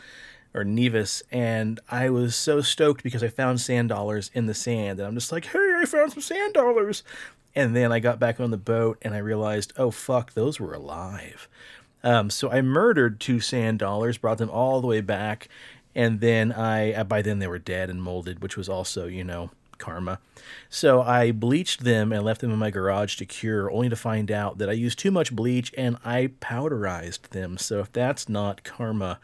or 0.52 0.64
Nevis, 0.64 1.22
and 1.32 1.80
I 1.90 2.10
was 2.10 2.36
so 2.36 2.60
stoked 2.60 3.02
because 3.02 3.24
I 3.24 3.28
found 3.28 3.60
sand 3.60 3.88
dollars 3.88 4.30
in 4.34 4.46
the 4.46 4.54
sand, 4.54 5.00
and 5.00 5.08
I'm 5.08 5.14
just 5.14 5.32
like, 5.32 5.46
hey, 5.46 5.74
I 5.80 5.84
found 5.84 6.12
some 6.12 6.22
sand 6.22 6.54
dollars. 6.54 7.02
And 7.56 7.74
then 7.74 7.90
I 7.90 8.00
got 8.00 8.20
back 8.20 8.38
on 8.38 8.50
the 8.50 8.56
boat 8.56 8.98
and 9.02 9.14
I 9.14 9.18
realized, 9.18 9.72
oh 9.76 9.90
fuck, 9.90 10.34
those 10.34 10.60
were 10.60 10.74
alive. 10.74 11.48
Um, 12.04 12.30
so 12.30 12.50
I 12.50 12.60
murdered 12.62 13.18
two 13.18 13.40
sand 13.40 13.80
dollars, 13.80 14.18
brought 14.18 14.38
them 14.38 14.50
all 14.50 14.80
the 14.80 14.86
way 14.86 15.00
back, 15.00 15.48
and 15.94 16.20
then 16.20 16.52
I 16.52 16.92
uh, 16.92 17.04
by 17.04 17.22
then 17.22 17.40
they 17.40 17.48
were 17.48 17.58
dead 17.58 17.90
and 17.90 18.02
molded, 18.02 18.42
which 18.42 18.56
was 18.56 18.68
also 18.68 19.06
you 19.06 19.24
know 19.24 19.50
karma. 19.78 20.20
So 20.68 21.02
I 21.02 21.32
bleached 21.32 21.82
them 21.82 22.12
and 22.12 22.22
left 22.22 22.40
them 22.40 22.52
in 22.52 22.58
my 22.58 22.70
garage 22.70 23.16
to 23.16 23.26
cure, 23.26 23.70
only 23.70 23.88
to 23.88 23.96
find 23.96 24.30
out 24.30 24.58
that 24.58 24.68
I 24.68 24.72
used 24.72 24.98
too 24.98 25.10
much 25.10 25.34
bleach 25.34 25.72
and 25.76 25.96
I 26.04 26.30
powderized 26.40 27.30
them. 27.30 27.58
So 27.58 27.80
if 27.80 27.92
that's 27.92 28.28
not 28.28 28.64
karma 28.64 29.18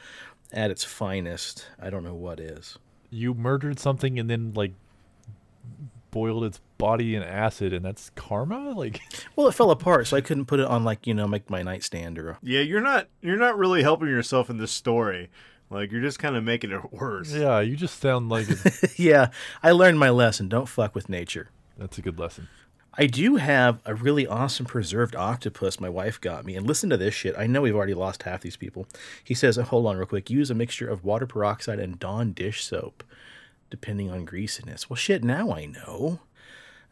at 0.52 0.70
its 0.70 0.82
finest, 0.82 1.66
I 1.80 1.90
don't 1.90 2.02
know 2.02 2.14
what 2.14 2.40
is. 2.40 2.78
You 3.10 3.34
murdered 3.34 3.78
something 3.78 4.18
and 4.18 4.28
then 4.28 4.52
like 4.54 4.72
boiled 6.10 6.44
its 6.44 6.60
body 6.78 7.14
in 7.14 7.22
acid, 7.22 7.72
and 7.72 7.84
that's 7.84 8.10
karma. 8.10 8.72
Like, 8.76 9.00
Well, 9.36 9.48
it 9.48 9.52
fell 9.52 9.70
apart, 9.70 10.06
so 10.06 10.16
I 10.16 10.20
couldn't 10.20 10.46
put 10.46 10.60
it 10.60 10.66
on 10.66 10.84
like 10.84 11.06
you 11.06 11.14
know 11.14 11.26
like 11.26 11.50
my 11.50 11.62
nightstand 11.62 12.18
or. 12.18 12.38
Yeah, 12.42 12.60
you're 12.60 12.80
not 12.80 13.08
you're 13.20 13.36
not 13.36 13.58
really 13.58 13.82
helping 13.82 14.08
yourself 14.08 14.48
in 14.50 14.58
this 14.58 14.72
story. 14.72 15.30
Like 15.70 15.92
you're 15.92 16.00
just 16.02 16.18
kind 16.18 16.34
of 16.36 16.42
making 16.44 16.72
it 16.72 16.92
worse. 16.92 17.32
yeah, 17.32 17.60
you 17.60 17.76
just 17.76 18.00
sound 18.00 18.28
like 18.28 18.48
a, 18.50 18.56
yeah, 18.96 19.28
I 19.62 19.70
learned 19.70 19.98
my 19.98 20.10
lesson. 20.10 20.48
Don't 20.48 20.68
fuck 20.68 20.94
with 20.94 21.08
nature. 21.08 21.50
that's 21.78 21.98
a 21.98 22.02
good 22.02 22.18
lesson. 22.18 22.48
I 22.98 23.06
do 23.06 23.36
have 23.36 23.80
a 23.86 23.94
really 23.94 24.26
awesome 24.26 24.66
preserved 24.66 25.14
octopus 25.14 25.78
my 25.78 25.88
wife 25.88 26.20
got 26.20 26.44
me. 26.44 26.56
And 26.56 26.66
listen 26.66 26.90
to 26.90 26.96
this 26.96 27.14
shit. 27.14 27.36
I 27.38 27.46
know 27.46 27.62
we've 27.62 27.74
already 27.74 27.94
lost 27.94 28.24
half 28.24 28.40
these 28.42 28.56
people. 28.56 28.88
He 29.22 29.32
says, 29.32 29.56
hold 29.56 29.86
on 29.86 29.96
real 29.96 30.06
quick. 30.06 30.28
Use 30.28 30.50
a 30.50 30.54
mixture 30.56 30.88
of 30.88 31.04
water 31.04 31.24
peroxide 31.24 31.78
and 31.78 32.00
Dawn 32.00 32.32
dish 32.32 32.64
soap, 32.64 33.04
depending 33.70 34.10
on 34.10 34.24
greasiness. 34.24 34.90
Well, 34.90 34.96
shit, 34.96 35.24
now 35.24 35.52
I 35.52 35.66
know. 35.66 36.20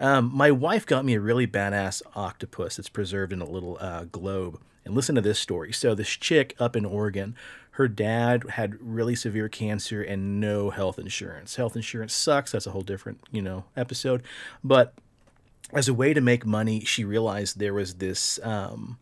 Um, 0.01 0.31
my 0.33 0.51
wife 0.51 0.87
got 0.87 1.05
me 1.05 1.15
a 1.15 1.21
really 1.21 1.47
badass 1.47 2.03
octopus 2.15 2.77
that's 2.77 2.89
preserved 2.89 3.33
in 3.33 3.41
a 3.41 3.49
little 3.49 3.77
uh, 3.81 4.05
globe. 4.05 4.61
And 4.85 4.95
listen 4.95 5.17
to 5.17 5.21
this 5.21 5.39
story. 5.39 5.73
So, 5.73 5.95
this 5.95 6.09
chick 6.09 6.55
up 6.59 6.75
in 6.75 6.87
Oregon, 6.87 7.37
her 7.73 7.89
dad 7.89 8.45
had 8.51 8.81
really 8.81 9.15
severe 9.15 9.49
cancer 9.49 10.03
and 10.03 10.41
no 10.41 10.71
health 10.71 10.99
insurance. 10.99 11.57
Health 11.57 11.77
insurance 11.77 12.15
sucks. 12.15 12.53
That's 12.53 12.67
a 12.67 12.71
whole 12.71 12.83
different, 12.83 13.21
you 13.31 13.43
know, 13.43 13.65
episode. 13.77 14.23
But 14.65 14.95
as 15.73 15.89
a 15.89 15.95
way 15.95 16.15
to 16.15 16.21
make 16.21 16.47
money, 16.47 16.81
she 16.81 17.05
realized 17.05 17.59
there 17.59 17.75
was 17.75 17.95
this 17.95 18.41
um, 18.43 18.99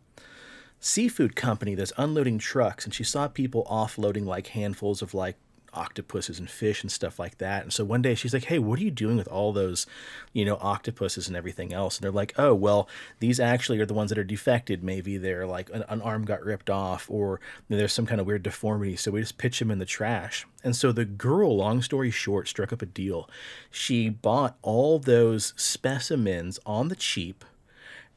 seafood 0.79 1.35
company 1.35 1.75
that's 1.75 1.93
unloading 1.97 2.37
trucks, 2.37 2.85
and 2.85 2.93
she 2.93 3.03
saw 3.03 3.27
people 3.27 3.65
offloading 3.69 4.25
like 4.25 4.47
handfuls 4.47 5.01
of 5.01 5.13
like 5.13 5.37
octopuses 5.77 6.39
and 6.39 6.49
fish 6.49 6.81
and 6.81 6.91
stuff 6.91 7.19
like 7.19 7.37
that. 7.37 7.63
And 7.63 7.71
so 7.71 7.85
one 7.85 8.01
day 8.01 8.15
she's 8.15 8.33
like, 8.33 8.45
"Hey, 8.45 8.59
what 8.59 8.79
are 8.79 8.83
you 8.83 8.91
doing 8.91 9.17
with 9.17 9.27
all 9.27 9.53
those, 9.53 9.85
you 10.33 10.43
know, 10.43 10.57
octopuses 10.59 11.27
and 11.27 11.37
everything 11.37 11.73
else?" 11.73 11.97
And 11.97 12.03
they're 12.03 12.11
like, 12.11 12.33
"Oh, 12.37 12.53
well, 12.53 12.89
these 13.19 13.39
actually 13.39 13.79
are 13.79 13.85
the 13.85 13.93
ones 13.93 14.09
that 14.09 14.17
are 14.17 14.23
defected. 14.23 14.83
Maybe 14.83 15.17
they're 15.17 15.45
like 15.45 15.69
an, 15.71 15.83
an 15.87 16.01
arm 16.01 16.25
got 16.25 16.43
ripped 16.43 16.69
off, 16.69 17.09
or 17.09 17.39
there's 17.69 17.93
some 17.93 18.05
kind 18.05 18.19
of 18.19 18.27
weird 18.27 18.43
deformity. 18.43 18.95
So 18.95 19.11
we 19.11 19.21
just 19.21 19.37
pitch 19.37 19.59
them 19.59 19.71
in 19.71 19.79
the 19.79 19.85
trash." 19.85 20.45
And 20.63 20.75
so 20.75 20.91
the 20.91 21.05
girl, 21.05 21.55
long 21.55 21.81
story 21.81 22.11
short, 22.11 22.47
struck 22.47 22.73
up 22.73 22.81
a 22.81 22.85
deal. 22.85 23.29
She 23.69 24.09
bought 24.09 24.57
all 24.61 24.99
those 24.99 25.53
specimens 25.55 26.59
on 26.65 26.87
the 26.87 26.95
cheap. 26.95 27.45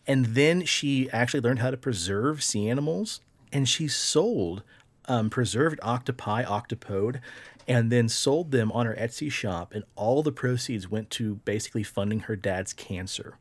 And 0.06 0.26
then 0.34 0.64
she 0.64 1.10
actually 1.10 1.40
learned 1.40 1.60
how 1.60 1.70
to 1.70 1.76
preserve 1.76 2.42
sea 2.42 2.68
animals, 2.68 3.20
and 3.52 3.68
she 3.68 3.86
sold 3.86 4.62
um, 5.06 5.28
preserved 5.30 5.80
octopi, 5.82 6.44
octopode, 6.44 7.20
and 7.68 7.90
then 7.90 8.08
sold 8.08 8.50
them 8.50 8.70
on 8.72 8.86
her 8.86 8.94
Etsy 8.94 9.30
shop. 9.30 9.72
And 9.74 9.84
all 9.96 10.22
the 10.22 10.32
proceeds 10.32 10.90
went 10.90 11.10
to 11.10 11.36
basically 11.44 11.82
funding 11.82 12.20
her 12.20 12.36
dad's 12.36 12.72
cancer. 12.72 13.36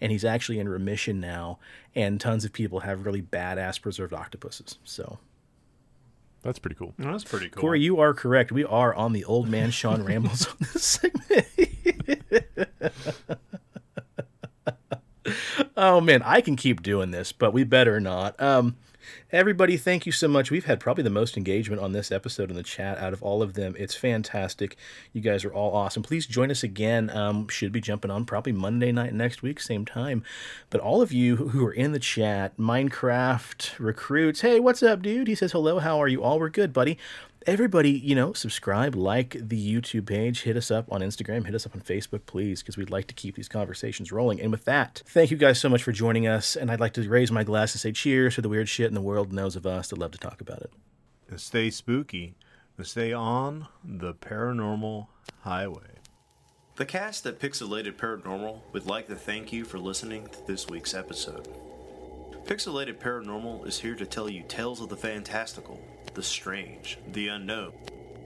And 0.00 0.12
he's 0.12 0.24
actually 0.24 0.58
in 0.58 0.68
remission 0.68 1.20
now, 1.20 1.58
and 1.94 2.20
tons 2.20 2.44
of 2.44 2.52
people 2.52 2.80
have 2.80 3.04
really 3.06 3.22
badass 3.22 3.80
preserved 3.80 4.12
octopuses. 4.12 4.78
So, 4.84 5.18
That's 6.42 6.58
pretty 6.58 6.76
cool. 6.76 6.94
Well, 6.98 7.12
that's 7.12 7.24
pretty 7.24 7.48
cool. 7.48 7.60
Cory, 7.60 7.80
you 7.80 8.00
are 8.00 8.12
correct. 8.14 8.52
We 8.52 8.64
are 8.64 8.94
on 8.94 9.12
the 9.12 9.24
old 9.24 9.48
man 9.48 9.70
Shawn 9.70 10.04
Rambles 10.04 10.46
on 10.46 10.56
this 10.60 10.84
segment. 10.84 11.46
oh 15.76 16.00
man, 16.00 16.22
I 16.22 16.40
can 16.40 16.56
keep 16.56 16.82
doing 16.82 17.10
this, 17.10 17.32
but 17.32 17.52
we 17.52 17.64
better 17.64 18.00
not. 18.00 18.40
Um, 18.40 18.76
everybody, 19.32 19.76
thank 19.76 20.06
you 20.06 20.12
so 20.12 20.28
much. 20.28 20.50
We've 20.50 20.64
had 20.64 20.80
probably 20.80 21.04
the 21.04 21.10
most 21.10 21.36
engagement 21.36 21.80
on 21.82 21.92
this 21.92 22.12
episode 22.12 22.50
in 22.50 22.56
the 22.56 22.62
chat 22.62 22.98
out 22.98 23.12
of 23.12 23.22
all 23.22 23.42
of 23.42 23.54
them. 23.54 23.74
It's 23.78 23.94
fantastic. 23.94 24.76
You 25.12 25.20
guys 25.20 25.44
are 25.44 25.52
all 25.52 25.74
awesome. 25.74 26.02
Please 26.02 26.26
join 26.26 26.50
us 26.50 26.62
again. 26.62 27.10
Um, 27.10 27.48
should 27.48 27.72
be 27.72 27.80
jumping 27.80 28.10
on 28.10 28.24
probably 28.24 28.52
Monday 28.52 28.92
night 28.92 29.14
next 29.14 29.42
week, 29.42 29.60
same 29.60 29.84
time. 29.84 30.22
But 30.70 30.80
all 30.80 31.02
of 31.02 31.12
you 31.12 31.36
who 31.36 31.64
are 31.66 31.72
in 31.72 31.92
the 31.92 31.98
chat, 31.98 32.56
Minecraft 32.56 33.78
recruits, 33.78 34.42
hey, 34.42 34.60
what's 34.60 34.82
up, 34.82 35.02
dude? 35.02 35.28
He 35.28 35.34
says 35.34 35.52
hello. 35.52 35.78
How 35.78 36.00
are 36.00 36.08
you? 36.08 36.22
All 36.22 36.38
we're 36.38 36.48
good, 36.48 36.72
buddy 36.72 36.98
everybody, 37.46 37.90
you 37.90 38.14
know, 38.14 38.32
subscribe, 38.32 38.94
like 38.94 39.36
the 39.40 39.74
YouTube 39.74 40.06
page, 40.06 40.42
hit 40.42 40.56
us 40.56 40.70
up 40.70 40.90
on 40.90 41.00
Instagram, 41.00 41.46
hit 41.46 41.54
us 41.54 41.66
up 41.66 41.74
on 41.74 41.80
Facebook, 41.80 42.26
please, 42.26 42.62
because 42.62 42.76
we'd 42.76 42.90
like 42.90 43.06
to 43.08 43.14
keep 43.14 43.36
these 43.36 43.48
conversations 43.48 44.12
rolling. 44.12 44.40
And 44.40 44.50
with 44.50 44.64
that, 44.64 45.02
thank 45.06 45.30
you 45.30 45.36
guys 45.36 45.60
so 45.60 45.68
much 45.68 45.82
for 45.82 45.92
joining 45.92 46.26
us. 46.26 46.56
And 46.56 46.70
I'd 46.70 46.80
like 46.80 46.94
to 46.94 47.08
raise 47.08 47.30
my 47.30 47.44
glass 47.44 47.74
and 47.74 47.80
say 47.80 47.92
cheers 47.92 48.34
to 48.36 48.42
the 48.42 48.48
weird 48.48 48.68
shit 48.68 48.88
in 48.88 48.94
the 48.94 49.00
world 49.00 49.32
knows 49.32 49.56
of 49.56 49.66
us 49.66 49.88
that 49.88 49.98
love 49.98 50.12
to 50.12 50.18
talk 50.18 50.40
about 50.40 50.60
it. 50.60 50.72
And 51.28 51.40
stay 51.40 51.70
spooky. 51.70 52.34
And 52.76 52.86
stay 52.86 53.12
on 53.12 53.68
the 53.84 54.14
paranormal 54.14 55.06
highway. 55.42 56.00
The 56.76 56.84
cast 56.84 57.24
at 57.24 57.38
Pixelated 57.38 57.94
Paranormal 57.94 58.62
would 58.72 58.86
like 58.86 59.06
to 59.06 59.14
thank 59.14 59.52
you 59.52 59.64
for 59.64 59.78
listening 59.78 60.26
to 60.26 60.46
this 60.46 60.66
week's 60.66 60.92
episode. 60.92 61.48
Pixelated 62.44 62.98
Paranormal 62.98 63.64
is 63.64 63.78
here 63.78 63.94
to 63.94 64.04
tell 64.04 64.28
you 64.28 64.42
tales 64.48 64.80
of 64.80 64.88
the 64.88 64.96
fantastical, 64.96 65.80
the 66.12 66.22
strange, 66.22 66.98
the 67.12 67.28
unknown. 67.28 67.72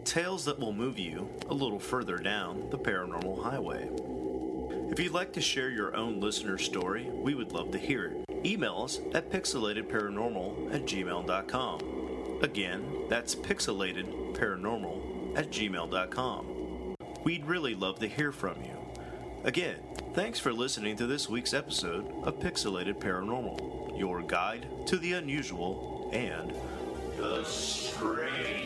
Tales 0.04 0.44
that 0.46 0.58
will 0.58 0.72
move 0.72 0.98
you 0.98 1.28
a 1.48 1.54
little 1.54 1.78
further 1.78 2.16
down 2.16 2.68
the 2.70 2.78
paranormal 2.78 3.42
highway. 3.42 3.88
If 4.90 4.98
you'd 4.98 5.12
like 5.12 5.32
to 5.34 5.40
share 5.40 5.70
your 5.70 5.94
own 5.94 6.18
listener 6.18 6.58
story, 6.58 7.08
we 7.10 7.34
would 7.34 7.52
love 7.52 7.70
to 7.72 7.78
hear 7.78 8.06
it. 8.06 8.46
Email 8.46 8.82
us 8.84 9.00
at 9.14 9.30
pixelatedparanormal 9.30 10.74
at 10.74 10.86
gmail.com. 10.86 12.38
Again, 12.42 12.84
that's 13.08 13.34
pixelatedparanormal 13.34 15.36
at 15.36 15.50
gmail.com. 15.50 16.94
We'd 17.24 17.44
really 17.44 17.74
love 17.74 17.98
to 17.98 18.08
hear 18.08 18.32
from 18.32 18.62
you. 18.62 18.76
Again, 19.44 19.76
thanks 20.14 20.38
for 20.38 20.52
listening 20.52 20.96
to 20.96 21.06
this 21.06 21.28
week's 21.28 21.54
episode 21.54 22.10
of 22.24 22.40
Pixelated 22.40 22.98
Paranormal, 22.98 23.98
your 23.98 24.22
guide 24.22 24.66
to 24.86 24.96
the 24.96 25.12
unusual 25.12 26.10
and 26.12 26.52
the 27.18 27.42
strange. 27.44 28.57